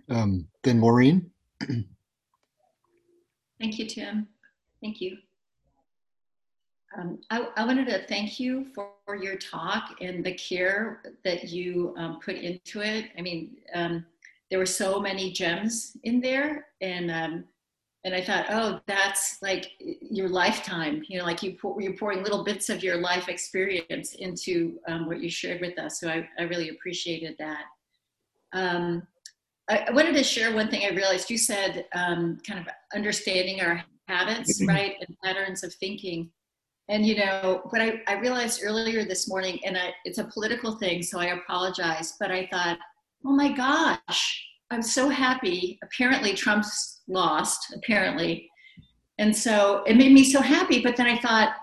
Um, 0.08 0.48
then 0.62 0.78
Maureen. 0.78 1.30
Thank 3.60 3.78
you, 3.78 3.86
Tim. 3.86 4.28
Thank 4.82 5.00
you. 5.00 5.18
Um, 6.98 7.18
I, 7.30 7.48
I, 7.56 7.64
wanted 7.64 7.88
to 7.88 8.06
thank 8.06 8.40
you 8.40 8.66
for, 8.74 8.90
for, 9.04 9.16
your 9.16 9.36
talk 9.36 9.96
and 10.00 10.24
the 10.24 10.32
care 10.32 11.02
that 11.24 11.48
you 11.48 11.94
um, 11.98 12.20
put 12.24 12.36
into 12.36 12.80
it. 12.80 13.10
I 13.18 13.22
mean, 13.22 13.56
um, 13.74 14.06
there 14.50 14.58
were 14.58 14.66
so 14.66 15.00
many 15.00 15.32
gems 15.32 15.96
in 16.04 16.20
there, 16.20 16.68
and 16.80 17.10
um, 17.10 17.44
and 18.06 18.14
I 18.14 18.22
thought, 18.22 18.46
oh, 18.50 18.78
that's 18.86 19.38
like 19.42 19.72
your 19.80 20.28
lifetime. 20.28 21.02
You 21.08 21.18
know, 21.18 21.24
like 21.24 21.42
you 21.42 21.56
pour, 21.60 21.82
you're 21.82 21.96
pouring 21.96 22.22
little 22.22 22.44
bits 22.44 22.68
of 22.68 22.80
your 22.80 22.98
life 22.98 23.28
experience 23.28 24.14
into 24.14 24.78
um, 24.86 25.06
what 25.06 25.20
you 25.20 25.28
shared 25.28 25.60
with 25.60 25.76
us. 25.76 25.98
So 25.98 26.08
I, 26.08 26.26
I 26.38 26.44
really 26.44 26.68
appreciated 26.68 27.34
that. 27.40 27.64
Um, 28.52 29.02
I, 29.68 29.86
I, 29.88 29.90
wanted 29.90 30.14
to 30.14 30.22
share 30.22 30.54
one 30.54 30.70
thing 30.70 30.82
I 30.84 30.94
realized. 30.94 31.30
You 31.30 31.36
said 31.36 31.86
kind 31.92 32.38
of 32.52 32.68
understanding 32.94 33.60
our 33.60 33.82
habits, 34.06 34.60
mm-hmm. 34.60 34.68
right, 34.68 34.94
and 35.00 35.16
patterns 35.24 35.64
of 35.64 35.74
thinking. 35.74 36.30
And 36.88 37.04
you 37.04 37.16
know, 37.16 37.62
what 37.70 37.82
I, 37.82 38.02
I 38.06 38.20
realized 38.20 38.60
earlier 38.62 39.04
this 39.04 39.28
morning, 39.28 39.58
and 39.66 39.76
I, 39.76 39.92
it's 40.04 40.18
a 40.18 40.24
political 40.32 40.76
thing, 40.76 41.02
so 41.02 41.18
I 41.18 41.26
apologize, 41.26 42.14
but 42.20 42.30
I 42.30 42.48
thought, 42.52 42.78
oh 43.24 43.32
my 43.32 43.50
gosh, 43.50 44.46
I'm 44.70 44.82
so 44.82 45.08
happy. 45.08 45.78
Apparently, 45.82 46.34
Trump's 46.34 47.02
lost, 47.08 47.72
apparently. 47.74 48.50
And 49.18 49.34
so 49.34 49.82
it 49.86 49.96
made 49.96 50.12
me 50.12 50.24
so 50.24 50.40
happy. 50.40 50.82
But 50.82 50.96
then 50.96 51.06
I 51.06 51.18
thought, 51.18 51.54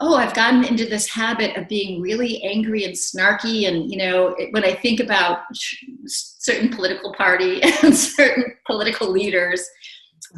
oh, 0.00 0.16
I've 0.16 0.34
gotten 0.34 0.64
into 0.64 0.86
this 0.86 1.08
habit 1.08 1.56
of 1.56 1.68
being 1.68 2.00
really 2.00 2.42
angry 2.42 2.84
and 2.84 2.94
snarky. 2.94 3.68
And, 3.68 3.90
you 3.90 3.98
know, 3.98 4.36
when 4.50 4.64
I 4.64 4.74
think 4.74 5.00
about 5.00 5.40
certain 6.06 6.70
political 6.70 7.12
party 7.14 7.62
and 7.82 7.94
certain 7.96 8.44
political 8.66 9.10
leaders, 9.10 9.64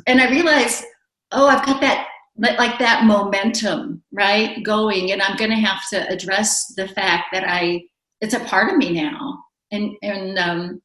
and 0.07 0.21
I 0.21 0.31
realized, 0.31 0.85
oh, 1.33 1.47
I've 1.47 1.65
got 1.65 1.81
that 1.81 2.09
like 2.37 2.81
that 2.81 3.05
momentum 3.05 4.03
right 4.13 4.65
going 4.65 5.13
and 5.13 5.23
i'm 5.23 5.37
going 5.37 5.51
to 5.51 5.57
have 5.57 5.89
to 5.89 6.05
address 6.13 6.75
the 6.77 6.89
fact 6.89 7.27
that 7.33 7.45
i 7.47 7.81
it's 8.21 8.35
a 8.35 8.41
part 8.41 8.73
of 8.73 8.77
me 8.77 8.93
now 8.93 9.39
and 9.71 9.93
and 10.03 10.39
um, 10.39 10.83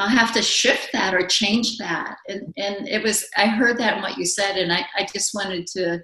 i'll 0.00 0.08
have 0.08 0.32
to 0.32 0.42
shift 0.42 0.88
that 0.92 1.14
or 1.14 1.26
change 1.26 1.78
that. 1.78 2.16
And 2.28 2.52
and 2.56 2.88
it 2.88 3.02
was 3.02 3.24
i 3.36 3.46
heard 3.46 3.78
that 3.78 3.96
in 3.96 4.02
what 4.02 4.18
you 4.18 4.24
said 4.24 4.56
and 4.56 4.72
i 4.72 4.84
i 4.96 5.06
just 5.12 5.34
wanted 5.34 5.66
to 5.68 6.02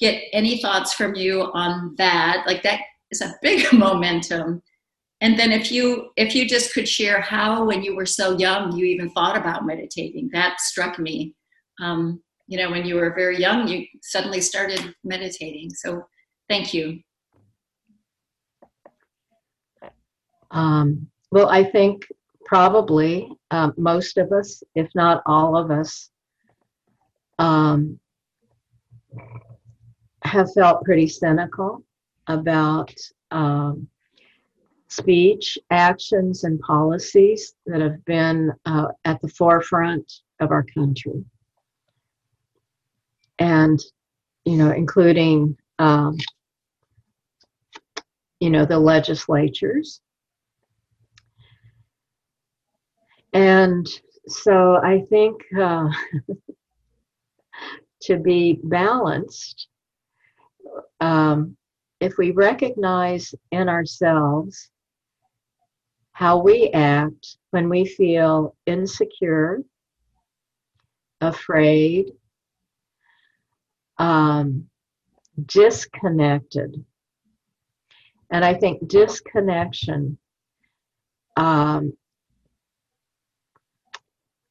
get 0.00 0.22
any 0.32 0.60
thoughts 0.60 0.94
from 0.94 1.14
you 1.14 1.42
on 1.54 1.94
that. 1.98 2.44
Like 2.46 2.62
that 2.62 2.80
is 3.10 3.20
a 3.20 3.34
big 3.42 3.72
momentum. 3.72 4.62
And 5.20 5.38
then 5.38 5.50
if 5.50 5.72
you 5.72 6.10
if 6.16 6.34
you 6.34 6.48
just 6.48 6.72
could 6.72 6.88
share 6.88 7.20
how 7.20 7.64
when 7.64 7.82
you 7.82 7.96
were 7.96 8.06
so 8.06 8.38
young 8.38 8.76
you 8.76 8.84
even 8.84 9.10
thought 9.10 9.36
about 9.36 9.66
meditating. 9.66 10.30
That 10.32 10.60
struck 10.60 10.98
me. 10.98 11.34
Um, 11.80 12.22
you 12.46 12.56
know, 12.56 12.70
when 12.70 12.86
you 12.86 12.94
were 12.94 13.12
very 13.14 13.38
young, 13.38 13.68
you 13.68 13.84
suddenly 14.02 14.40
started 14.40 14.94
meditating. 15.04 15.70
So 15.70 16.02
thank 16.48 16.72
you. 16.72 17.00
Um, 20.50 21.08
well, 21.30 21.50
I 21.50 21.62
think 21.62 22.06
probably 22.48 23.30
um, 23.50 23.74
most 23.76 24.18
of 24.18 24.32
us, 24.32 24.62
if 24.74 24.88
not 24.94 25.22
all 25.26 25.56
of 25.56 25.70
us, 25.70 26.10
um, 27.38 28.00
have 30.24 30.52
felt 30.52 30.84
pretty 30.84 31.06
cynical 31.06 31.84
about 32.26 32.92
um, 33.30 33.86
speech, 34.88 35.58
actions, 35.70 36.44
and 36.44 36.58
policies 36.60 37.54
that 37.66 37.80
have 37.80 38.04
been 38.06 38.50
uh, 38.66 38.88
at 39.04 39.20
the 39.20 39.28
forefront 39.28 40.10
of 40.40 40.50
our 40.50 40.64
country 40.74 41.24
and 43.38 43.78
you 44.48 44.56
know, 44.56 44.70
including 44.70 45.56
um, 45.78 46.16
you 48.40 48.50
know 48.50 48.64
the 48.64 48.78
legislatures. 48.78 50.00
And 53.32 53.86
so 54.26 54.76
I 54.76 55.04
think 55.10 55.42
uh, 55.58 55.88
to 58.02 58.16
be 58.18 58.60
balanced, 58.62 59.68
um, 61.00 61.56
if 62.00 62.16
we 62.16 62.30
recognize 62.30 63.34
in 63.50 63.68
ourselves 63.68 64.70
how 66.12 66.38
we 66.38 66.68
act 66.70 67.36
when 67.50 67.68
we 67.68 67.84
feel 67.84 68.56
insecure, 68.66 69.62
afraid, 71.20 72.10
um, 73.98 74.68
disconnected. 75.46 76.84
And 78.30 78.44
I 78.44 78.54
think 78.54 78.88
disconnection 78.88 80.18
um, 81.36 81.92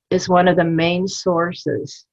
is 0.10 0.30
one 0.30 0.48
of 0.48 0.56
the 0.56 0.64
main 0.64 1.08
sources 1.08 2.06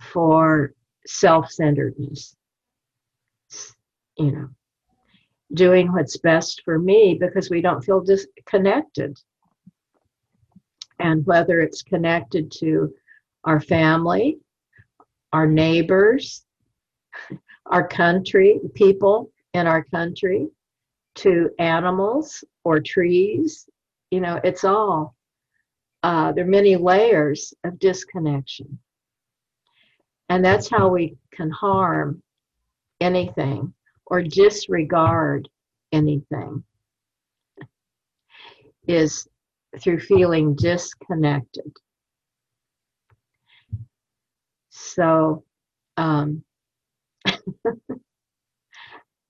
for 0.00 0.74
self 1.06 1.50
centeredness. 1.50 2.36
You 4.16 4.32
know, 4.32 4.48
doing 5.54 5.92
what's 5.92 6.16
best 6.18 6.62
for 6.64 6.78
me 6.78 7.16
because 7.18 7.50
we 7.50 7.60
don't 7.60 7.84
feel 7.84 8.00
disconnected. 8.00 9.18
And 11.00 11.24
whether 11.26 11.60
it's 11.60 11.82
connected 11.82 12.50
to 12.58 12.92
our 13.44 13.60
family, 13.60 14.38
our 15.32 15.46
neighbors, 15.46 16.44
our 17.66 17.86
country, 17.86 18.60
people 18.74 19.30
in 19.54 19.66
our 19.66 19.84
country, 19.84 20.48
to 21.16 21.50
animals 21.58 22.44
or 22.64 22.80
trees. 22.80 23.68
You 24.10 24.20
know, 24.20 24.40
it's 24.44 24.64
all, 24.64 25.14
uh, 26.02 26.32
there 26.32 26.44
are 26.44 26.48
many 26.48 26.76
layers 26.76 27.54
of 27.64 27.78
disconnection. 27.78 28.78
And 30.28 30.44
that's 30.44 30.68
how 30.68 30.88
we 30.88 31.16
can 31.32 31.50
harm 31.50 32.22
anything 33.00 33.72
or 34.06 34.22
disregard 34.22 35.48
anything 35.92 36.64
is 38.86 39.28
through 39.80 40.00
feeling 40.00 40.54
disconnected. 40.54 41.72
So, 44.70 45.44
um, 45.96 46.42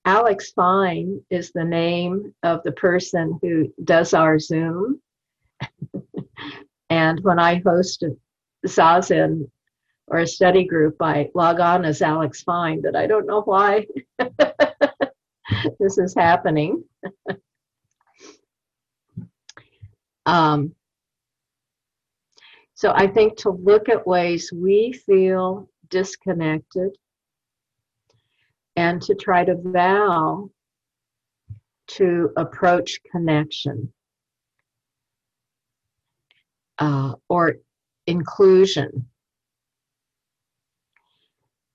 Alex 0.05 0.53
Fine 0.53 1.21
is 1.31 1.53
the 1.53 1.65
name 1.65 2.35
of 2.43 2.63
the 2.63 2.73
person 2.73 3.39
who 3.43 3.73
does 3.85 4.15
our 4.15 4.39
Zoom. 4.39 5.01
And 6.91 7.21
when 7.23 7.39
I 7.39 7.63
host 7.65 8.03
a 8.03 8.17
Zazen 8.67 9.51
or 10.07 10.19
a 10.19 10.27
study 10.27 10.65
group, 10.65 10.97
I 11.01 11.31
log 11.35 11.61
on 11.61 11.85
as 11.85 12.03
Alex 12.03 12.43
Fine, 12.43 12.83
but 12.83 12.97
I 12.97 13.07
don't 13.07 13.27
know 13.27 13.43
why 13.43 13.87
this 15.79 15.99
is 15.99 16.15
happening. 16.15 16.83
um, 20.27 20.75
so 22.75 22.93
I 22.95 23.07
think 23.07 23.39
to 23.39 23.51
look 23.51 23.89
at 23.89 24.07
ways 24.07 24.53
we 24.53 24.93
feel 24.93 25.69
disconnected 25.91 26.97
and 28.77 29.03
to 29.03 29.15
try 29.15 29.45
to 29.45 29.57
vow 29.57 30.51
to 31.89 32.31
approach 32.37 33.01
connection 33.11 33.93
uh, 36.79 37.15
or 37.29 37.57
inclusion. 38.07 39.07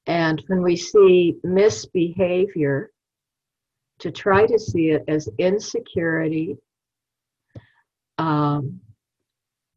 And 0.05 0.43
when 0.47 0.61
we 0.61 0.75
see 0.75 1.35
misbehavior, 1.43 2.91
to 3.99 4.11
try 4.11 4.45
to 4.45 4.59
see 4.59 4.89
it 4.89 5.03
as 5.07 5.29
insecurity, 5.37 6.57
um, 8.17 8.81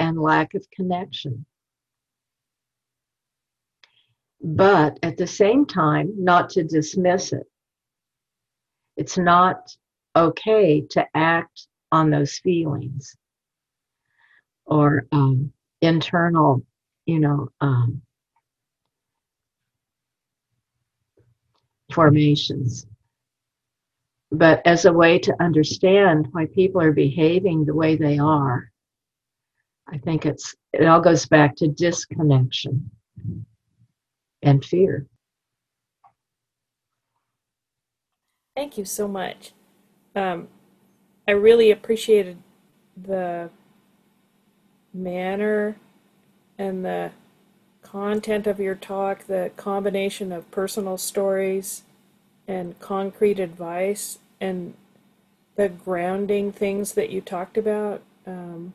and 0.01 0.21
lack 0.21 0.55
of 0.55 0.67
connection. 0.71 1.47
But 4.43 4.99
at 5.03 5.17
the 5.17 5.27
same 5.27 5.67
time, 5.67 6.13
not 6.17 6.51
to 6.51 6.65
dismiss 6.65 7.33
it. 7.33 7.47
It's 8.97 9.19
not 9.19 9.75
okay 10.15 10.81
to 10.91 11.07
act 11.15 11.69
on 11.93 12.11
those 12.11 12.39
feelings 12.39 13.17
or 14.67 15.07
um, 15.13 15.53
internal, 15.81 16.63
you 17.07 17.21
know, 17.21 17.49
um, 17.61 18.03
formations. 21.93 22.87
But 24.31 24.61
as 24.67 24.85
a 24.85 24.93
way 24.93 25.19
to 25.21 25.35
understand 25.41 26.29
why 26.33 26.47
people 26.47 26.81
are 26.83 26.93
behaving 26.93 27.65
the 27.65 27.75
way 27.75 27.97
they 27.97 28.19
are 28.19 28.71
I 29.89 29.99
think 29.99 30.27
it's 30.27 30.55
it 30.73 30.87
all 30.87 31.01
goes 31.01 31.27
back 31.27 31.57
to 31.57 31.69
disconnection 31.69 32.91
and 34.43 34.65
fear. 34.65 35.07
Thank 38.57 38.79
you 38.79 38.85
so 38.85 39.07
much. 39.07 39.53
Um, 40.15 40.49
I 41.29 41.33
really 41.33 41.71
appreciated 41.71 42.39
the 42.97 43.51
manner 44.97 45.77
and 46.59 46.85
the 46.85 47.11
content 47.83 48.47
of 48.47 48.59
your 48.59 48.75
talk, 48.75 49.27
the 49.27 49.51
combination 49.57 50.33
of 50.33 50.51
personal 50.51 50.99
stories 50.99 51.83
and 52.49 52.79
concrete 52.81 53.39
advice, 53.39 54.19
and 54.41 54.75
the 55.57 55.69
grounding 55.69 56.53
things 56.53 56.93
that 56.93 57.11
you 57.11 57.21
talked 57.21 57.57
about, 57.57 58.03
um, 58.27 58.73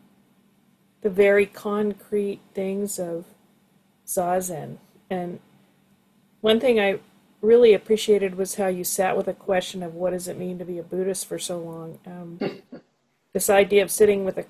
the 1.02 1.10
very 1.10 1.46
concrete 1.46 2.40
things 2.54 3.00
of 3.00 3.26
Zazen. 4.06 4.78
And 5.10 5.40
one 6.42 6.60
thing 6.60 6.80
I 6.80 7.00
really 7.42 7.74
appreciated 7.74 8.36
was 8.36 8.56
how 8.56 8.68
you 8.68 8.84
sat 8.84 9.18
with 9.18 9.28
a 9.28 9.34
question 9.34 9.84
of 9.84 9.96
what 9.96 10.12
does 10.12 10.28
it 10.28 10.38
mean 10.38 10.58
to 10.60 10.66
be 10.66 10.78
a 10.78 10.84
Buddhist 10.84 11.26
for 11.26 11.40
so 11.40 11.60
long. 11.60 12.00
Um, 12.06 12.62
this 13.34 13.50
idea 13.50 13.84
of 13.84 13.92
sitting 13.92 14.26
with 14.26 14.38
a 14.38 14.46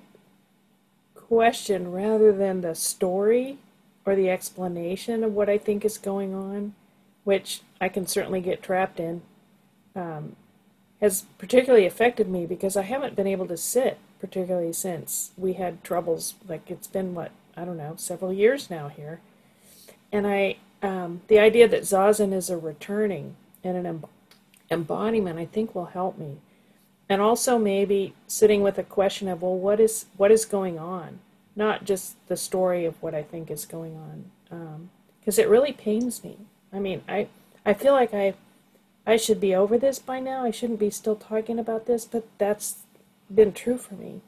question 1.32 1.90
rather 1.90 2.30
than 2.30 2.60
the 2.60 2.74
story 2.74 3.56
or 4.04 4.14
the 4.14 4.28
explanation 4.28 5.24
of 5.24 5.32
what 5.32 5.48
I 5.48 5.56
think 5.56 5.82
is 5.82 5.96
going 5.96 6.34
on, 6.34 6.74
which 7.24 7.62
I 7.80 7.88
can 7.88 8.06
certainly 8.06 8.42
get 8.42 8.62
trapped 8.62 9.00
in, 9.00 9.22
um, 9.96 10.36
has 11.00 11.24
particularly 11.38 11.86
affected 11.86 12.28
me 12.28 12.44
because 12.44 12.76
I 12.76 12.82
haven't 12.82 13.16
been 13.16 13.26
able 13.26 13.46
to 13.46 13.56
sit, 13.56 13.96
particularly 14.20 14.74
since 14.74 15.30
we 15.38 15.54
had 15.54 15.82
troubles. 15.82 16.34
Like 16.46 16.70
it's 16.70 16.86
been, 16.86 17.14
what, 17.14 17.30
I 17.56 17.64
don't 17.64 17.78
know, 17.78 17.94
several 17.96 18.34
years 18.34 18.68
now 18.68 18.88
here. 18.88 19.20
And 20.12 20.26
I, 20.26 20.58
um, 20.82 21.22
the 21.28 21.38
idea 21.38 21.66
that 21.66 21.84
Zazen 21.84 22.34
is 22.34 22.50
a 22.50 22.58
returning 22.58 23.36
and 23.64 23.86
an 23.86 24.04
embodiment, 24.70 25.38
I 25.38 25.46
think 25.46 25.74
will 25.74 25.86
help 25.86 26.18
me. 26.18 26.40
And 27.12 27.20
also 27.20 27.58
maybe 27.58 28.14
sitting 28.26 28.62
with 28.62 28.78
a 28.78 28.82
question 28.82 29.28
of, 29.28 29.42
well, 29.42 29.54
what 29.54 29.80
is 29.80 30.06
what 30.16 30.30
is 30.30 30.46
going 30.46 30.78
on? 30.78 31.18
Not 31.54 31.84
just 31.84 32.16
the 32.26 32.38
story 32.38 32.86
of 32.86 32.94
what 33.02 33.14
I 33.14 33.22
think 33.22 33.50
is 33.50 33.66
going 33.66 33.94
on, 33.94 34.88
because 35.20 35.38
um, 35.38 35.44
it 35.44 35.46
really 35.46 35.74
pains 35.74 36.24
me. 36.24 36.38
I 36.72 36.78
mean, 36.78 37.02
I 37.06 37.28
I 37.66 37.74
feel 37.74 37.92
like 37.92 38.14
I 38.14 38.32
I 39.06 39.18
should 39.18 39.42
be 39.42 39.54
over 39.54 39.76
this 39.76 39.98
by 39.98 40.20
now. 40.20 40.42
I 40.42 40.50
shouldn't 40.50 40.78
be 40.78 40.88
still 40.88 41.14
talking 41.14 41.58
about 41.58 41.84
this, 41.84 42.06
but 42.06 42.26
that's 42.38 42.76
been 43.30 43.52
true 43.52 43.76
for 43.76 43.92
me. 43.92 44.22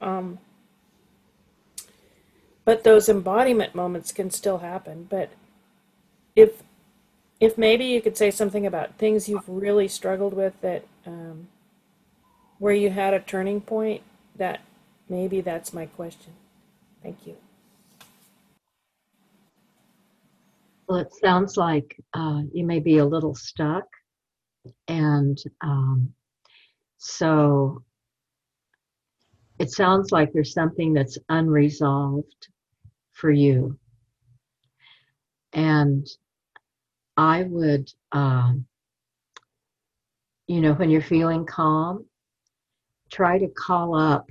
Um, 0.00 0.38
but 2.64 2.84
those 2.84 3.10
embodiment 3.10 3.74
moments 3.74 4.10
can 4.10 4.30
still 4.30 4.60
happen. 4.60 5.06
But 5.10 5.32
if 6.34 6.62
if 7.40 7.58
maybe 7.58 7.84
you 7.84 8.00
could 8.00 8.16
say 8.16 8.30
something 8.30 8.64
about 8.64 8.96
things 8.96 9.28
you've 9.28 9.46
really 9.46 9.86
struggled 9.86 10.32
with 10.32 10.58
that 10.62 10.86
um, 11.04 11.48
where 12.58 12.74
you 12.74 12.90
had 12.90 13.14
a 13.14 13.20
turning 13.20 13.60
point, 13.60 14.02
that 14.36 14.60
maybe 15.08 15.40
that's 15.40 15.72
my 15.72 15.86
question. 15.86 16.32
Thank 17.02 17.26
you. 17.26 17.36
Well, 20.88 20.98
it 20.98 21.12
sounds 21.14 21.56
like 21.56 21.96
uh, 22.12 22.42
you 22.52 22.64
may 22.64 22.80
be 22.80 22.98
a 22.98 23.04
little 23.04 23.34
stuck. 23.34 23.84
And 24.88 25.38
um, 25.60 26.12
so 26.98 27.82
it 29.58 29.70
sounds 29.70 30.12
like 30.12 30.32
there's 30.32 30.52
something 30.52 30.92
that's 30.92 31.18
unresolved 31.28 32.48
for 33.12 33.30
you. 33.30 33.78
And 35.52 36.06
I 37.16 37.44
would, 37.44 37.90
um, 38.12 38.66
you 40.46 40.60
know, 40.60 40.74
when 40.74 40.90
you're 40.90 41.00
feeling 41.00 41.46
calm, 41.46 42.04
try 43.10 43.38
to 43.38 43.48
call 43.48 43.94
up 43.94 44.30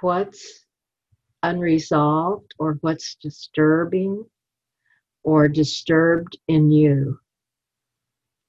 what's 0.00 0.64
unresolved 1.42 2.54
or 2.58 2.78
what's 2.80 3.16
disturbing 3.16 4.24
or 5.22 5.48
disturbed 5.48 6.38
in 6.48 6.70
you 6.70 7.18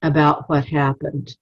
about 0.01 0.49
what 0.49 0.65
happened. 0.65 1.35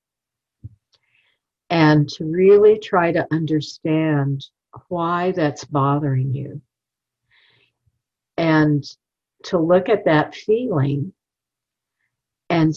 And 1.70 2.08
to 2.10 2.26
really 2.26 2.80
try 2.80 3.12
to 3.12 3.28
understand 3.32 4.46
why 4.88 5.32
that's 5.32 5.66
bothering 5.66 6.34
you. 6.34 6.62
And 8.38 8.84
to 9.46 9.58
look 9.60 9.90
at 9.90 10.06
that 10.06 10.36
feeling 10.36 11.14
and 12.50 12.74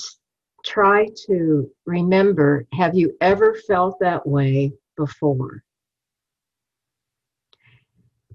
try 0.65 1.09
to 1.27 1.71
remember 1.87 2.67
have 2.73 2.95
you 2.95 3.17
ever 3.21 3.55
felt 3.67 3.99
that 4.01 4.27
way 4.27 4.73
before? 4.99 5.63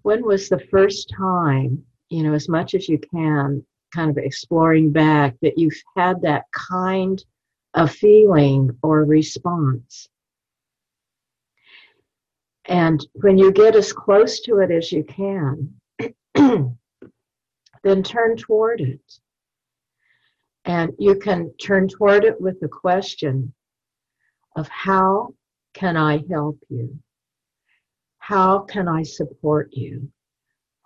When 0.01 0.25
was 0.25 0.49
the 0.49 0.59
first 0.71 1.13
time, 1.15 1.85
you 2.09 2.23
know, 2.23 2.33
as 2.33 2.49
much 2.49 2.73
as 2.73 2.89
you 2.89 2.97
can, 2.97 3.63
kind 3.93 4.09
of 4.09 4.17
exploring 4.17 4.91
back, 4.91 5.35
that 5.41 5.57
you've 5.57 5.79
had 5.95 6.21
that 6.23 6.45
kind 6.51 7.23
of 7.75 7.91
feeling 7.91 8.71
or 8.81 9.05
response? 9.05 10.09
And 12.65 13.05
when 13.13 13.37
you 13.37 13.51
get 13.51 13.75
as 13.75 13.93
close 13.93 14.39
to 14.41 14.59
it 14.59 14.71
as 14.71 14.91
you 14.91 15.03
can, 15.03 15.73
then 16.35 18.03
turn 18.03 18.37
toward 18.37 18.81
it. 18.81 19.19
And 20.65 20.93
you 20.97 21.15
can 21.15 21.53
turn 21.61 21.89
toward 21.89 22.23
it 22.23 22.39
with 22.39 22.59
the 22.61 22.69
question 22.69 23.53
of 24.55 24.67
how 24.69 25.33
can 25.73 25.97
I 25.97 26.23
help 26.29 26.59
you? 26.69 26.99
How 28.19 28.59
can 28.59 28.87
I 28.87 29.03
support 29.03 29.69
you? 29.73 30.09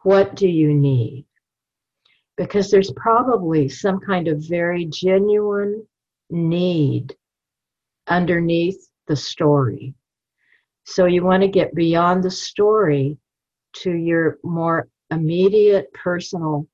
What 0.04 0.36
do 0.36 0.48
you 0.48 0.74
need? 0.74 1.26
Because 2.38 2.72
there's 2.72 2.92
probably 2.92 3.68
some 3.70 4.00
kind 4.00 4.28
of 4.28 4.48
very 4.48 4.86
genuine 4.86 5.86
need 6.30 7.16
underneath 8.08 8.90
the 9.08 9.16
story. 9.16 9.94
So 10.86 11.06
you 11.06 11.24
want 11.24 11.42
to 11.44 11.50
get 11.50 11.76
beyond 11.76 12.24
the 12.24 12.32
story 12.32 13.18
to 13.78 13.92
your 13.92 14.40
more 14.44 14.88
immediate 15.12 15.92
personal 15.94 16.68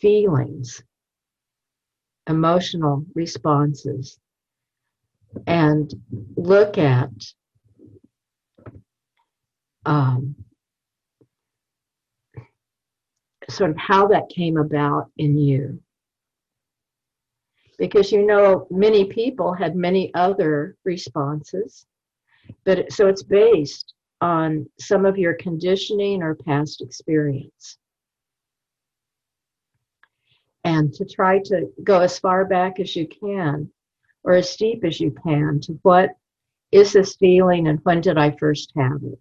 feelings, 0.00 0.82
emotional 2.28 3.04
responses 3.14 4.18
and 5.46 5.92
look 6.36 6.78
at 6.78 7.10
um, 9.86 10.34
sort 13.50 13.70
of 13.70 13.76
how 13.76 14.08
that 14.08 14.28
came 14.28 14.56
about 14.56 15.10
in 15.16 15.38
you. 15.38 15.80
Because 17.78 18.12
you 18.12 18.24
know, 18.24 18.66
many 18.70 19.04
people 19.04 19.52
had 19.52 19.74
many 19.74 20.12
other 20.14 20.76
responses, 20.84 21.86
but 22.64 22.92
so 22.92 23.08
it's 23.08 23.22
based 23.22 23.94
on 24.20 24.68
some 24.78 25.04
of 25.04 25.18
your 25.18 25.34
conditioning 25.34 26.22
or 26.22 26.34
past 26.34 26.80
experience. 26.80 27.78
And 30.62 30.94
to 30.94 31.04
try 31.04 31.40
to 31.46 31.68
go 31.82 32.00
as 32.00 32.18
far 32.18 32.46
back 32.46 32.80
as 32.80 32.96
you 32.96 33.06
can 33.06 33.70
or 34.24 34.32
as 34.32 34.56
deep 34.56 34.84
as 34.84 34.98
you 34.98 35.10
can 35.10 35.60
to 35.60 35.78
what 35.82 36.10
is 36.72 36.92
this 36.92 37.14
feeling 37.16 37.68
and 37.68 37.78
when 37.84 38.00
did 38.00 38.18
I 38.18 38.32
first 38.32 38.72
have 38.76 39.02
it? 39.04 39.18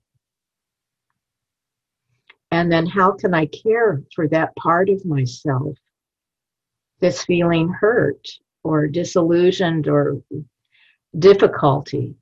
And 2.50 2.72
then 2.72 2.86
how 2.86 3.12
can 3.12 3.34
I 3.34 3.48
care 3.48 4.02
for 4.16 4.28
that 4.30 4.56
part 4.56 4.90
of 4.90 5.06
myself 5.06 5.78
that's 7.00 7.26
feeling 7.26 7.70
hurt 7.70 8.28
or 8.64 8.88
disillusioned 8.88 9.88
or 9.88 10.22
difficulty 11.18 12.16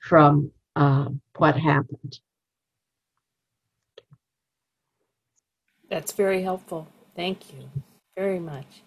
from 0.00 0.50
uh, 0.76 1.08
what 1.36 1.56
happened? 1.56 2.18
That's 5.88 6.12
very 6.12 6.42
helpful. 6.42 6.86
Thank 7.16 7.52
you 7.52 7.68
very 8.16 8.38
much. 8.38 8.82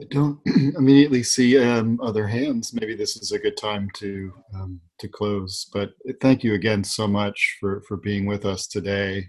I 0.00 0.04
don't 0.10 0.40
immediately 0.76 1.22
see 1.22 1.58
um, 1.58 2.00
other 2.02 2.26
hands. 2.26 2.72
Maybe 2.72 2.94
this 2.94 3.16
is 3.16 3.32
a 3.32 3.38
good 3.38 3.56
time 3.56 3.88
to 3.94 4.32
um, 4.54 4.80
to 4.98 5.08
close. 5.08 5.68
But 5.72 5.90
thank 6.20 6.42
you 6.42 6.54
again 6.54 6.84
so 6.84 7.06
much 7.06 7.56
for 7.60 7.82
for 7.82 7.96
being 7.96 8.26
with 8.26 8.44
us 8.44 8.66
today. 8.66 9.26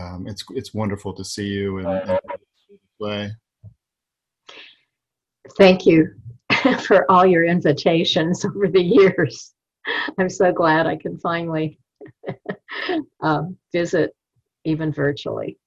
Um, 0.00 0.26
it's 0.26 0.44
it's 0.50 0.74
wonderful 0.74 1.14
to 1.14 1.24
see 1.24 1.46
you 1.46 1.78
and, 1.78 1.88
and 1.88 2.20
play. 2.98 3.30
Thank 5.56 5.86
you 5.86 6.14
for 6.80 7.10
all 7.10 7.24
your 7.26 7.44
invitations 7.44 8.44
over 8.44 8.68
the 8.68 8.82
years. 8.82 9.52
I'm 10.18 10.28
so 10.28 10.52
glad 10.52 10.86
I 10.86 10.96
can 10.96 11.18
finally 11.18 11.78
um, 13.22 13.56
visit 13.72 14.12
even 14.64 14.92
virtually. 14.92 15.58